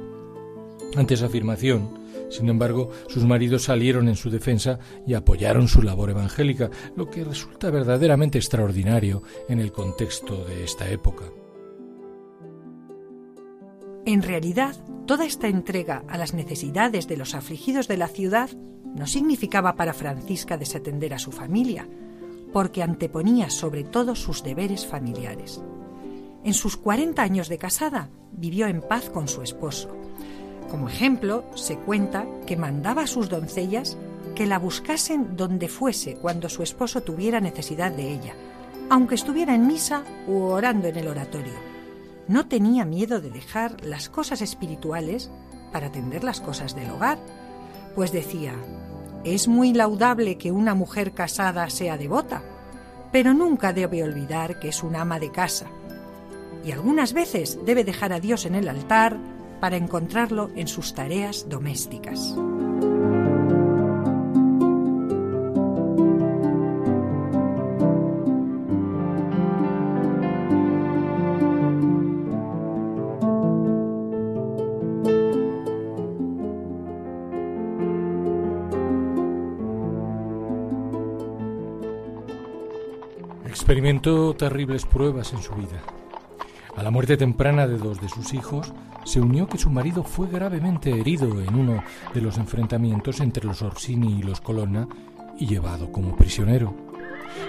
Ante 0.95 1.13
esa 1.13 1.27
afirmación, 1.27 2.00
sin 2.31 2.47
embargo, 2.47 2.89
sus 3.07 3.25
maridos 3.25 3.65
salieron 3.65 4.07
en 4.07 4.15
su 4.15 4.29
defensa 4.29 4.79
y 5.05 5.13
apoyaron 5.15 5.67
su 5.67 5.81
labor 5.81 6.09
evangélica, 6.09 6.71
lo 6.95 7.09
que 7.09 7.25
resulta 7.25 7.69
verdaderamente 7.69 8.37
extraordinario 8.37 9.21
en 9.49 9.59
el 9.59 9.73
contexto 9.73 10.45
de 10.45 10.63
esta 10.63 10.89
época. 10.89 11.25
En 14.05 14.23
realidad, 14.23 14.75
toda 15.05 15.25
esta 15.25 15.47
entrega 15.47 16.03
a 16.07 16.17
las 16.17 16.33
necesidades 16.33 17.07
de 17.07 17.17
los 17.17 17.35
afligidos 17.35 17.89
de 17.89 17.97
la 17.97 18.07
ciudad 18.07 18.49
no 18.95 19.07
significaba 19.07 19.75
para 19.75 19.93
Francisca 19.93 20.57
desatender 20.57 21.13
a 21.13 21.19
su 21.19 21.31
familia, 21.31 21.87
porque 22.53 22.81
anteponía 22.81 23.49
sobre 23.49 23.83
todo 23.83 24.15
sus 24.15 24.41
deberes 24.41 24.87
familiares. 24.87 25.61
En 26.43 26.53
sus 26.53 26.77
40 26.77 27.21
años 27.21 27.49
de 27.49 27.57
casada 27.57 28.09
vivió 28.31 28.67
en 28.67 28.81
paz 28.81 29.09
con 29.09 29.27
su 29.27 29.41
esposo, 29.41 29.95
como 30.71 30.87
ejemplo, 30.87 31.43
se 31.53 31.75
cuenta 31.75 32.25
que 32.47 32.55
mandaba 32.55 33.01
a 33.01 33.07
sus 33.07 33.27
doncellas 33.27 33.97
que 34.35 34.45
la 34.45 34.57
buscasen 34.57 35.35
donde 35.35 35.67
fuese 35.67 36.15
cuando 36.15 36.47
su 36.47 36.63
esposo 36.63 37.01
tuviera 37.01 37.41
necesidad 37.41 37.91
de 37.91 38.09
ella, 38.09 38.33
aunque 38.89 39.15
estuviera 39.15 39.53
en 39.53 39.67
misa 39.67 40.03
u 40.27 40.43
orando 40.43 40.87
en 40.87 40.95
el 40.95 41.09
oratorio. 41.09 41.59
No 42.29 42.47
tenía 42.47 42.85
miedo 42.85 43.19
de 43.19 43.29
dejar 43.29 43.83
las 43.83 44.07
cosas 44.07 44.41
espirituales 44.41 45.29
para 45.73 45.87
atender 45.87 46.23
las 46.23 46.39
cosas 46.39 46.73
del 46.73 46.89
hogar, 46.89 47.19
pues 47.93 48.13
decía, 48.13 48.53
es 49.25 49.49
muy 49.49 49.73
laudable 49.73 50.37
que 50.37 50.53
una 50.53 50.73
mujer 50.73 51.11
casada 51.11 51.69
sea 51.69 51.97
devota, 51.97 52.43
pero 53.11 53.33
nunca 53.33 53.73
debe 53.73 54.05
olvidar 54.05 54.57
que 54.57 54.69
es 54.69 54.83
un 54.83 54.95
ama 54.95 55.19
de 55.19 55.31
casa, 55.31 55.65
y 56.63 56.71
algunas 56.71 57.11
veces 57.11 57.59
debe 57.65 57.83
dejar 57.83 58.13
a 58.13 58.21
Dios 58.21 58.45
en 58.45 58.55
el 58.55 58.69
altar, 58.69 59.17
para 59.61 59.77
encontrarlo 59.77 60.49
en 60.55 60.67
sus 60.67 60.93
tareas 60.95 61.47
domésticas. 61.47 62.35
Experimentó 83.45 84.33
terribles 84.33 84.85
pruebas 84.85 85.31
en 85.33 85.41
su 85.41 85.53
vida. 85.53 86.00
A 86.75 86.83
la 86.83 86.91
muerte 86.91 87.17
temprana 87.17 87.67
de 87.67 87.77
dos 87.77 87.99
de 87.99 88.07
sus 88.07 88.33
hijos, 88.33 88.73
se 89.03 89.19
unió 89.19 89.47
que 89.47 89.57
su 89.57 89.69
marido 89.69 90.03
fue 90.03 90.27
gravemente 90.27 90.91
herido 90.91 91.41
en 91.41 91.55
uno 91.55 91.83
de 92.13 92.21
los 92.21 92.37
enfrentamientos 92.37 93.19
entre 93.19 93.45
los 93.45 93.61
Orsini 93.61 94.19
y 94.19 94.23
los 94.23 94.39
Colonna 94.39 94.87
y 95.37 95.47
llevado 95.47 95.91
como 95.91 96.15
prisionero. 96.15 96.73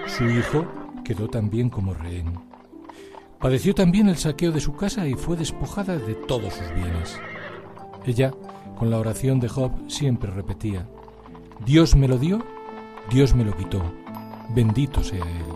Su 0.07 0.25
hijo 0.25 0.67
quedó 1.05 1.29
también 1.29 1.71
como 1.71 1.95
rehén. 1.95 2.41
Padeció 3.39 3.75
también 3.75 4.09
el 4.09 4.17
saqueo 4.17 4.51
de 4.51 4.61
su 4.61 4.75
casa 4.75 5.07
y 5.07 5.15
fue 5.15 5.37
despojada 5.37 5.99
de 5.99 6.15
todos 6.15 6.55
sus 6.55 6.75
bienes. 6.75 7.21
Ella, 8.05 8.33
con 8.77 8.91
la 8.91 8.99
oración 8.99 9.39
de 9.39 9.49
Job, 9.49 9.73
siempre 9.89 10.31
repetía, 10.31 10.89
Dios 11.65 11.95
me 11.95 12.09
lo 12.09 12.19
dio, 12.19 12.45
Dios 13.11 13.35
me 13.35 13.45
lo 13.45 13.57
quitó, 13.57 13.83
bendito 14.55 15.03
sea 15.05 15.25
Él. 15.25 15.47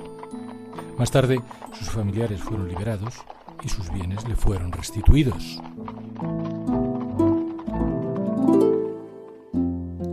Más 0.99 1.11
tarde, 1.11 1.41
sus 1.73 1.91
familiares 1.91 2.41
fueron 2.41 2.69
liberados 2.69 3.25
y 3.62 3.69
sus 3.69 3.90
bienes 3.92 4.27
le 4.29 4.37
fueron 4.37 4.73
restituidos. 4.73 5.61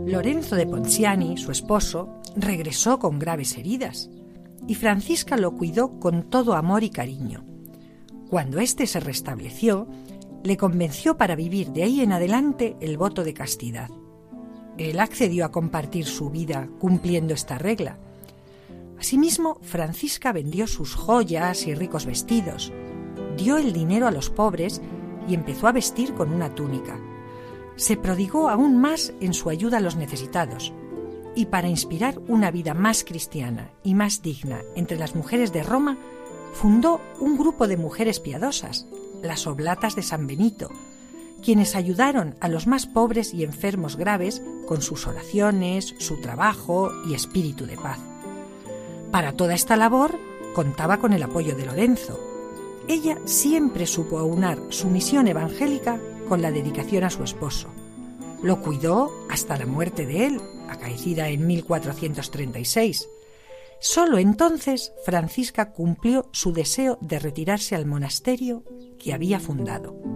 Lorenzo 0.06 0.54
de 0.54 0.66
Ponciani, 0.66 1.36
su 1.36 1.50
esposo, 1.50 2.20
regresó 2.36 2.98
con 2.98 3.18
graves 3.18 3.56
heridas 3.58 4.10
y 4.66 4.74
Francisca 4.74 5.36
lo 5.36 5.56
cuidó 5.56 5.98
con 5.98 6.30
todo 6.30 6.54
amor 6.54 6.84
y 6.84 6.90
cariño. 6.90 7.44
Cuando 8.30 8.60
éste 8.60 8.86
se 8.86 9.00
restableció, 9.00 9.88
le 10.42 10.56
convenció 10.56 11.16
para 11.16 11.36
vivir 11.36 11.70
de 11.70 11.82
ahí 11.82 12.00
en 12.00 12.12
adelante 12.12 12.76
el 12.80 12.96
voto 12.96 13.24
de 13.24 13.34
castidad. 13.34 13.90
Él 14.78 15.00
accedió 15.00 15.44
a 15.44 15.50
compartir 15.50 16.06
su 16.06 16.30
vida 16.30 16.68
cumpliendo 16.78 17.34
esta 17.34 17.58
regla. 17.58 17.98
Asimismo, 18.98 19.58
Francisca 19.62 20.32
vendió 20.32 20.66
sus 20.66 20.94
joyas 20.94 21.66
y 21.66 21.74
ricos 21.74 22.06
vestidos, 22.06 22.72
dio 23.36 23.58
el 23.58 23.72
dinero 23.72 24.06
a 24.06 24.10
los 24.10 24.30
pobres 24.30 24.80
y 25.28 25.34
empezó 25.34 25.68
a 25.68 25.72
vestir 25.72 26.14
con 26.14 26.32
una 26.32 26.54
túnica. 26.54 26.98
Se 27.76 27.96
prodigó 27.96 28.48
aún 28.48 28.78
más 28.80 29.12
en 29.20 29.34
su 29.34 29.50
ayuda 29.50 29.78
a 29.78 29.80
los 29.80 29.96
necesitados, 29.96 30.72
y 31.34 31.46
para 31.46 31.68
inspirar 31.68 32.20
una 32.28 32.50
vida 32.50 32.74
más 32.74 33.04
cristiana 33.04 33.70
y 33.82 33.94
más 33.94 34.22
digna 34.22 34.60
entre 34.76 34.98
las 34.98 35.14
mujeres 35.14 35.52
de 35.52 35.62
Roma, 35.62 35.98
fundó 36.52 37.00
un 37.18 37.36
grupo 37.36 37.66
de 37.66 37.76
mujeres 37.76 38.20
piadosas, 38.20 38.86
las 39.22 39.46
Oblatas 39.46 39.96
de 39.96 40.02
San 40.02 40.26
Benito, 40.26 40.70
quienes 41.42 41.74
ayudaron 41.74 42.36
a 42.40 42.48
los 42.48 42.66
más 42.66 42.86
pobres 42.86 43.34
y 43.34 43.42
enfermos 43.42 43.96
graves 43.96 44.42
con 44.66 44.80
sus 44.80 45.06
oraciones, 45.06 45.94
su 45.98 46.20
trabajo 46.20 46.90
y 47.06 47.14
espíritu 47.14 47.66
de 47.66 47.76
paz. 47.76 47.98
Para 49.10 49.32
toda 49.32 49.54
esta 49.54 49.76
labor 49.76 50.18
contaba 50.54 50.98
con 50.98 51.12
el 51.12 51.22
apoyo 51.22 51.56
de 51.56 51.66
Lorenzo, 51.66 52.33
ella 52.88 53.18
siempre 53.24 53.86
supo 53.86 54.18
aunar 54.18 54.58
su 54.68 54.88
misión 54.88 55.26
evangélica 55.28 56.00
con 56.28 56.42
la 56.42 56.50
dedicación 56.50 57.04
a 57.04 57.10
su 57.10 57.22
esposo. 57.22 57.68
Lo 58.42 58.60
cuidó 58.60 59.10
hasta 59.30 59.56
la 59.56 59.66
muerte 59.66 60.06
de 60.06 60.26
él, 60.26 60.40
acaecida 60.68 61.28
en 61.28 61.46
1436. 61.46 63.08
Solo 63.80 64.18
entonces 64.18 64.92
Francisca 65.04 65.72
cumplió 65.72 66.28
su 66.32 66.52
deseo 66.52 66.98
de 67.00 67.18
retirarse 67.18 67.74
al 67.74 67.86
monasterio 67.86 68.64
que 68.98 69.12
había 69.12 69.40
fundado. 69.40 70.13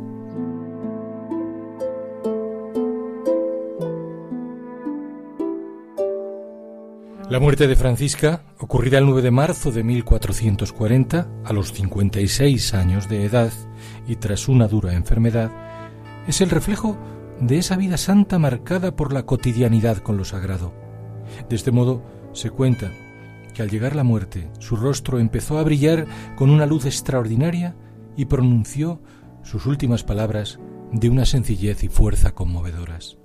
La 7.31 7.41
muerte 7.41 7.69
de 7.69 7.77
Francisca, 7.77 8.43
ocurrida 8.59 8.97
el 8.97 9.05
9 9.05 9.21
de 9.21 9.31
marzo 9.31 9.71
de 9.71 9.85
1440, 9.85 11.29
a 11.45 11.53
los 11.53 11.75
56 11.75 12.73
años 12.73 13.07
de 13.11 13.27
edad 13.27 13.53
y 14.07 14.17
tras 14.17 14.49
una 14.49 14.67
dura 14.67 14.95
enfermedad, 14.95 15.51
es 16.27 16.41
el 16.41 16.49
reflejo 16.49 16.97
de 17.39 17.59
esa 17.59 17.77
vida 17.77 17.99
santa 17.99 18.39
marcada 18.39 18.97
por 18.97 19.13
la 19.13 19.27
cotidianidad 19.27 19.99
con 19.99 20.17
lo 20.17 20.25
sagrado. 20.25 20.73
De 21.51 21.57
este 21.57 21.71
modo, 21.71 22.03
se 22.33 22.49
cuenta 22.49 22.91
que 23.53 23.61
al 23.61 23.69
llegar 23.69 23.95
la 23.95 24.05
muerte, 24.05 24.51
su 24.59 24.77
rostro 24.77 25.19
empezó 25.19 25.59
a 25.59 25.65
brillar 25.65 26.07
con 26.35 26.49
una 26.49 26.65
luz 26.65 26.87
extraordinaria 26.87 27.77
y 28.17 28.25
pronunció 28.25 29.03
sus 29.43 29.67
últimas 29.67 30.03
palabras 30.03 30.59
de 30.93 31.11
una 31.11 31.27
sencillez 31.27 31.85
y 31.85 31.89
fuerza 31.89 32.35
conmovedoras. 32.35 33.19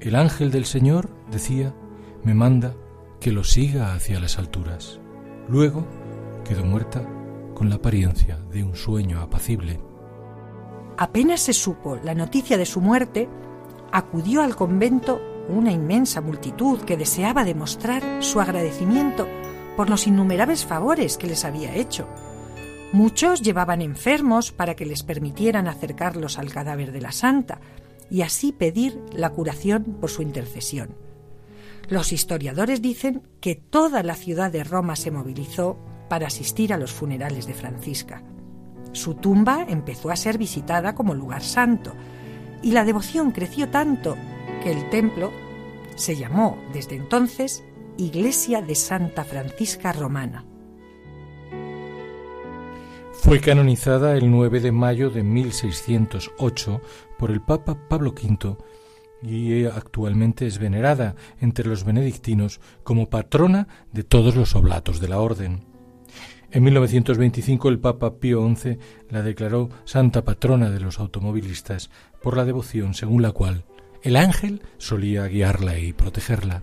El 0.00 0.16
ángel 0.16 0.50
del 0.50 0.64
Señor, 0.64 1.10
decía, 1.30 1.76
me 2.24 2.34
manda 2.34 2.74
que 3.24 3.32
lo 3.32 3.42
siga 3.42 3.94
hacia 3.94 4.20
las 4.20 4.36
alturas. 4.36 5.00
Luego 5.48 5.86
quedó 6.46 6.62
muerta 6.62 7.08
con 7.54 7.70
la 7.70 7.76
apariencia 7.76 8.36
de 8.52 8.62
un 8.62 8.76
sueño 8.76 9.22
apacible. 9.22 9.80
Apenas 10.98 11.40
se 11.40 11.54
supo 11.54 11.96
la 12.04 12.14
noticia 12.14 12.58
de 12.58 12.66
su 12.66 12.82
muerte, 12.82 13.30
acudió 13.92 14.42
al 14.42 14.54
convento 14.54 15.22
una 15.48 15.72
inmensa 15.72 16.20
multitud 16.20 16.80
que 16.80 16.98
deseaba 16.98 17.44
demostrar 17.44 18.02
su 18.22 18.42
agradecimiento 18.42 19.26
por 19.74 19.88
los 19.88 20.06
innumerables 20.06 20.66
favores 20.66 21.16
que 21.16 21.26
les 21.26 21.46
había 21.46 21.74
hecho. 21.74 22.06
Muchos 22.92 23.40
llevaban 23.40 23.80
enfermos 23.80 24.52
para 24.52 24.76
que 24.76 24.84
les 24.84 25.02
permitieran 25.02 25.66
acercarlos 25.66 26.38
al 26.38 26.52
cadáver 26.52 26.92
de 26.92 27.00
la 27.00 27.12
santa 27.12 27.58
y 28.10 28.20
así 28.20 28.52
pedir 28.52 29.02
la 29.14 29.30
curación 29.30 29.96
por 29.98 30.10
su 30.10 30.20
intercesión. 30.20 31.03
Los 31.88 32.12
historiadores 32.12 32.80
dicen 32.80 33.22
que 33.40 33.54
toda 33.54 34.02
la 34.02 34.14
ciudad 34.14 34.50
de 34.50 34.64
Roma 34.64 34.96
se 34.96 35.10
movilizó 35.10 35.78
para 36.08 36.28
asistir 36.28 36.72
a 36.72 36.78
los 36.78 36.92
funerales 36.92 37.46
de 37.46 37.54
Francisca. 37.54 38.22
Su 38.92 39.14
tumba 39.14 39.66
empezó 39.68 40.10
a 40.10 40.16
ser 40.16 40.38
visitada 40.38 40.94
como 40.94 41.14
lugar 41.14 41.42
santo 41.42 41.94
y 42.62 42.72
la 42.72 42.84
devoción 42.84 43.32
creció 43.32 43.68
tanto 43.68 44.16
que 44.62 44.70
el 44.70 44.88
templo 44.88 45.32
se 45.96 46.16
llamó 46.16 46.58
desde 46.72 46.96
entonces 46.96 47.64
Iglesia 47.98 48.62
de 48.62 48.74
Santa 48.74 49.24
Francisca 49.24 49.92
Romana. 49.92 50.44
Fue 53.12 53.40
canonizada 53.40 54.16
el 54.16 54.30
9 54.30 54.60
de 54.60 54.72
mayo 54.72 55.10
de 55.10 55.22
1608 55.22 56.80
por 57.18 57.30
el 57.30 57.40
Papa 57.40 57.76
Pablo 57.88 58.10
V 58.10 58.56
y 59.24 59.64
actualmente 59.64 60.46
es 60.46 60.58
venerada 60.58 61.14
entre 61.40 61.66
los 61.66 61.84
benedictinos 61.84 62.60
como 62.82 63.08
patrona 63.08 63.68
de 63.92 64.04
todos 64.04 64.36
los 64.36 64.54
oblatos 64.54 65.00
de 65.00 65.08
la 65.08 65.20
orden. 65.20 65.64
En 66.50 66.62
1925 66.62 67.68
el 67.68 67.80
Papa 67.80 68.18
Pío 68.20 68.46
XI 68.54 68.78
la 69.10 69.22
declaró 69.22 69.70
santa 69.84 70.22
patrona 70.22 70.70
de 70.70 70.80
los 70.80 71.00
automovilistas 71.00 71.90
por 72.22 72.36
la 72.36 72.44
devoción 72.44 72.94
según 72.94 73.22
la 73.22 73.32
cual 73.32 73.64
el 74.02 74.16
ángel 74.16 74.62
solía 74.76 75.26
guiarla 75.26 75.78
y 75.78 75.92
protegerla. 75.94 76.62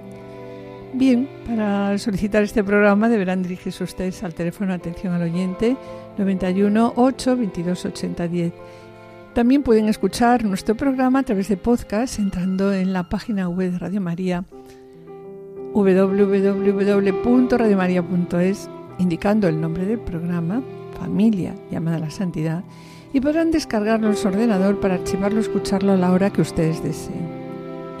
Bien, 0.93 1.29
para 1.47 1.97
solicitar 1.97 2.43
este 2.43 2.63
programa 2.63 3.07
deberán 3.07 3.43
dirigirse 3.43 3.83
ustedes 3.83 4.23
al 4.23 4.33
teléfono 4.33 4.73
atención 4.73 5.13
al 5.13 5.21
oyente 5.21 5.77
91 6.17 6.93
8 6.95 7.37
22 7.37 7.85
80 7.85 8.27
10. 8.27 8.53
También 9.33 9.63
pueden 9.63 9.87
escuchar 9.87 10.43
nuestro 10.43 10.75
programa 10.75 11.19
a 11.19 11.23
través 11.23 11.47
de 11.47 11.55
podcast 11.55 12.19
entrando 12.19 12.73
en 12.73 12.91
la 12.91 13.07
página 13.07 13.47
web 13.47 13.71
de 13.71 13.79
Radio 13.79 14.01
María 14.01 14.43
www.radiomaria.es 15.73 18.69
indicando 18.99 19.47
el 19.47 19.61
nombre 19.61 19.85
del 19.85 19.99
programa, 19.99 20.61
familia 20.99 21.55
llamada 21.71 21.95
a 21.97 22.01
la 22.01 22.11
santidad, 22.11 22.65
y 23.13 23.21
podrán 23.21 23.51
descargarlo 23.51 24.09
en 24.09 24.17
su 24.17 24.27
ordenador 24.27 24.81
para 24.81 24.95
archivarlo 24.95 25.37
y 25.39 25.41
escucharlo 25.41 25.93
a 25.93 25.97
la 25.97 26.11
hora 26.11 26.31
que 26.31 26.41
ustedes 26.41 26.83
deseen. 26.83 27.40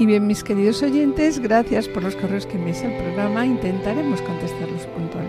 Y 0.01 0.07
bien, 0.07 0.25
mis 0.25 0.43
queridos 0.43 0.81
oyentes, 0.81 1.37
gracias 1.37 1.87
por 1.87 2.01
los 2.01 2.15
correos 2.15 2.47
que 2.47 2.57
envíes 2.57 2.81
al 2.83 2.97
programa. 2.97 3.45
Intentaremos 3.45 4.19
contestarlos 4.23 4.87
puntualmente. 4.87 5.20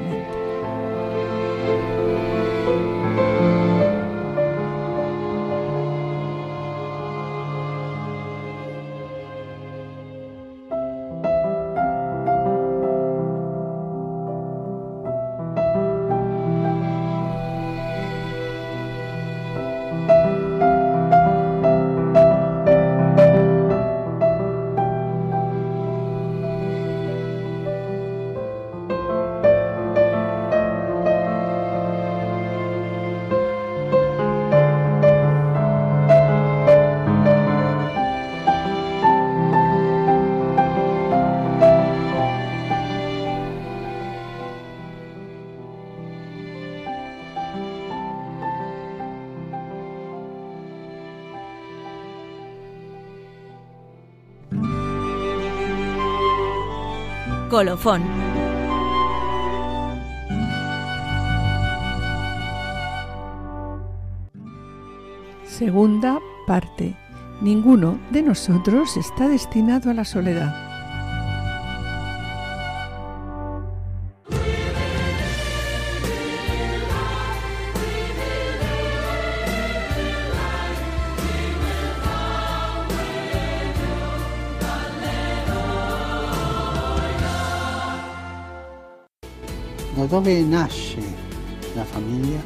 Segunda 65.47 66.19
parte. 66.47 66.97
Ninguno 67.41 67.99
de 68.11 68.23
nosotros 68.23 68.97
está 68.97 69.29
destinado 69.29 69.91
a 69.91 69.95
la 69.95 70.05
soledad. 70.05 70.72
Dove 90.13 90.43
nasce 90.43 91.01
la 91.75 91.85
famiglia? 91.85 92.39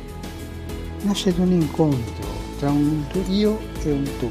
Nasce 1.03 1.33
da 1.33 1.43
un 1.43 1.51
incontro 1.51 2.25
tra 2.61 2.71
un 2.71 3.05
io 3.29 3.59
e 3.85 3.91
un 3.91 4.05
tú. 4.21 4.31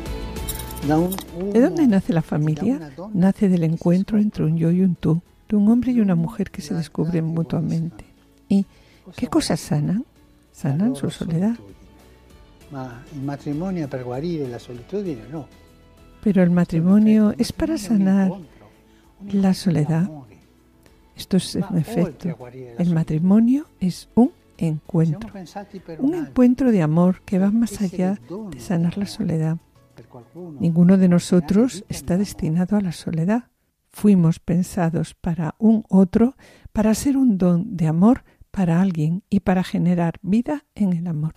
¿De 1.51 1.59
dónde 1.59 1.85
nace 1.85 2.13
la 2.13 2.21
familia? 2.21 2.79
Nace 3.11 3.49
del 3.49 3.63
encuentro 3.63 4.19
entre 4.19 4.45
un 4.45 4.55
yo 4.55 4.71
y 4.71 4.79
un 4.79 4.95
tú, 4.95 5.21
de 5.49 5.57
un 5.57 5.69
hombre 5.69 5.91
y 5.91 5.99
una 5.99 6.15
mujer 6.15 6.49
que 6.49 6.61
se 6.61 6.73
descubren 6.75 7.25
mutuamente. 7.25 8.05
¿Y 8.47 8.65
qué 9.17 9.27
cosas 9.27 9.59
sanan? 9.59 10.05
sanan 10.53 10.95
su 10.95 11.09
soledad. 11.09 11.57
Pero 16.23 16.41
el 16.41 16.51
matrimonio 16.51 17.35
es 17.37 17.51
para 17.51 17.77
sanar 17.77 18.31
la 19.29 19.53
soledad. 19.53 20.09
Esto 21.15 21.37
es 21.37 21.55
un 21.55 21.77
efecto. 21.77 22.37
El 22.77 22.93
matrimonio 22.93 23.67
es 23.79 24.09
un 24.15 24.31
encuentro. 24.57 25.31
Un 25.99 26.15
encuentro 26.15 26.71
de 26.71 26.81
amor 26.81 27.21
que 27.23 27.39
va 27.39 27.51
más 27.51 27.81
allá 27.81 28.19
de 28.51 28.59
sanar 28.59 28.97
la 28.97 29.05
soledad. 29.05 29.57
Ninguno 30.59 30.97
de 30.97 31.07
nosotros 31.07 31.85
está 31.89 32.17
destinado 32.17 32.77
a 32.77 32.81
la 32.81 32.91
soledad. 32.91 33.45
Fuimos 33.91 34.39
pensados 34.39 35.13
para 35.13 35.55
un 35.57 35.85
otro, 35.89 36.35
para 36.73 36.93
ser 36.93 37.15
un 37.15 37.37
don 37.37 37.77
de 37.77 37.87
amor 37.87 38.23
para 38.51 38.81
alguien 38.81 39.23
y 39.29 39.41
para 39.41 39.63
generar 39.63 40.19
vida 40.21 40.65
en 40.75 40.93
el 40.93 41.07
amor. 41.07 41.35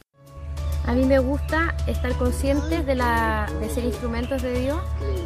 A 0.88 0.94
mí 0.94 1.04
me 1.04 1.18
gusta 1.18 1.74
estar 1.86 2.14
conscientes 2.14 2.86
de, 2.86 2.96
ser 3.74 3.84
instrumentos 3.84 4.40
de 4.40 4.58
Dios. 4.58 4.80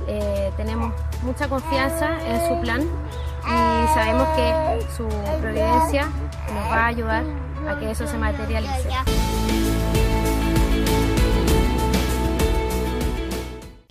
Eh, 0.09 0.51
tenemos 0.57 0.93
mucha 1.23 1.49
confianza 1.49 2.19
en 2.27 2.49
su 2.49 2.61
plan 2.61 2.83
y 2.83 3.95
sabemos 3.95 4.27
que 4.35 4.93
su 4.97 5.07
providencia 5.41 6.09
nos 6.53 6.65
va 6.65 6.79
a 6.79 6.87
ayudar 6.89 7.25
a 7.69 7.79
que 7.79 7.93
eso 7.93 8.09
se 8.09 8.19
materialice. 8.19 8.89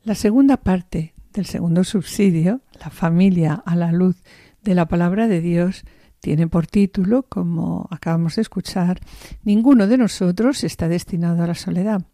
La 0.04 0.16
segunda 0.16 0.58
parte 0.58 1.14
del 1.32 1.46
segundo 1.46 1.86
subsidio, 1.86 2.60
la 2.82 2.90
familia 2.90 3.64
a 3.66 3.78
la 3.78 3.94
luz 3.94 4.18
de 4.62 4.76
la 4.76 4.88
palabra 4.90 5.30
de 5.30 5.40
Dios, 5.40 5.86
tiene 6.22 6.48
por 6.48 6.68
título, 6.68 7.24
como 7.24 7.88
acabamos 7.90 8.36
de 8.36 8.44
escuchar, 8.44 9.02
Ninguno 9.44 9.88
de 9.88 9.98
nosotros 9.98 10.64
está 10.64 10.88
destinado 10.88 11.44
a 11.44 11.48
la 11.48 11.56
soledad. 11.56 12.06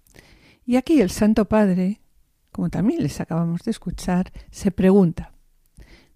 Y 0.65 0.77
aquí 0.77 1.01
el 1.01 1.11
Santo 1.11 1.45
Padre, 1.45 2.01
como 2.51 2.69
también 2.69 3.03
les 3.03 3.19
acabamos 3.21 3.63
de 3.63 3.71
escuchar, 3.71 4.31
se 4.49 4.71
pregunta, 4.71 5.33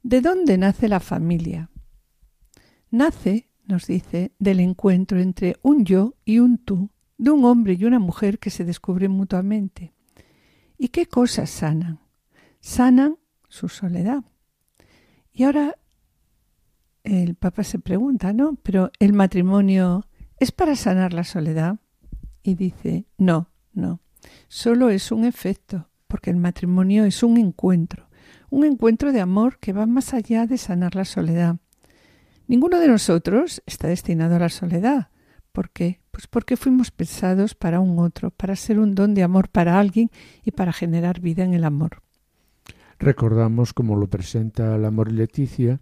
¿de 0.04 0.22
dónde 0.22 0.58
nace 0.58 0.88
la 0.88 1.00
familia? 1.00 1.70
Nace, 2.90 3.50
nos 3.66 3.88
dice, 3.88 4.32
del 4.40 4.60
encuentro 4.62 5.20
entre 5.20 5.58
un 5.62 5.86
yo 5.86 6.16
y 6.26 6.40
un 6.40 6.58
tú, 6.58 6.90
de 7.18 7.32
un 7.32 7.46
hombre 7.46 7.78
y 7.80 7.86
una 7.86 8.00
mujer 8.00 8.40
que 8.40 8.50
se 8.50 8.66
descubren 8.66 9.12
mutuamente. 9.12 9.94
¿Y 10.78 10.90
qué 10.90 11.06
cosas 11.06 11.50
sanan? 11.50 12.00
Sanan 12.62 13.18
su 13.48 13.70
soledad. 13.70 14.24
Y 15.34 15.44
ahora 15.44 15.78
el 17.04 17.36
Papa 17.36 17.64
se 17.64 17.80
pregunta, 17.80 18.34
¿no? 18.34 18.58
Pero 18.64 18.92
el 19.00 19.14
matrimonio 19.14 20.06
es 20.38 20.52
para 20.52 20.76
sanar 20.76 21.14
la 21.14 21.24
soledad. 21.24 21.78
Y 22.44 22.56
dice, 22.56 23.06
no, 23.18 23.50
no, 23.74 24.00
solo 24.48 24.90
es 24.90 25.12
un 25.12 25.26
efecto, 25.26 25.90
porque 26.08 26.32
el 26.32 26.38
matrimonio 26.38 27.06
es 27.06 27.22
un 27.22 27.38
encuentro, 27.38 28.08
un 28.50 28.66
encuentro 28.66 29.12
de 29.12 29.22
amor 29.22 29.60
que 29.60 29.74
va 29.74 29.86
más 29.86 30.14
allá 30.14 30.48
de 30.48 30.58
sanar 30.58 30.96
la 30.96 31.06
soledad. 31.06 31.58
Ninguno 32.48 32.80
de 32.80 32.88
nosotros 32.88 33.62
está 33.66 33.88
destinado 33.88 34.36
a 34.36 34.40
la 34.40 34.50
soledad. 34.50 35.10
¿Por 35.52 35.70
qué? 35.70 36.02
Pues 36.12 36.28
porque 36.28 36.58
fuimos 36.58 36.92
pensados 36.92 37.56
para 37.56 37.80
un 37.80 38.00
otro, 38.00 38.32
para 38.32 38.56
ser 38.56 38.80
un 38.80 38.96
don 38.96 39.14
de 39.14 39.24
amor 39.24 39.50
para 39.50 39.80
alguien 39.80 40.10
y 40.44 40.52
para 40.52 40.74
generar 40.74 41.22
vida 41.22 41.44
en 41.44 41.54
el 41.54 41.64
amor. 41.64 42.02
Recordamos, 43.00 43.74
como 43.74 43.96
lo 43.96 44.08
presenta 44.08 44.76
el 44.76 44.86
amor 44.86 45.12
Leticia, 45.12 45.80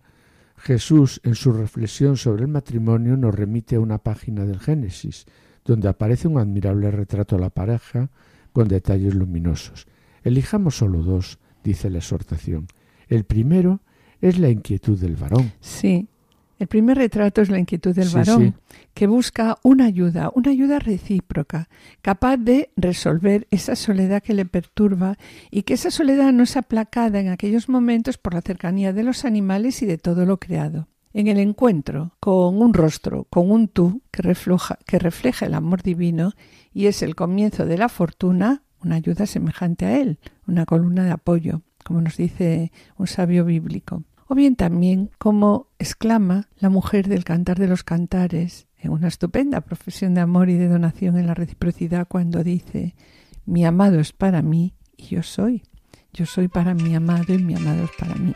Jesús 0.59 1.21
en 1.23 1.35
su 1.35 1.51
reflexión 1.53 2.17
sobre 2.17 2.43
el 2.43 2.49
matrimonio 2.49 3.15
nos 3.15 3.33
remite 3.33 3.77
a 3.77 3.79
una 3.79 3.97
página 3.97 4.45
del 4.45 4.59
Génesis, 4.59 5.25
donde 5.63 5.87
aparece 5.87 6.27
un 6.27 6.37
admirable 6.37 6.91
retrato 6.91 7.35
de 7.35 7.41
la 7.41 7.49
pareja 7.49 8.09
con 8.51 8.67
detalles 8.67 9.15
luminosos. 9.15 9.87
Elijamos 10.23 10.77
solo 10.77 11.01
dos, 11.01 11.39
dice 11.63 11.89
la 11.89 11.99
exhortación. 11.99 12.67
El 13.07 13.23
primero 13.23 13.81
es 14.19 14.37
la 14.37 14.49
inquietud 14.49 14.99
del 14.99 15.15
varón. 15.15 15.53
Sí, 15.61 16.09
el 16.59 16.67
primer 16.67 16.97
retrato 16.97 17.41
es 17.41 17.49
la 17.49 17.57
inquietud 17.57 17.95
del 17.95 18.09
varón, 18.09 18.55
que 18.93 19.07
busca 19.07 19.57
una 19.63 19.85
ayuda, 19.85 20.29
una 20.35 20.51
ayuda 20.51 20.77
recíproca, 20.79 21.69
capaz 22.01 22.35
de 22.35 22.69
resolver 22.75 23.47
esa 23.49 23.77
soledad 23.77 24.21
que 24.21 24.33
le 24.33 24.45
perturba 24.45 25.17
y 25.49 25.63
que 25.63 25.75
esa 25.75 25.89
soledad 25.89 26.33
no 26.33 26.43
es 26.43 26.57
aplacada 26.57 27.21
en 27.21 27.29
aquellos 27.29 27.69
momentos 27.69 28.17
por 28.17 28.33
la 28.33 28.41
cercanía 28.41 28.91
de 28.91 29.03
los 29.03 29.23
animales 29.23 29.81
y 29.81 29.85
de 29.85 29.97
todo 29.97 30.25
lo 30.25 30.37
creado. 30.37 30.89
En 31.13 31.27
el 31.27 31.39
encuentro 31.39 32.11
con 32.19 32.61
un 32.61 32.73
rostro, 32.73 33.25
con 33.29 33.49
un 33.49 33.69
tú 33.69 34.01
que 34.11 34.21
refleja, 34.21 34.77
que 34.85 34.99
refleja 34.99 35.45
el 35.45 35.53
amor 35.53 35.81
divino 35.81 36.33
y 36.73 36.87
es 36.87 37.01
el 37.01 37.15
comienzo 37.15 37.65
de 37.65 37.77
la 37.77 37.87
fortuna, 37.87 38.63
una 38.83 38.95
ayuda 38.95 39.25
semejante 39.25 39.85
a 39.85 39.97
él, 39.97 40.19
una 40.45 40.65
columna 40.65 41.05
de 41.05 41.11
apoyo, 41.11 41.61
como 41.85 42.01
nos 42.01 42.17
dice 42.17 42.73
un 42.97 43.07
sabio 43.07 43.45
bíblico 43.45 44.03
o 44.29 44.35
bien 44.35 44.55
también 44.55 45.09
como 45.17 45.67
exclama 45.79 46.49
la 46.59 46.69
mujer 46.69 47.07
del 47.07 47.23
Cantar 47.23 47.57
de 47.57 47.67
los 47.67 47.83
Cantares 47.83 48.67
en 48.77 48.91
una 48.91 49.07
estupenda 49.07 49.61
profesión 49.61 50.13
de 50.13 50.21
amor 50.21 50.49
y 50.49 50.53
de 50.53 50.67
donación 50.67 51.17
en 51.17 51.25
la 51.25 51.33
reciprocidad 51.33 52.07
cuando 52.07 52.43
dice 52.43 52.95
mi 53.45 53.65
amado 53.65 53.99
es 53.99 54.13
para 54.13 54.43
mí 54.43 54.75
y 54.95 55.07
yo 55.07 55.23
soy. 55.23 55.63
Yo 56.13 56.27
soy 56.27 56.47
para 56.47 56.75
mi 56.75 56.93
amado 56.93 57.33
y 57.33 57.39
mi 57.39 57.55
amado 57.55 57.85
es 57.85 57.91
para 57.97 58.13
mí. 58.15 58.33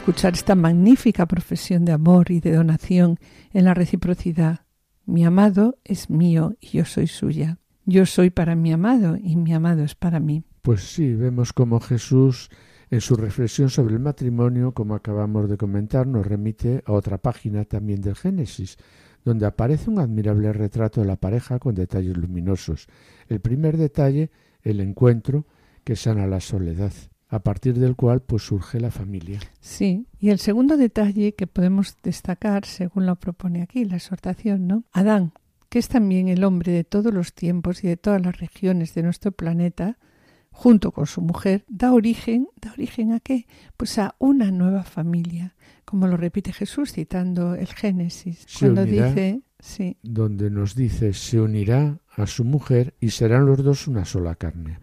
Escuchar 0.00 0.32
esta 0.32 0.54
magnífica 0.54 1.26
profesión 1.26 1.84
de 1.84 1.92
amor 1.92 2.30
y 2.30 2.40
de 2.40 2.54
donación 2.54 3.18
en 3.52 3.66
la 3.66 3.74
reciprocidad. 3.74 4.60
Mi 5.04 5.26
amado 5.26 5.78
es 5.84 6.08
mío 6.08 6.56
y 6.58 6.78
yo 6.78 6.86
soy 6.86 7.06
suya. 7.06 7.58
Yo 7.84 8.06
soy 8.06 8.30
para 8.30 8.54
mi 8.54 8.72
amado 8.72 9.18
y 9.22 9.36
mi 9.36 9.52
amado 9.52 9.84
es 9.84 9.94
para 9.94 10.18
mí. 10.18 10.42
Pues 10.62 10.84
sí, 10.84 11.12
vemos 11.12 11.52
como 11.52 11.80
Jesús 11.80 12.48
en 12.88 13.02
su 13.02 13.14
reflexión 13.14 13.68
sobre 13.68 13.92
el 13.92 14.00
matrimonio, 14.00 14.72
como 14.72 14.94
acabamos 14.94 15.50
de 15.50 15.58
comentar, 15.58 16.06
nos 16.06 16.26
remite 16.26 16.82
a 16.86 16.92
otra 16.92 17.18
página 17.18 17.66
también 17.66 18.00
del 18.00 18.16
Génesis, 18.16 18.78
donde 19.22 19.44
aparece 19.44 19.90
un 19.90 19.98
admirable 19.98 20.50
retrato 20.54 21.02
de 21.02 21.08
la 21.08 21.16
pareja 21.16 21.58
con 21.58 21.74
detalles 21.74 22.16
luminosos. 22.16 22.86
El 23.28 23.40
primer 23.40 23.76
detalle, 23.76 24.30
el 24.62 24.80
encuentro 24.80 25.46
que 25.84 25.94
sana 25.94 26.26
la 26.26 26.40
soledad 26.40 26.92
a 27.30 27.38
partir 27.38 27.78
del 27.78 27.94
cual 27.94 28.20
pues 28.20 28.42
surge 28.42 28.80
la 28.80 28.90
familia. 28.90 29.38
Sí, 29.60 30.06
y 30.18 30.30
el 30.30 30.40
segundo 30.40 30.76
detalle 30.76 31.34
que 31.34 31.46
podemos 31.46 31.96
destacar, 32.02 32.66
según 32.66 33.06
lo 33.06 33.16
propone 33.16 33.62
aquí 33.62 33.84
la 33.84 33.96
exhortación, 33.96 34.66
¿no? 34.66 34.84
Adán, 34.92 35.32
que 35.68 35.78
es 35.78 35.88
también 35.88 36.26
el 36.28 36.42
hombre 36.42 36.72
de 36.72 36.82
todos 36.82 37.14
los 37.14 37.32
tiempos 37.32 37.84
y 37.84 37.88
de 37.88 37.96
todas 37.96 38.20
las 38.20 38.38
regiones 38.38 38.94
de 38.94 39.04
nuestro 39.04 39.30
planeta, 39.30 39.96
junto 40.50 40.90
con 40.90 41.06
su 41.06 41.22
mujer, 41.22 41.64
da 41.68 41.92
origen, 41.92 42.48
¿da 42.60 42.72
origen 42.72 43.12
a 43.12 43.20
qué? 43.20 43.46
Pues 43.76 43.96
a 43.98 44.16
una 44.18 44.50
nueva 44.50 44.82
familia, 44.82 45.54
como 45.84 46.08
lo 46.08 46.16
repite 46.16 46.52
Jesús 46.52 46.92
citando 46.92 47.54
el 47.54 47.68
Génesis, 47.68 48.44
cuando 48.58 48.84
dice, 48.84 49.42
sí, 49.60 49.96
donde 50.02 50.50
nos 50.50 50.74
dice, 50.74 51.12
se 51.12 51.40
unirá 51.40 52.00
a 52.16 52.26
su 52.26 52.44
mujer 52.44 52.94
y 52.98 53.10
serán 53.10 53.46
los 53.46 53.62
dos 53.62 53.86
una 53.86 54.04
sola 54.04 54.34
carne. 54.34 54.80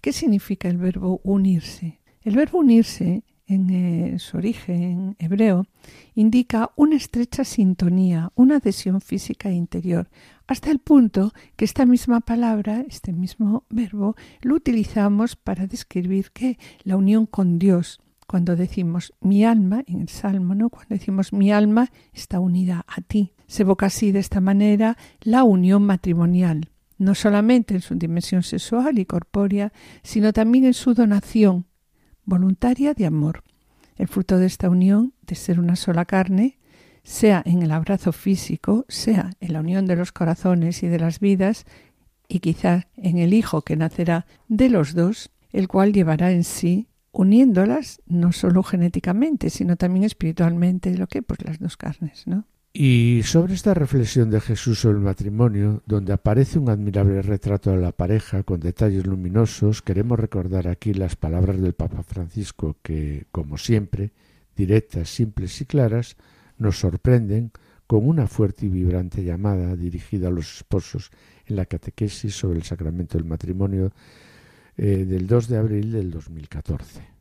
¿Y 0.00 0.02
qué 0.02 0.14
significa 0.14 0.66
el 0.66 0.78
verbo 0.78 1.20
unirse? 1.24 2.00
El 2.22 2.34
verbo 2.34 2.60
unirse 2.60 3.22
en 3.46 3.68
eh, 3.68 4.18
su 4.18 4.38
origen 4.38 5.14
hebreo 5.18 5.66
indica 6.14 6.70
una 6.74 6.96
estrecha 6.96 7.44
sintonía, 7.44 8.32
una 8.34 8.56
adhesión 8.56 9.02
física 9.02 9.50
e 9.50 9.52
interior, 9.52 10.08
hasta 10.46 10.70
el 10.70 10.78
punto 10.78 11.34
que 11.54 11.66
esta 11.66 11.84
misma 11.84 12.20
palabra, 12.20 12.82
este 12.88 13.12
mismo 13.12 13.66
verbo, 13.68 14.16
lo 14.40 14.54
utilizamos 14.54 15.36
para 15.36 15.66
describir 15.66 16.30
que 16.30 16.58
la 16.82 16.96
unión 16.96 17.26
con 17.26 17.58
Dios, 17.58 18.00
cuando 18.26 18.56
decimos 18.56 19.12
mi 19.20 19.44
alma, 19.44 19.84
en 19.86 20.00
el 20.00 20.08
Salmo, 20.08 20.54
¿no? 20.54 20.70
Cuando 20.70 20.94
decimos 20.94 21.34
mi 21.34 21.52
alma 21.52 21.90
está 22.14 22.40
unida 22.40 22.86
a 22.88 23.02
ti. 23.02 23.34
Se 23.46 23.64
evoca 23.64 23.84
así 23.84 24.12
de 24.12 24.20
esta 24.20 24.40
manera 24.40 24.96
la 25.20 25.44
unión 25.44 25.84
matrimonial, 25.84 26.69
no 27.00 27.14
solamente 27.14 27.74
en 27.74 27.80
su 27.80 27.94
dimensión 27.94 28.42
sexual 28.42 28.98
y 28.98 29.06
corpórea, 29.06 29.72
sino 30.02 30.34
también 30.34 30.66
en 30.66 30.74
su 30.74 30.92
donación 30.92 31.66
voluntaria 32.26 32.92
de 32.92 33.06
amor. 33.06 33.42
El 33.96 34.06
fruto 34.06 34.36
de 34.36 34.44
esta 34.44 34.68
unión, 34.68 35.14
de 35.22 35.34
ser 35.34 35.58
una 35.58 35.76
sola 35.76 36.04
carne, 36.04 36.58
sea 37.02 37.42
en 37.46 37.62
el 37.62 37.72
abrazo 37.72 38.12
físico, 38.12 38.84
sea 38.88 39.30
en 39.40 39.54
la 39.54 39.60
unión 39.60 39.86
de 39.86 39.96
los 39.96 40.12
corazones 40.12 40.82
y 40.82 40.88
de 40.88 40.98
las 40.98 41.20
vidas, 41.20 41.64
y 42.28 42.40
quizá 42.40 42.88
en 42.96 43.16
el 43.16 43.32
Hijo 43.32 43.62
que 43.62 43.76
nacerá 43.76 44.26
de 44.48 44.68
los 44.68 44.94
dos, 44.94 45.30
el 45.52 45.68
cual 45.68 45.94
llevará 45.94 46.32
en 46.32 46.44
sí, 46.44 46.90
uniéndolas 47.12 48.02
no 48.04 48.32
solo 48.32 48.62
genéticamente, 48.62 49.48
sino 49.48 49.76
también 49.76 50.04
espiritualmente, 50.04 50.94
lo 50.98 51.06
que 51.06 51.22
pues 51.22 51.42
las 51.44 51.58
dos 51.58 51.78
carnes, 51.78 52.26
¿no? 52.26 52.44
Y 52.72 53.22
sobre 53.24 53.54
esta 53.54 53.74
reflexión 53.74 54.30
de 54.30 54.40
Jesús 54.40 54.78
sobre 54.78 54.98
el 54.98 55.04
matrimonio, 55.04 55.82
donde 55.86 56.12
aparece 56.12 56.56
un 56.60 56.68
admirable 56.68 57.20
retrato 57.20 57.72
de 57.72 57.78
la 57.78 57.90
pareja 57.90 58.44
con 58.44 58.60
detalles 58.60 59.06
luminosos, 59.06 59.82
queremos 59.82 60.20
recordar 60.20 60.68
aquí 60.68 60.94
las 60.94 61.16
palabras 61.16 61.60
del 61.60 61.74
Papa 61.74 62.04
Francisco 62.04 62.76
que, 62.80 63.26
como 63.32 63.58
siempre, 63.58 64.12
directas, 64.54 65.08
simples 65.08 65.60
y 65.60 65.66
claras, 65.66 66.16
nos 66.58 66.78
sorprenden 66.78 67.50
con 67.88 68.06
una 68.06 68.28
fuerte 68.28 68.66
y 68.66 68.68
vibrante 68.68 69.24
llamada 69.24 69.74
dirigida 69.74 70.28
a 70.28 70.30
los 70.30 70.58
esposos 70.58 71.10
en 71.46 71.56
la 71.56 71.66
catequesis 71.66 72.36
sobre 72.36 72.58
el 72.58 72.64
sacramento 72.64 73.18
del 73.18 73.26
matrimonio 73.26 73.90
eh, 74.76 75.04
del 75.08 75.26
2 75.26 75.48
de 75.48 75.56
abril 75.56 75.90
del 75.90 76.12
2014. 76.12 77.19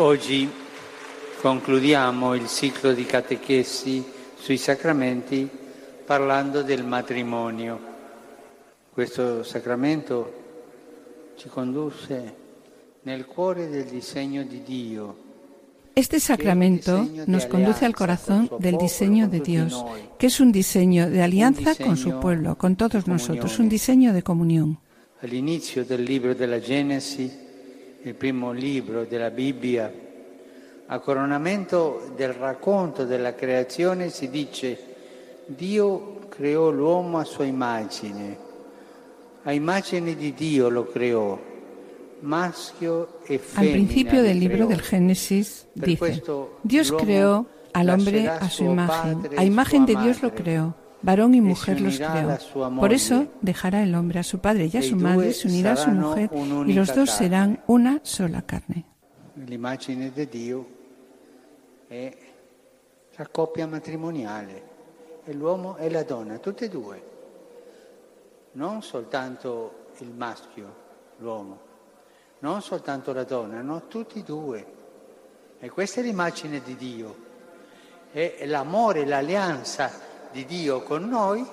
Oggi 0.00 0.48
concludiamo 1.40 2.34
il 2.34 2.46
ciclo 2.46 2.92
di 2.92 3.04
catechesi 3.04 4.04
sui 4.38 4.56
sacramenti 4.56 5.48
parlando 6.06 6.62
del 6.62 6.84
matrimonio. 6.84 7.80
Questo 8.92 9.42
sacramento 9.42 10.32
ci 11.36 11.48
conduce 11.48 12.34
nel 13.02 13.26
cuore 13.26 13.68
del 13.68 13.86
disegno 13.86 14.44
di 14.44 14.62
Dio. 14.62 15.16
Este 15.94 16.20
sacramento 16.20 17.04
nos 17.24 17.46
conduce 17.46 17.84
al 17.84 17.96
corazón 17.96 18.48
del 18.60 18.76
diseño 18.76 19.26
de 19.26 19.40
Dios, 19.40 19.84
que 20.16 20.28
es 20.28 20.38
un 20.38 20.52
diseño 20.52 21.10
de 21.10 21.22
alianza 21.22 21.74
con 21.74 21.96
su 21.96 22.20
pueblo, 22.20 22.56
con 22.56 22.76
todos 22.76 23.08
nosotros, 23.08 23.58
un 23.58 23.68
diseño 23.68 24.12
de 24.12 24.22
comunión. 24.22 24.78
All'inizio 25.22 25.84
del 25.84 26.04
libro 26.04 26.36
della 26.36 26.60
Genesi, 26.60 27.47
il 28.02 28.14
primo 28.14 28.52
libro 28.52 29.04
della 29.04 29.30
Bibbia, 29.30 29.92
a 30.86 30.98
coronamento 31.00 32.12
del 32.16 32.32
racconto 32.32 33.04
della 33.04 33.34
creazione 33.34 34.08
si 34.10 34.30
dice 34.30 34.78
Dio 35.46 36.20
creò 36.28 36.70
l'uomo 36.70 37.18
a 37.18 37.24
sua 37.24 37.44
immagine, 37.44 38.36
a 39.42 39.52
immagine 39.52 40.14
di 40.14 40.32
Dio 40.32 40.68
lo 40.68 40.86
creò, 40.86 41.38
maschio 42.20 43.20
e. 43.24 43.40
Al 43.54 43.68
principio 43.68 44.22
del 44.22 44.38
libro 44.38 44.66
del 44.66 44.80
Génesis 44.80 45.66
dice, 45.72 46.22
Dios 46.60 46.92
creó 46.92 47.46
al 47.72 47.88
hombre 47.88 48.28
a 48.28 48.48
su 48.48 48.64
imagen, 48.64 49.28
a 49.36 49.42
imagen 49.42 49.84
de 49.84 49.96
Dios 49.96 50.22
lo 50.22 50.32
creó, 50.32 50.74
varón 51.02 51.34
y 51.34 51.40
mujer 51.40 51.80
los 51.80 51.98
creó. 51.98 52.38
Por 52.76 52.92
eso 52.92 53.26
dejará 53.40 53.82
el 53.82 53.94
hombre 53.94 54.18
a 54.18 54.22
su 54.22 54.38
padre 54.38 54.70
y 54.72 54.76
a 54.76 54.82
su 54.82 54.96
madre, 54.96 55.32
se 55.32 55.48
unirá 55.48 55.72
a 55.72 55.76
su 55.76 55.90
mujer 55.90 56.30
y 56.66 56.72
los 56.72 56.94
dos 56.94 57.10
serán 57.10 57.62
una 57.66 58.00
sola 58.02 58.42
carne. 58.42 58.84
L'immagine 59.34 60.10
di 60.10 60.28
Dio 60.28 60.66
è 61.86 62.16
la 63.16 63.26
coppia 63.28 63.66
matrimoniale, 63.66 64.62
è 65.24 65.32
l'uomo 65.32 65.76
e 65.76 65.88
la 65.90 66.02
donna, 66.02 66.38
tutte 66.38 66.64
e 66.64 66.68
due, 66.68 67.02
non 68.52 68.82
soltanto 68.82 69.86
il 69.98 70.12
maschio, 70.12 70.74
l'uomo, 71.18 71.60
non 72.40 72.62
soltanto 72.62 73.12
la 73.12 73.24
donna, 73.24 73.62
no, 73.62 73.86
tutti 73.86 74.18
e 74.18 74.22
due. 74.22 74.66
E 75.60 75.70
questa 75.70 76.00
è 76.00 76.02
l'immagine 76.02 76.60
di 76.62 76.76
Dio, 76.76 77.16
è 78.10 78.44
l'amore, 78.46 79.04
l'alleanza 79.04 80.07
noi. 81.00 81.44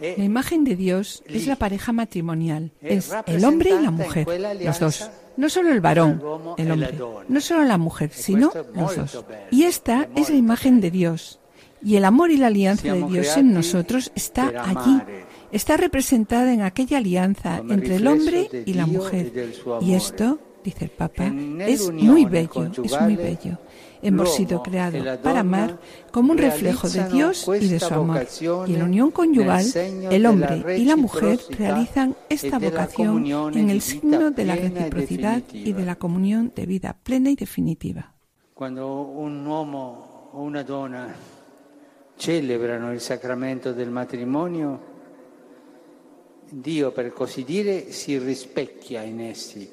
La 0.00 0.24
imagen 0.24 0.64
de 0.64 0.76
Dios 0.76 1.22
es 1.26 1.46
la 1.46 1.56
pareja 1.56 1.92
matrimonial, 1.92 2.72
es 2.80 3.12
el 3.26 3.44
hombre 3.44 3.70
y 3.70 3.82
la 3.82 3.90
mujer, 3.90 4.26
los 4.62 4.80
dos. 4.80 5.10
No 5.36 5.48
solo 5.48 5.72
el 5.72 5.80
varón, 5.80 6.22
el 6.58 6.70
hombre, 6.70 6.98
no 7.28 7.40
solo 7.40 7.64
la 7.64 7.78
mujer, 7.78 8.10
sino 8.12 8.52
los 8.74 8.96
dos. 8.96 9.24
Y 9.50 9.64
esta 9.64 10.08
es 10.16 10.30
la 10.30 10.36
imagen 10.36 10.80
de 10.80 10.90
Dios. 10.90 11.40
Y 11.82 11.96
el 11.96 12.04
amor 12.06 12.30
y 12.30 12.38
la 12.38 12.46
alianza 12.46 12.94
de 12.94 13.04
Dios 13.04 13.36
en 13.36 13.52
nosotros 13.52 14.10
está 14.14 14.52
allí. 14.64 15.02
Está 15.52 15.76
representada 15.76 16.52
en 16.52 16.62
aquella 16.62 16.98
alianza 16.98 17.62
entre 17.68 17.96
el 17.96 18.06
hombre 18.06 18.48
y 18.66 18.74
la 18.74 18.86
mujer. 18.86 19.52
Y 19.80 19.94
esto, 19.94 20.40
dice 20.64 20.86
el 20.86 20.90
Papa, 20.90 21.26
es 21.66 21.92
muy 21.92 22.24
bello, 22.24 22.70
es 22.82 23.00
muy 23.00 23.16
bello. 23.16 23.58
Hemos 24.02 24.34
sido 24.34 24.62
creados 24.62 25.18
para 25.18 25.40
amar 25.40 25.78
como 26.10 26.32
un 26.32 26.38
reflejo 26.38 26.88
de 26.88 27.08
Dios 27.08 27.48
y 27.60 27.68
de 27.68 27.80
su 27.80 27.94
amor. 27.94 28.26
Y 28.66 28.74
en 28.74 28.78
la 28.78 28.84
unión 28.84 29.10
conyugal, 29.10 29.64
el 29.74 30.26
hombre 30.26 30.78
y 30.78 30.84
la 30.84 30.96
mujer 30.96 31.38
realizan 31.50 32.16
esta 32.28 32.58
vocación 32.58 33.26
en 33.54 33.70
el 33.70 33.80
signo 33.80 34.30
de 34.30 34.44
la 34.44 34.56
reciprocidad 34.56 35.42
y 35.52 35.72
de 35.72 35.84
la 35.84 35.96
comunión 35.96 36.52
de 36.54 36.66
vida 36.66 36.96
plena 37.02 37.30
y 37.30 37.36
definitiva. 37.36 38.12
Cuando 38.52 39.02
un 39.02 39.46
uomo 39.46 40.30
o 40.32 40.42
una 40.42 40.62
donna 40.62 41.14
celebrano 42.16 42.92
il 42.92 43.00
sacramento 43.00 43.72
del 43.72 43.90
matrimonio, 43.90 44.92
Dio, 46.46 46.92
per 46.92 47.12
così 47.12 47.42
dire, 47.42 47.90
si 47.90 48.16
rispecchia 48.18 49.02
in 49.02 49.20
essi, 49.22 49.68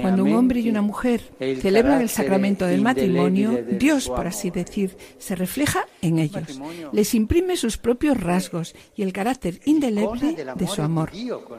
cuando 0.00 0.24
un 0.24 0.34
hombre 0.34 0.60
y 0.60 0.68
una 0.68 0.82
mujer 0.82 1.20
celebran 1.60 2.00
el 2.00 2.08
sacramento 2.08 2.66
del 2.66 2.82
matrimonio, 2.82 3.64
Dios, 3.78 4.08
por 4.08 4.26
así 4.26 4.50
decir, 4.50 4.96
se 5.18 5.36
refleja 5.36 5.86
en 6.00 6.18
ellos. 6.18 6.60
Les 6.92 7.14
imprime 7.14 7.56
sus 7.56 7.78
propios 7.78 8.20
rasgos 8.20 8.74
y 8.96 9.02
el 9.02 9.12
carácter 9.12 9.60
indeleble 9.66 10.36
de 10.56 10.66
su 10.66 10.82
amor. 10.82 11.10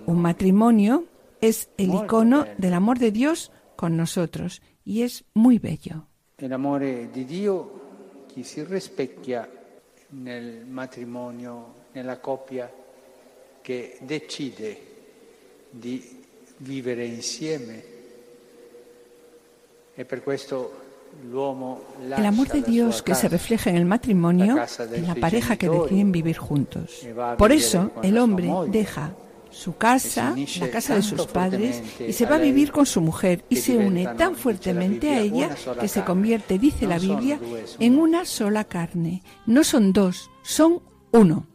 Un 0.05 0.21
matrimonio 0.21 1.05
es 1.39 1.69
el 1.77 1.93
icono 1.93 2.45
del 2.57 2.73
amor 2.73 2.99
de 2.99 3.11
Dios 3.11 3.51
con 3.75 3.95
nosotros 3.95 4.61
y 4.83 5.03
es 5.03 5.23
muy 5.33 5.59
bello. 5.59 6.07
El 6.37 6.51
amor 6.51 6.81
de 6.81 7.25
Dios 7.25 7.65
que 8.33 8.43
se 8.43 8.65
rispecchia 8.65 9.47
nel 10.13 10.65
matrimonio, 10.65 11.89
nella 11.93 12.19
coppia 12.19 12.69
che 13.61 13.97
decide 14.01 14.92
di 15.73 16.21
vivere 16.57 17.05
insieme. 17.05 17.83
E 19.95 20.05
per 20.05 20.23
questo 20.23 20.81
el 22.17 22.25
amor 22.25 22.47
de 22.49 22.61
Dios 22.61 23.01
que 23.01 23.15
se 23.15 23.29
refleja 23.29 23.69
en 23.69 23.75
el 23.75 23.85
matrimonio, 23.85 24.57
en 24.93 25.07
la 25.07 25.15
pareja 25.15 25.57
que 25.57 25.69
deciden 25.69 26.11
vivir 26.11 26.37
juntos. 26.37 27.07
Por 27.37 27.51
eso 27.51 27.91
el 28.01 28.17
hombre 28.17 28.49
deja 28.67 29.15
su 29.49 29.77
casa, 29.77 30.35
la 30.59 30.69
casa 30.71 30.95
de 30.95 31.03
sus 31.03 31.27
padres, 31.27 31.83
y 31.99 32.13
se 32.13 32.25
va 32.25 32.35
a 32.35 32.39
vivir 32.39 32.71
con 32.71 32.85
su 32.85 33.01
mujer 33.01 33.43
y 33.49 33.57
se 33.57 33.77
une 33.77 34.07
tan 34.17 34.35
fuertemente 34.35 35.11
a 35.11 35.19
ella 35.19 35.55
que 35.79 35.87
se 35.87 36.03
convierte, 36.03 36.57
dice 36.57 36.87
la 36.87 36.97
Biblia, 36.97 37.39
en 37.79 37.99
una 37.99 38.25
sola 38.25 38.63
carne. 38.63 39.21
No 39.45 39.63
son 39.63 39.93
dos, 39.93 40.31
son 40.41 40.81
uno. 41.11 41.47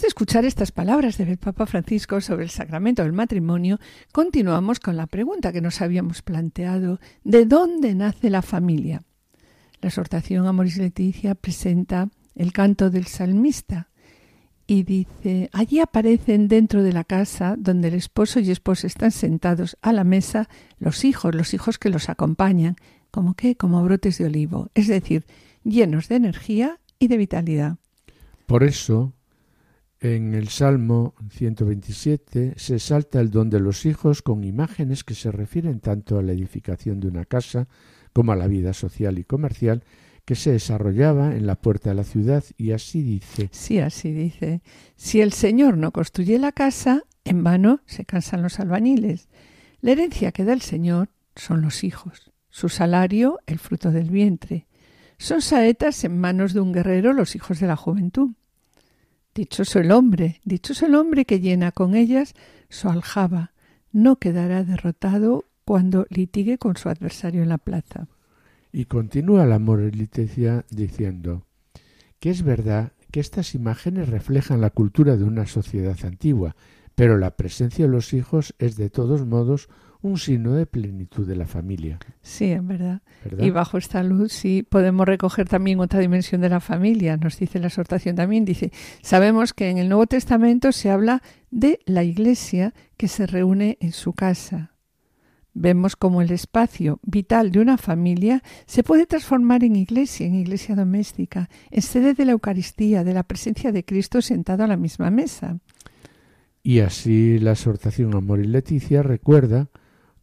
Después 0.00 0.14
de 0.14 0.22
escuchar 0.22 0.44
estas 0.46 0.72
palabras 0.72 1.18
del 1.18 1.36
Papa 1.36 1.66
Francisco 1.66 2.22
sobre 2.22 2.44
el 2.44 2.48
sacramento 2.48 3.02
del 3.02 3.12
matrimonio, 3.12 3.78
continuamos 4.12 4.80
con 4.80 4.96
la 4.96 5.06
pregunta 5.06 5.52
que 5.52 5.60
nos 5.60 5.82
habíamos 5.82 6.22
planteado 6.22 7.00
¿de 7.22 7.44
dónde 7.44 7.94
nace 7.94 8.30
la 8.30 8.40
familia? 8.40 9.02
La 9.82 9.90
exhortación 9.90 10.46
Amoris 10.46 10.78
Leticia 10.78 11.34
presenta 11.34 12.08
el 12.34 12.54
canto 12.54 12.88
del 12.88 13.08
salmista 13.08 13.90
y 14.66 14.84
dice, 14.84 15.50
allí 15.52 15.80
aparecen 15.80 16.48
dentro 16.48 16.82
de 16.82 16.94
la 16.94 17.04
casa 17.04 17.56
donde 17.58 17.88
el 17.88 17.94
esposo 17.94 18.40
y 18.40 18.50
esposa 18.50 18.86
están 18.86 19.10
sentados 19.10 19.76
a 19.82 19.92
la 19.92 20.04
mesa 20.04 20.48
los 20.78 21.04
hijos, 21.04 21.34
los 21.34 21.52
hijos 21.52 21.76
que 21.76 21.90
los 21.90 22.08
acompañan, 22.08 22.76
como 23.10 23.34
que 23.34 23.54
como 23.54 23.84
brotes 23.84 24.16
de 24.16 24.24
olivo, 24.24 24.70
es 24.74 24.86
decir, 24.86 25.26
llenos 25.62 26.08
de 26.08 26.16
energía 26.16 26.80
y 26.98 27.08
de 27.08 27.18
vitalidad. 27.18 27.76
Por 28.46 28.64
eso, 28.64 29.12
en 30.00 30.34
el 30.34 30.48
Salmo 30.48 31.14
127 31.30 32.54
se 32.56 32.78
salta 32.78 33.20
el 33.20 33.30
don 33.30 33.50
de 33.50 33.60
los 33.60 33.84
hijos 33.84 34.22
con 34.22 34.44
imágenes 34.44 35.04
que 35.04 35.14
se 35.14 35.30
refieren 35.30 35.80
tanto 35.80 36.18
a 36.18 36.22
la 36.22 36.32
edificación 36.32 37.00
de 37.00 37.08
una 37.08 37.26
casa 37.26 37.68
como 38.12 38.32
a 38.32 38.36
la 38.36 38.46
vida 38.46 38.72
social 38.72 39.18
y 39.18 39.24
comercial 39.24 39.84
que 40.24 40.34
se 40.34 40.52
desarrollaba 40.52 41.34
en 41.36 41.46
la 41.46 41.56
puerta 41.56 41.90
de 41.90 41.96
la 41.96 42.04
ciudad 42.04 42.44
y 42.56 42.72
así 42.72 43.02
dice. 43.02 43.48
Sí, 43.52 43.78
así 43.78 44.12
dice. 44.12 44.62
Si 44.96 45.20
el 45.20 45.32
Señor 45.32 45.76
no 45.76 45.92
construye 45.92 46.38
la 46.38 46.52
casa, 46.52 47.02
en 47.24 47.44
vano 47.44 47.80
se 47.86 48.04
cansan 48.04 48.42
los 48.42 48.58
albañiles. 48.58 49.28
La 49.80 49.92
herencia 49.92 50.32
que 50.32 50.44
da 50.44 50.52
el 50.52 50.62
Señor 50.62 51.10
son 51.36 51.62
los 51.62 51.84
hijos, 51.84 52.32
su 52.48 52.68
salario 52.68 53.38
el 53.46 53.58
fruto 53.58 53.90
del 53.90 54.10
vientre. 54.10 54.66
Son 55.18 55.42
saetas 55.42 56.02
en 56.04 56.18
manos 56.18 56.54
de 56.54 56.60
un 56.60 56.72
guerrero 56.72 57.12
los 57.12 57.34
hijos 57.34 57.60
de 57.60 57.66
la 57.66 57.76
juventud. 57.76 58.30
Dichoso 59.40 59.78
el 59.78 59.90
hombre, 59.90 60.38
dichoso 60.44 60.84
el 60.84 60.94
hombre 60.94 61.24
que 61.24 61.40
llena 61.40 61.72
con 61.72 61.94
ellas 61.94 62.34
su 62.68 62.90
aljaba, 62.90 63.52
no 63.90 64.16
quedará 64.16 64.64
derrotado 64.64 65.46
cuando 65.64 66.06
litigue 66.10 66.58
con 66.58 66.76
su 66.76 66.90
adversario 66.90 67.42
en 67.42 67.48
la 67.48 67.56
plaza. 67.56 68.06
Y 68.70 68.84
continúa 68.84 69.46
la 69.46 69.58
moralitecia 69.58 70.66
diciendo 70.68 71.46
que 72.18 72.28
es 72.28 72.42
verdad 72.42 72.92
que 73.10 73.20
estas 73.20 73.54
imágenes 73.54 74.10
reflejan 74.10 74.60
la 74.60 74.68
cultura 74.68 75.16
de 75.16 75.24
una 75.24 75.46
sociedad 75.46 75.96
antigua, 76.04 76.54
pero 76.94 77.16
la 77.16 77.30
presencia 77.30 77.86
de 77.86 77.90
los 77.90 78.12
hijos 78.12 78.54
es 78.58 78.76
de 78.76 78.90
todos 78.90 79.24
modos 79.24 79.70
un 80.02 80.18
signo 80.18 80.54
de 80.54 80.66
plenitud 80.66 81.26
de 81.26 81.36
la 81.36 81.46
familia. 81.46 81.98
Sí, 82.22 82.50
en 82.52 82.68
verdad. 82.68 83.02
Y 83.38 83.50
bajo 83.50 83.76
esta 83.76 84.02
luz 84.02 84.32
sí 84.32 84.62
podemos 84.62 85.06
recoger 85.06 85.48
también 85.48 85.80
otra 85.80 86.00
dimensión 86.00 86.40
de 86.40 86.48
la 86.48 86.60
familia. 86.60 87.16
Nos 87.16 87.38
dice 87.38 87.58
la 87.58 87.66
exhortación 87.66 88.16
también, 88.16 88.44
dice, 88.44 88.72
sabemos 89.02 89.52
que 89.52 89.68
en 89.68 89.78
el 89.78 89.88
Nuevo 89.88 90.06
Testamento 90.06 90.72
se 90.72 90.90
habla 90.90 91.22
de 91.50 91.80
la 91.84 92.02
iglesia 92.02 92.72
que 92.96 93.08
se 93.08 93.26
reúne 93.26 93.76
en 93.80 93.92
su 93.92 94.12
casa. 94.12 94.74
Vemos 95.52 95.96
cómo 95.96 96.22
el 96.22 96.30
espacio 96.30 97.00
vital 97.02 97.50
de 97.50 97.58
una 97.58 97.76
familia 97.76 98.42
se 98.66 98.84
puede 98.84 99.06
transformar 99.06 99.64
en 99.64 99.74
iglesia, 99.74 100.26
en 100.26 100.36
iglesia 100.36 100.76
doméstica, 100.76 101.50
en 101.70 101.82
sede 101.82 102.14
de 102.14 102.24
la 102.24 102.32
Eucaristía, 102.32 103.02
de 103.02 103.14
la 103.14 103.24
presencia 103.24 103.72
de 103.72 103.84
Cristo 103.84 104.22
sentado 104.22 104.62
a 104.62 104.68
la 104.68 104.76
misma 104.76 105.10
mesa. 105.10 105.58
Y 106.62 106.80
así 106.80 107.38
la 107.38 107.52
exhortación 107.52 108.14
Amor 108.14 108.40
y 108.40 108.46
Leticia 108.46 109.02
recuerda 109.02 109.70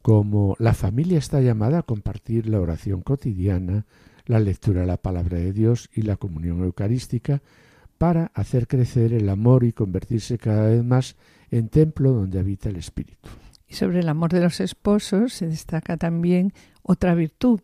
como 0.08 0.56
la 0.58 0.74
familia 0.74 1.18
está 1.18 1.42
llamada 1.42 1.80
a 1.80 1.84
compartir 1.84 2.48
la 2.48 2.62
oración 2.62 3.02
cotidiana, 3.02 3.86
la 4.26 4.40
lectura 4.40 4.80
de 4.80 4.88
la 4.88 4.96
palabra 4.96 5.38
de 5.38 5.52
Dios 5.52 5.90
y 5.94 6.04
la 6.04 6.16
comunión 6.16 6.64
eucarística 6.64 7.42
para 7.98 8.32
hacer 8.34 8.70
crecer 8.70 9.12
el 9.12 9.28
amor 9.28 9.66
y 9.66 9.74
convertirse 9.74 10.38
cada 10.38 10.70
vez 10.70 10.82
más 10.82 11.18
en 11.52 11.68
templo 11.68 12.14
donde 12.14 12.40
habita 12.40 12.70
el 12.70 12.78
Espíritu. 12.78 13.28
Y 13.68 13.74
sobre 13.74 14.00
el 14.00 14.08
amor 14.08 14.32
de 14.32 14.40
los 14.40 14.62
esposos 14.62 15.34
se 15.34 15.48
destaca 15.48 15.98
también 15.98 16.54
otra 16.84 17.14
virtud, 17.14 17.60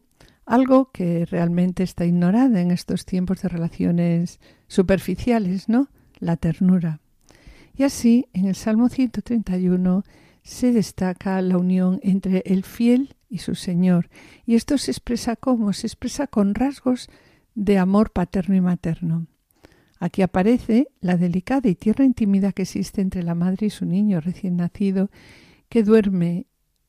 algo 0.46 0.92
que 0.92 1.26
realmente 1.26 1.84
está 1.84 2.06
ignorada 2.06 2.60
en 2.60 2.72
estos 2.72 3.06
tiempos 3.06 3.42
de 3.42 3.48
relaciones 3.48 4.42
superficiales, 4.68 5.70
¿no? 5.70 5.88
La 6.20 6.36
ternura. 6.36 7.00
Y 7.78 7.84
así, 7.84 8.28
en 8.34 8.48
el 8.48 8.56
Salmo 8.56 8.90
131 8.90 10.04
se 10.44 10.72
destaca 10.74 11.42
la 11.42 11.58
unión 11.58 12.00
entre 12.04 12.44
el 12.46 12.64
fiel 12.64 13.16
y 13.30 13.40
su 13.40 13.56
Señor. 13.56 14.10
Y 14.46 14.56
esto 14.56 14.78
se 14.78 14.92
expresa 14.92 15.36
cómo? 15.36 15.74
Se 15.74 15.88
expresa 15.88 16.28
con 16.28 16.54
rasgos 16.54 17.10
de 17.56 17.78
amor 17.78 18.12
paterno 18.12 18.56
y 18.56 18.62
materno. 18.62 19.28
Aquí 20.00 20.22
aparece 20.22 20.90
la 21.00 21.16
delicada 21.16 21.70
y 21.70 21.76
tierna 21.76 22.06
intimidad 22.06 22.54
que 22.54 22.64
existe 22.64 23.02
entre 23.02 23.24
la 23.24 23.36
madre 23.36 23.68
y 23.68 23.70
su 23.70 23.86
niño 23.86 24.20
recién 24.20 24.58
nacido, 24.58 25.10
que 25.70 25.82
duerme 25.84 26.48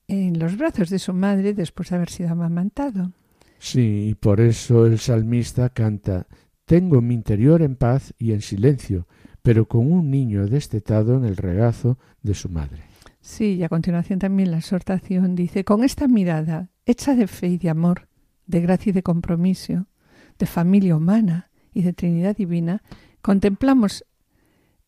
en 0.09 0.38
los 0.38 0.57
brazos 0.57 0.90
de 0.90 0.98
su 0.98 1.14
madre 1.14 1.55
después 1.55 1.90
de 1.90 1.96
haber 1.96 2.11
sido 2.11 2.30
amamantado. 2.30 3.12
Sí, 3.59 4.09
y 4.11 4.14
por 4.14 4.40
eso 4.40 4.84
el 4.86 4.98
salmista 4.98 5.70
canta 5.70 6.26
Tengo 6.64 7.00
mi 7.00 7.14
interior 7.14 7.62
en 7.62 7.76
paz 7.76 8.14
y 8.18 8.32
en 8.32 8.40
silencio, 8.40 9.07
pero 9.42 9.68
con 9.68 9.92
un 9.92 10.11
niño 10.11 10.46
destetado 10.46 11.16
en 11.16 11.24
el 11.24 11.36
regazo 11.36 11.98
de 12.22 12.34
su 12.34 12.48
madre. 12.48 12.93
Sí, 13.25 13.55
y 13.55 13.62
a 13.62 13.70
continuación 13.70 14.18
también 14.18 14.51
la 14.51 14.59
exhortación 14.59 15.35
dice, 15.35 15.64
con 15.64 15.83
esta 15.83 16.09
mirada 16.09 16.68
hecha 16.85 17.14
de 17.14 17.27
fe 17.27 17.49
y 17.49 17.57
de 17.57 17.70
amor, 17.70 18.07
de 18.47 18.61
gracia 18.61 18.91
y 18.91 18.93
de 18.93 19.03
compromiso, 19.03 19.87
de 20.39 20.45
familia 20.45 20.95
humana 20.95 21.51
y 21.72 21.85
de 21.85 21.95
Trinidad 21.95 22.37
Divina, 22.37 22.83
contemplamos 23.22 24.05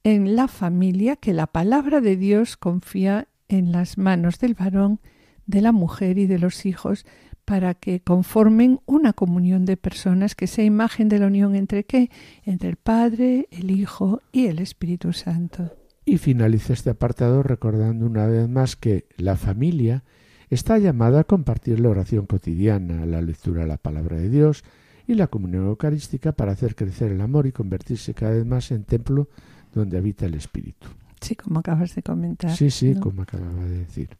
en 0.04 0.36
la 0.36 0.48
familia 0.48 1.16
que 1.16 1.32
la 1.32 1.46
palabra 1.46 2.02
de 2.02 2.18
Dios 2.18 2.58
confía 2.58 3.26
en 3.48 3.72
las 3.72 3.96
manos 3.96 4.38
del 4.38 4.52
varón, 4.52 5.00
de 5.46 5.62
la 5.62 5.72
mujer 5.72 6.18
y 6.18 6.26
de 6.26 6.38
los 6.38 6.66
hijos, 6.66 7.06
para 7.46 7.72
que 7.72 8.00
conformen 8.00 8.80
una 8.84 9.14
comunión 9.14 9.64
de 9.64 9.78
personas 9.78 10.34
que 10.34 10.46
sea 10.46 10.66
imagen 10.66 11.08
de 11.08 11.20
la 11.20 11.28
unión 11.28 11.54
entre 11.54 11.84
qué? 11.84 12.10
Entre 12.44 12.68
el 12.68 12.76
Padre, 12.76 13.48
el 13.50 13.70
Hijo 13.70 14.20
y 14.30 14.48
el 14.48 14.58
Espíritu 14.58 15.14
Santo. 15.14 15.85
Y 16.08 16.18
finaliza 16.18 16.72
este 16.72 16.90
apartado 16.90 17.42
recordando 17.42 18.06
una 18.06 18.26
vez 18.26 18.48
más 18.48 18.76
que 18.76 19.06
la 19.16 19.36
familia 19.36 20.04
está 20.48 20.78
llamada 20.78 21.20
a 21.20 21.24
compartir 21.24 21.80
la 21.80 21.88
oración 21.88 22.26
cotidiana, 22.26 23.04
la 23.06 23.20
lectura 23.20 23.62
de 23.62 23.66
la 23.66 23.76
palabra 23.76 24.16
de 24.16 24.30
Dios 24.30 24.62
y 25.08 25.14
la 25.14 25.26
comunión 25.26 25.66
eucarística 25.66 26.30
para 26.30 26.52
hacer 26.52 26.76
crecer 26.76 27.10
el 27.10 27.20
amor 27.20 27.48
y 27.48 27.52
convertirse 27.52 28.14
cada 28.14 28.34
vez 28.34 28.46
más 28.46 28.70
en 28.70 28.84
templo 28.84 29.28
donde 29.74 29.98
habita 29.98 30.26
el 30.26 30.34
Espíritu. 30.34 30.86
Sí, 31.20 31.34
como 31.34 31.58
acabas 31.58 31.96
de 31.96 32.04
comentar. 32.04 32.54
Sí, 32.54 32.70
sí, 32.70 32.94
como 32.94 33.22
acababa 33.22 33.64
de 33.64 33.78
decir. 33.78 34.10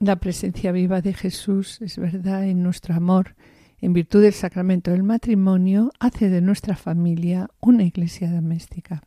La 0.00 0.16
presencia 0.16 0.72
viva 0.72 1.00
de 1.00 1.14
Jesús, 1.14 1.80
es 1.80 1.96
verdad, 1.96 2.44
en 2.44 2.64
nuestro 2.64 2.94
amor, 2.94 3.36
en 3.80 3.92
virtud 3.92 4.22
del 4.22 4.32
sacramento 4.32 4.90
del 4.90 5.04
matrimonio, 5.04 5.92
hace 6.00 6.28
de 6.28 6.40
nuestra 6.40 6.74
familia 6.74 7.50
una 7.60 7.84
iglesia 7.84 8.32
doméstica. 8.32 9.02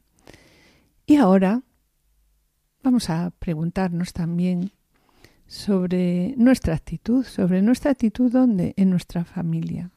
Y 1.06 1.18
ahora 1.18 1.64
vamos 2.84 3.10
a 3.10 3.32
preguntarnos 3.32 4.14
también 4.14 4.72
sobre 5.48 6.36
nuestra 6.38 6.76
actitud, 6.76 7.24
sobre 7.24 7.62
nuestra 7.62 7.92
actitud 7.92 8.32
donde 8.32 8.74
en 8.78 8.90
nuestra 8.90 9.24
familia. 9.24 9.92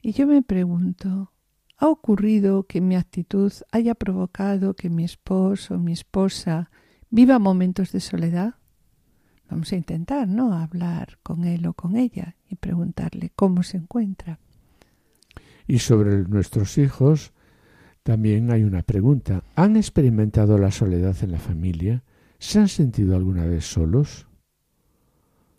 Y 0.00 0.12
yo 0.12 0.26
me 0.26 0.42
pregunto, 0.42 1.32
¿ha 1.76 1.88
ocurrido 1.88 2.64
que 2.64 2.80
mi 2.80 2.96
actitud 2.96 3.52
haya 3.72 3.94
provocado 3.94 4.74
que 4.74 4.90
mi 4.90 5.04
esposo 5.04 5.74
o 5.74 5.78
mi 5.78 5.92
esposa 5.92 6.70
viva 7.10 7.38
momentos 7.38 7.92
de 7.92 8.00
soledad? 8.00 8.54
Vamos 9.50 9.72
a 9.72 9.76
intentar, 9.76 10.28
¿no? 10.28 10.54
Hablar 10.54 11.18
con 11.22 11.44
él 11.44 11.66
o 11.66 11.74
con 11.74 11.96
ella 11.96 12.36
y 12.48 12.56
preguntarle 12.56 13.32
cómo 13.34 13.62
se 13.62 13.76
encuentra. 13.76 14.38
Y 15.66 15.78
sobre 15.78 16.22
nuestros 16.22 16.78
hijos, 16.78 17.32
También 18.02 18.50
hay 18.50 18.64
una 18.64 18.82
pregunta. 18.82 19.44
¿Han 19.54 19.76
experimentado 19.76 20.58
la 20.58 20.70
soledad 20.70 21.16
en 21.22 21.32
la 21.32 21.38
familia? 21.38 22.02
¿Se 22.38 22.58
han 22.58 22.68
sentido 22.68 23.14
alguna 23.14 23.46
vez 23.46 23.64
solos? 23.64 24.26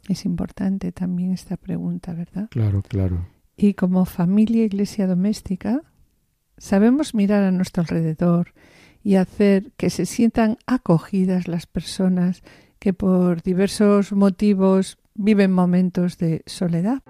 Es 0.10 0.26
importante 0.26 0.92
también 0.92 1.32
esta 1.32 1.56
pregunta, 1.56 2.14
¿verdad? 2.14 2.50
Claro, 2.50 2.82
claro. 2.82 3.26
Y 3.56 3.76
como 3.76 4.06
familia 4.06 4.66
iglesia 4.66 5.08
doméstica, 5.08 5.82
sabemos 6.58 7.16
mirar 7.16 7.44
a 7.44 7.52
nuestro 7.52 7.82
alrededor 7.82 8.54
y 9.04 9.16
hacer 9.16 9.72
que 9.78 9.90
se 9.90 10.06
sientan 10.06 10.58
acogidas 10.66 11.48
las 11.48 11.68
personas 11.68 12.44
que 12.80 12.94
por 12.94 13.44
diversos 13.44 14.12
motivos 14.12 14.98
viven 15.16 15.54
momentos 15.54 16.18
de 16.18 16.44
soledad. 16.46 17.02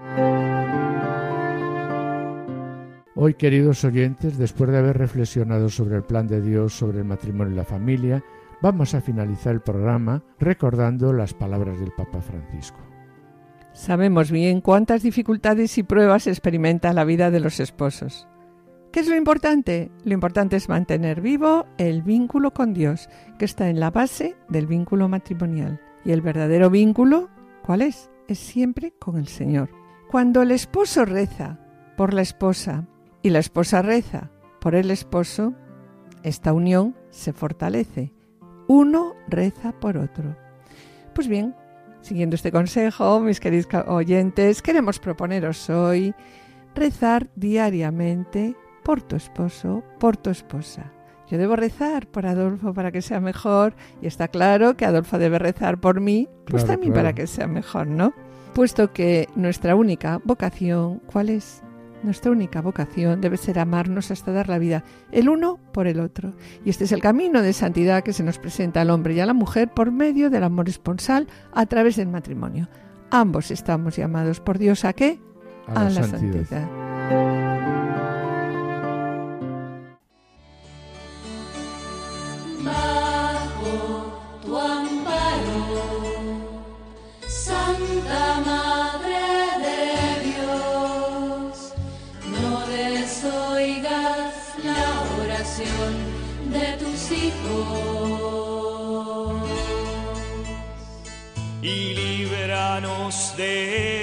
Hoy, 3.16 3.36
queridos 3.36 3.84
oyentes, 3.84 4.40
después 4.40 4.72
de 4.72 4.80
haber 4.80 4.98
reflexionado 4.98 5.70
sobre 5.70 5.98
el 5.98 6.04
plan 6.04 6.26
de 6.28 6.42
Dios, 6.42 6.74
sobre 6.74 7.00
el 7.00 7.06
matrimonio 7.06 7.54
y 7.54 7.58
la 7.58 7.64
familia, 7.64 8.24
vamos 8.60 8.96
a 8.96 9.02
finalizar 9.02 9.54
el 9.54 9.62
programa 9.62 10.24
recordando 10.40 11.14
las 11.14 11.36
palabras 11.36 11.80
del 11.80 11.92
Papa 11.92 12.22
Francisco. 12.22 12.80
Sabemos 13.72 14.32
bien 14.32 14.62
cuántas 14.62 15.04
dificultades 15.04 15.78
y 15.78 15.84
pruebas 15.84 16.26
experimenta 16.26 16.92
la 16.92 17.04
vida 17.04 17.30
de 17.30 17.40
los 17.40 17.60
esposos. 17.60 18.28
¿Qué 18.92 19.02
es 19.02 19.08
lo 19.08 19.16
importante? 19.16 19.92
Lo 20.04 20.14
importante 20.14 20.56
es 20.56 20.68
mantener 20.68 21.22
vivo 21.22 21.68
el 21.78 22.02
vínculo 22.02 22.52
con 22.52 22.74
Dios, 22.74 23.10
que 23.38 23.46
está 23.46 23.70
en 23.70 23.80
la 23.80 23.92
base 23.92 24.36
del 24.50 24.66
vínculo 24.66 25.08
matrimonial. 25.08 25.80
Y 26.04 26.14
el 26.14 26.22
verdadero 26.22 26.72
vínculo, 26.72 27.30
¿cuál 27.64 27.84
es? 27.84 28.10
Es 28.28 28.40
siempre 28.40 28.92
con 28.98 29.18
el 29.18 29.28
Señor. 29.28 29.70
Cuando 30.10 30.42
el 30.42 30.50
esposo 30.50 31.06
reza 31.06 31.60
por 31.96 32.14
la 32.14 32.22
esposa 32.22 32.88
y 33.24 33.30
la 33.32 33.40
esposa 33.40 33.82
reza 33.82 34.30
por 34.62 34.76
el 34.76 34.92
esposo, 34.92 35.54
esta 36.22 36.54
unión 36.54 36.96
se 37.10 37.34
fortalece. 37.34 38.14
Uno 38.68 39.16
reza 39.28 39.72
por 39.80 39.98
otro. 39.98 40.36
Pues 41.16 41.28
bien, 41.28 41.56
siguiendo 42.02 42.36
este 42.36 42.52
consejo, 42.52 43.20
mis 43.20 43.40
queridos 43.40 43.68
oyentes, 43.88 44.62
queremos 44.62 45.00
proponeros 45.00 45.70
hoy 45.70 46.14
rezar 46.76 47.30
diariamente 47.36 48.56
por 48.84 49.02
tu 49.02 49.16
esposo, 49.16 49.84
por 50.00 50.18
tu 50.18 50.30
esposa. 50.30 50.92
Yo 51.30 51.38
debo 51.38 51.56
rezar 51.56 52.08
por 52.08 52.26
Adolfo 52.26 52.74
para 52.74 52.92
que 52.92 53.02
sea 53.02 53.20
mejor 53.20 53.74
y 54.02 54.08
está 54.08 54.28
claro 54.28 54.76
que 54.76 54.86
Adolfo 54.86 55.18
debe 55.18 55.40
rezar 55.40 55.80
por 55.80 56.02
mí, 56.02 56.28
pues 56.46 56.64
Claro, 56.64 56.74
también 56.74 56.94
claro. 56.94 57.08
para 57.08 57.16
que 57.16 57.28
sea 57.28 57.48
mejor, 57.48 57.88
¿no? 57.88 58.14
Puesto 58.54 58.92
que 58.94 59.28
nuestra 59.36 59.76
única 59.76 60.20
vocación, 60.26 61.00
¿cuál 61.12 61.30
es? 61.30 61.63
Nuestra 62.04 62.32
única 62.32 62.62
vocación 62.62 63.22
debe 63.22 63.38
ser 63.38 63.60
amarnos 63.60 64.12
hasta 64.12 64.32
dar 64.32 64.50
la 64.50 64.60
vida, 64.60 64.84
el 65.12 65.30
uno 65.30 65.58
por 65.72 65.88
el 65.88 66.00
otro. 66.00 66.34
Y 66.66 66.70
este 66.70 66.84
es 66.84 66.92
el 66.92 67.02
camino 67.02 67.42
de 67.42 67.54
santidad 67.54 68.04
que 68.04 68.14
se 68.14 68.24
nos 68.24 68.40
presenta 68.40 68.82
al 68.82 68.90
hombre 68.90 69.14
y 69.14 69.22
a 69.22 69.26
la 69.26 69.34
mujer 69.34 69.70
por 69.70 69.92
medio 69.92 70.30
del 70.30 70.44
amor 70.44 70.68
esponsal 70.68 71.28
a 71.54 71.66
través 71.66 71.96
del 71.96 72.10
matrimonio. 72.10 72.68
Ambos 73.10 73.52
estamos 73.52 73.96
llamados 73.96 74.40
por 74.42 74.58
Dios 74.58 74.86
a 74.86 74.94
qué? 74.94 75.20
A 75.68 75.86
la 75.86 76.04
santidad. 76.04 77.93
Y 101.62 101.94
líbranos 101.94 103.36
de 103.38 104.03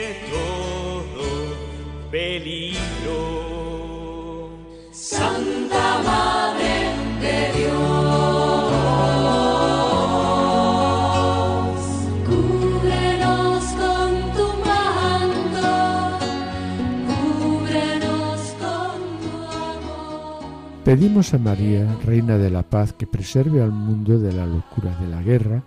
Pedimos 20.90 21.34
a 21.34 21.38
María, 21.38 21.86
Reina 22.04 22.36
de 22.36 22.50
la 22.50 22.64
Paz, 22.64 22.92
que 22.92 23.06
preserve 23.06 23.62
al 23.62 23.70
mundo 23.70 24.18
de 24.18 24.32
la 24.32 24.44
locura 24.44 24.98
de 24.98 25.06
la 25.06 25.22
guerra 25.22 25.62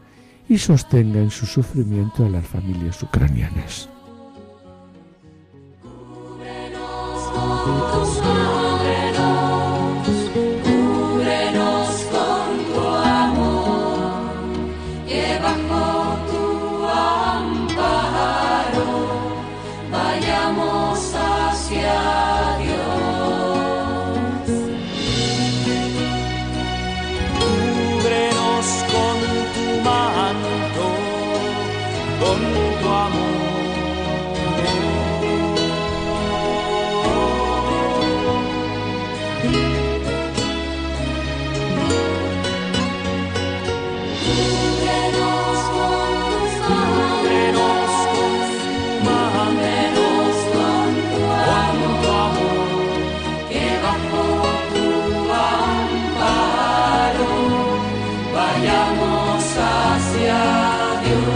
y 0.50 0.58
sostenga 0.58 1.22
en 1.22 1.32
su 1.32 1.46
sufrimiento 1.46 2.26
a 2.26 2.30
las 2.30 2.46
familias 2.46 3.02
ucranianas. 3.02 3.88
Hacia 60.30 61.02
Dios. 61.04 61.34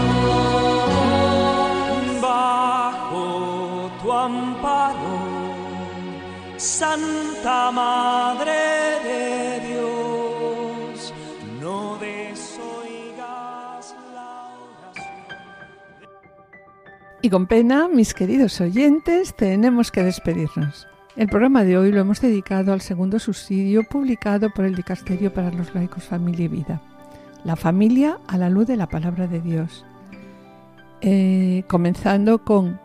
bajo 2.20 3.90
tu 4.02 4.12
amparo, 4.12 5.18
Santa 6.56 7.70
Madre 7.70 8.52
de 9.04 9.60
Dios, 9.68 11.14
no 11.60 11.98
desoigas 11.98 13.94
la 14.14 14.56
oración. 14.56 15.06
Y 17.22 17.30
con 17.30 17.46
pena, 17.46 17.88
mis 17.88 18.14
queridos 18.14 18.60
oyentes, 18.60 19.34
tenemos 19.36 19.90
que 19.90 20.02
despedirnos. 20.02 20.86
El 21.16 21.28
programa 21.28 21.64
de 21.64 21.76
hoy 21.76 21.90
lo 21.90 22.00
hemos 22.00 22.20
dedicado 22.20 22.72
al 22.72 22.80
segundo 22.80 23.18
subsidio 23.18 23.82
publicado 23.82 24.50
por 24.50 24.64
el 24.64 24.76
Dicasterio 24.76 25.32
para 25.34 25.50
los 25.50 25.74
Laicos 25.74 26.04
Familia 26.04 26.44
y 26.44 26.48
Vida. 26.48 26.80
La 27.44 27.56
familia 27.56 28.18
a 28.26 28.36
la 28.38 28.50
luz 28.50 28.66
de 28.66 28.76
la 28.76 28.88
palabra 28.88 29.26
de 29.26 29.40
Dios. 29.40 29.84
Eh, 31.00 31.62
comenzando 31.68 32.44
con 32.44 32.80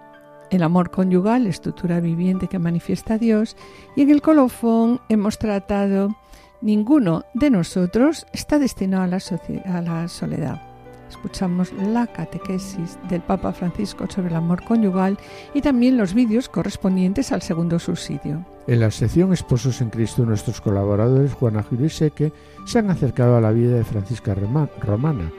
el 0.52 0.64
amor 0.64 0.92
conyugal, 0.92 1.48
estructura 1.48 2.00
viviente 2.00 2.48
que 2.48 2.60
manifiesta 2.60 3.18
Dios, 3.18 3.58
y 3.96 4.02
en 4.02 4.12
el 4.12 4.22
colofón 4.22 5.02
hemos 5.10 5.40
tratado 5.40 6.16
ninguno 6.62 7.24
de 7.34 7.50
nosotros 7.50 8.26
está 8.34 8.60
destinado 8.60 9.04
a 9.04 9.08
la, 9.08 9.20
a 9.66 9.82
la 9.82 10.08
soledad. 10.08 10.73
Escuchamos 11.14 11.72
la 11.74 12.08
catequesis 12.08 12.98
del 13.08 13.22
Papa 13.22 13.54
Francisco 13.54 14.08
sobre 14.10 14.30
el 14.30 14.36
amor 14.36 14.64
conyugal 14.64 15.20
y 15.54 15.62
también 15.62 15.96
los 15.96 16.16
vídeos 16.16 16.50
correspondientes 16.50 17.32
al 17.32 17.44
segundo 17.44 17.78
subsidio. 17.78 18.44
En 18.66 18.80
la 18.80 18.90
sección 18.90 19.32
Esposos 19.32 19.80
en 19.82 19.92
Cristo, 19.92 20.26
nuestros 20.26 20.60
colaboradores 20.60 21.34
Juana 21.34 21.62
Gil 21.62 21.86
y 21.86 21.90
Seque 21.90 22.34
se 22.66 22.80
han 22.80 22.90
acercado 22.90 23.38
a 23.38 23.42
la 23.42 23.52
vida 23.52 23.76
de 23.76 23.84
Francisca 23.84 24.36
Romana, 24.82 25.32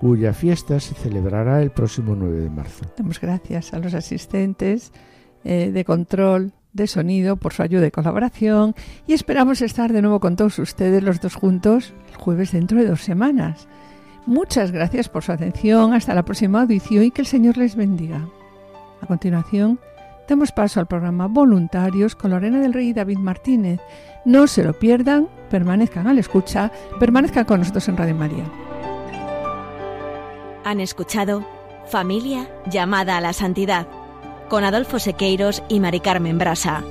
cuya 0.00 0.34
fiesta 0.34 0.80
se 0.80 0.94
celebrará 0.96 1.62
el 1.62 1.70
próximo 1.70 2.16
9 2.16 2.40
de 2.40 2.50
marzo. 2.50 2.84
Damos 2.96 3.20
gracias 3.20 3.72
a 3.72 3.78
los 3.78 3.94
asistentes 3.94 4.92
eh, 5.44 5.70
de 5.72 5.84
control 5.84 6.52
de 6.72 6.88
sonido 6.88 7.36
por 7.36 7.52
su 7.52 7.62
ayuda 7.62 7.86
y 7.86 7.92
colaboración 7.92 8.74
y 9.06 9.12
esperamos 9.12 9.62
estar 9.62 9.92
de 9.92 10.02
nuevo 10.02 10.18
con 10.18 10.34
todos 10.34 10.58
ustedes 10.58 11.04
los 11.04 11.20
dos 11.20 11.36
juntos 11.36 11.94
el 12.10 12.16
jueves 12.16 12.50
dentro 12.50 12.78
de 12.78 12.88
dos 12.88 13.02
semanas. 13.02 13.68
Muchas 14.26 14.70
gracias 14.70 15.08
por 15.08 15.22
su 15.24 15.32
atención, 15.32 15.92
hasta 15.92 16.14
la 16.14 16.24
próxima 16.24 16.62
audición 16.62 17.04
y 17.04 17.10
que 17.10 17.22
el 17.22 17.26
Señor 17.26 17.56
les 17.56 17.74
bendiga. 17.74 18.28
A 19.00 19.06
continuación, 19.06 19.80
damos 20.28 20.52
paso 20.52 20.78
al 20.78 20.86
programa 20.86 21.26
Voluntarios 21.26 22.14
con 22.14 22.30
Lorena 22.30 22.60
del 22.60 22.72
Rey 22.72 22.88
y 22.88 22.92
David 22.92 23.18
Martínez. 23.18 23.80
No 24.24 24.46
se 24.46 24.62
lo 24.62 24.78
pierdan, 24.78 25.28
permanezcan 25.50 26.06
al 26.06 26.18
escucha, 26.18 26.70
permanezcan 26.98 27.44
con 27.44 27.60
nosotros 27.60 27.88
en 27.88 27.96
Radio 27.96 28.14
María. 28.14 28.44
Han 30.64 30.80
escuchado 30.80 31.44
Familia 31.86 32.48
llamada 32.70 33.16
a 33.16 33.20
la 33.20 33.32
santidad 33.32 33.88
con 34.48 34.62
Adolfo 34.64 34.98
Sequeiros 34.98 35.62
y 35.68 35.80
Mari 35.80 36.00
Carmen 36.00 36.38
Brasa. 36.38 36.84